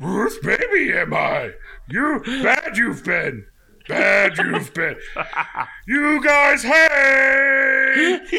Whose 0.00 0.38
baby 0.38 0.92
am 0.94 1.12
I? 1.12 1.50
You 1.90 2.22
bad 2.24 2.76
you've 2.76 3.04
been. 3.04 3.44
Bad 3.88 4.38
you've 4.38 4.72
been. 4.72 4.96
You 5.86 6.22
guys 6.22 6.62
hate. 6.62 8.30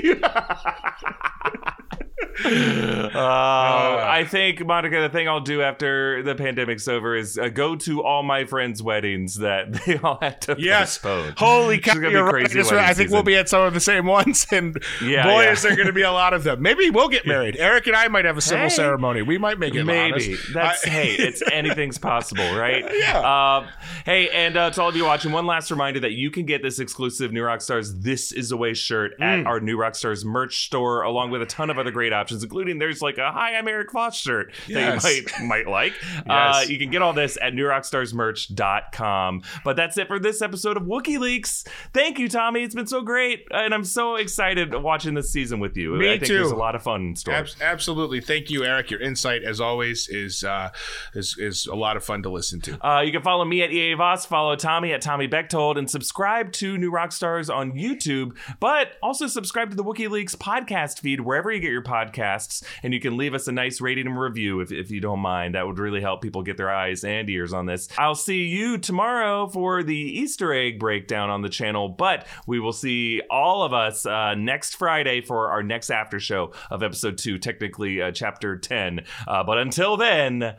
Uh, 3.13 4.05
I 4.09 4.25
think 4.27 4.65
Monica, 4.65 5.01
the 5.01 5.09
thing 5.09 5.27
I'll 5.27 5.39
do 5.39 5.61
after 5.61 6.23
the 6.23 6.35
pandemic's 6.35 6.87
over 6.87 7.15
is 7.15 7.37
uh, 7.37 7.49
go 7.49 7.75
to 7.77 8.03
all 8.03 8.23
my 8.23 8.45
friends' 8.45 8.81
weddings 8.81 9.35
that 9.35 9.71
they 9.85 9.97
all 9.97 10.17
had 10.21 10.41
to 10.43 10.55
Yes. 10.57 10.97
postpone. 10.97 11.33
Holy 11.37 11.79
cow! 11.79 11.93
You're 11.95 12.23
right. 12.25 12.53
right. 12.53 12.71
I 12.73 12.93
think 12.93 13.11
we'll 13.11 13.23
be 13.23 13.35
at 13.35 13.49
some 13.49 13.61
of 13.63 13.73
the 13.73 13.79
same 13.79 14.05
ones, 14.05 14.47
and 14.51 14.81
Yeah, 15.03 15.23
boy, 15.23 15.43
yeah. 15.43 15.51
is 15.51 15.61
there 15.61 15.75
going 15.75 15.87
to 15.87 15.93
be 15.93 16.01
a 16.01 16.11
lot 16.11 16.33
of 16.33 16.43
them. 16.43 16.61
Maybe 16.61 16.89
we'll 16.89 17.09
get 17.09 17.25
married. 17.27 17.55
Erik 17.57 17.87
and 17.87 17.95
I 17.95 18.07
might 18.07 18.25
have 18.25 18.37
a 18.37 18.41
civil 18.41 18.63
Hey. 18.65 18.69
ceremony. 18.69 19.21
We 19.21 19.37
might 19.37 19.59
make 19.59 19.75
it. 19.75 19.83
Maybe 19.83 20.13
honest. 20.13 20.53
that's 20.53 20.85
I- 20.87 20.89
hey, 20.89 21.11
it's 21.13 21.43
anything's 21.51 21.97
possible, 21.97 22.55
right? 22.55 22.83
Yeah. 22.93 23.19
Uh, 23.19 23.67
hey, 24.05 24.29
and 24.29 24.57
uh, 24.57 24.69
to 24.71 24.81
all 24.81 24.89
of 24.89 24.95
you 24.95 25.05
watching, 25.05 25.31
one 25.31 25.45
last 25.45 25.69
reminder 25.71 25.99
that 26.01 26.13
you 26.13 26.31
can 26.31 26.45
get 26.45 26.61
this 26.63 26.79
exclusive 26.79 27.31
New 27.31 27.43
Rockstars 27.43 28.01
"This 28.01 28.31
Is 28.31 28.49
the 28.49 28.57
Way" 28.57 28.73
shirt 28.73 29.19
Mm. 29.19 29.41
at 29.41 29.45
our 29.47 29.59
New 29.59 29.77
Rockstars 29.77 30.25
merch 30.25 30.65
store, 30.65 31.03
along 31.03 31.29
with 31.31 31.41
a 31.41 31.45
ton 31.45 31.69
of 31.69 31.77
other 31.77 31.91
great 31.91 32.11
options, 32.13 32.22
including 32.31 32.79
there's 32.79 33.01
like 33.01 33.17
a 33.17 33.31
"Hi, 33.31 33.55
I'm 33.55 33.67
Erik 33.67 33.91
Voss" 33.91 34.17
shirt 34.17 34.53
Yes. 34.67 35.03
that 35.03 35.15
you 35.15 35.23
might 35.47 35.63
might 35.65 35.67
like. 35.67 35.93
Uh, 36.29 36.63
you 36.67 36.77
can 36.79 36.89
get 36.89 37.01
all 37.01 37.13
this 37.13 37.37
at 37.41 37.53
newrockstarsmerch.com. 37.53 39.41
But 39.63 39.75
that's 39.75 39.97
it 39.97 40.07
for 40.07 40.19
this 40.19 40.41
episode 40.41 40.77
of 40.77 40.83
Wookiee 40.83 41.19
Leaks. 41.19 41.63
Thank 41.93 42.19
you, 42.19 42.27
Tommy. 42.29 42.63
It's 42.63 42.75
been 42.75 42.87
so 42.87 43.01
great, 43.01 43.47
and 43.51 43.73
I'm 43.73 43.83
so 43.83 44.15
excited 44.15 44.73
watching 44.73 45.13
this 45.13 45.31
season 45.31 45.59
with 45.59 45.75
you. 45.77 45.91
Me 45.93 46.07
I 46.09 46.11
think 46.13 46.25
too. 46.27 46.33
there's 46.35 46.51
a 46.51 46.55
lot 46.55 46.75
of 46.75 46.83
fun 46.83 47.01
in 47.01 47.15
store. 47.15 47.33
Abs- 47.35 47.55
absolutely. 47.61 48.21
Thank 48.21 48.49
you, 48.49 48.63
Erik. 48.63 48.89
Your 48.91 49.01
insight, 49.01 49.43
as 49.43 49.59
always, 49.61 50.07
is 50.09 50.43
uh, 50.43 50.69
is 51.13 51.35
is 51.37 51.67
a 51.67 51.75
lot 51.75 51.97
of 51.97 52.03
fun 52.03 52.23
to 52.23 52.29
listen 52.29 52.61
to. 52.61 52.85
Uh, 52.87 53.01
you 53.01 53.11
can 53.11 53.21
follow 53.21 53.45
me 53.45 53.61
at 53.61 53.71
EA 53.71 53.93
Voss, 53.95 54.25
follow 54.25 54.55
Tommy 54.55 54.93
at 54.93 55.01
Tommy 55.01 55.27
Bechtold, 55.27 55.77
and 55.77 55.89
subscribe 55.89 56.51
to 56.53 56.77
New 56.77 56.91
Rockstars 56.91 57.53
on 57.53 57.73
YouTube. 57.73 58.35
But 58.59 58.93
also 59.01 59.27
subscribe 59.27 59.69
to 59.71 59.75
the 59.75 59.83
Wookiee 59.83 60.09
Leaks 60.09 60.35
podcast 60.35 60.99
feed 60.99 61.21
wherever 61.21 61.51
you 61.51 61.59
get 61.59 61.71
your 61.71 61.83
podcasts, 62.13 62.63
and 62.83 62.93
you 62.93 62.99
can 62.99 63.17
leave 63.17 63.33
us 63.33 63.47
a 63.47 63.51
nice 63.51 63.81
rating 63.81 64.07
and 64.07 64.19
review 64.19 64.59
if, 64.61 64.71
if 64.71 64.91
you 64.91 65.01
don't 65.01 65.19
mind. 65.19 65.55
That 65.55 65.67
would 65.67 65.79
really 65.79 66.01
help 66.01 66.21
people 66.21 66.43
get 66.43 66.57
their 66.57 66.71
eyes 66.73 67.03
and 67.03 67.29
ears 67.29 67.53
on 67.53 67.65
this. 67.65 67.87
I'll 67.97 68.15
see 68.15 68.43
you 68.43 68.77
tomorrow 68.77 69.47
for 69.47 69.83
the 69.83 69.95
Easter 69.95 70.53
egg 70.53 70.79
breakdown 70.79 71.29
on 71.29 71.41
the 71.41 71.49
channel, 71.49 71.89
but 71.89 72.27
we 72.47 72.59
will 72.59 72.73
see 72.73 73.21
all 73.29 73.63
of 73.63 73.73
us 73.73 74.05
uh, 74.05 74.35
next 74.35 74.75
Friday 74.75 75.21
for 75.21 75.51
our 75.51 75.63
next 75.63 75.89
after 75.89 76.19
show 76.19 76.53
of 76.69 76.83
episode 76.83 77.17
two, 77.17 77.37
technically 77.37 78.01
uh, 78.01 78.11
chapter 78.11 78.57
10. 78.57 79.01
Uh, 79.27 79.43
but 79.43 79.57
until 79.57 79.97
then, 79.97 80.55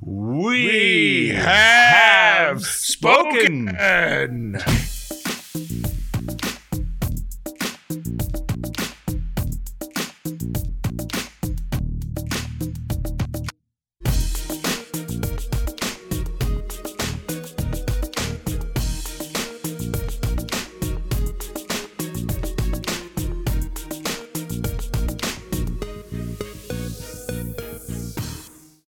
we, 0.00 0.66
We 0.66 1.28
have 1.34 2.62
spoken. 2.64 3.68
spoken. 3.68 4.58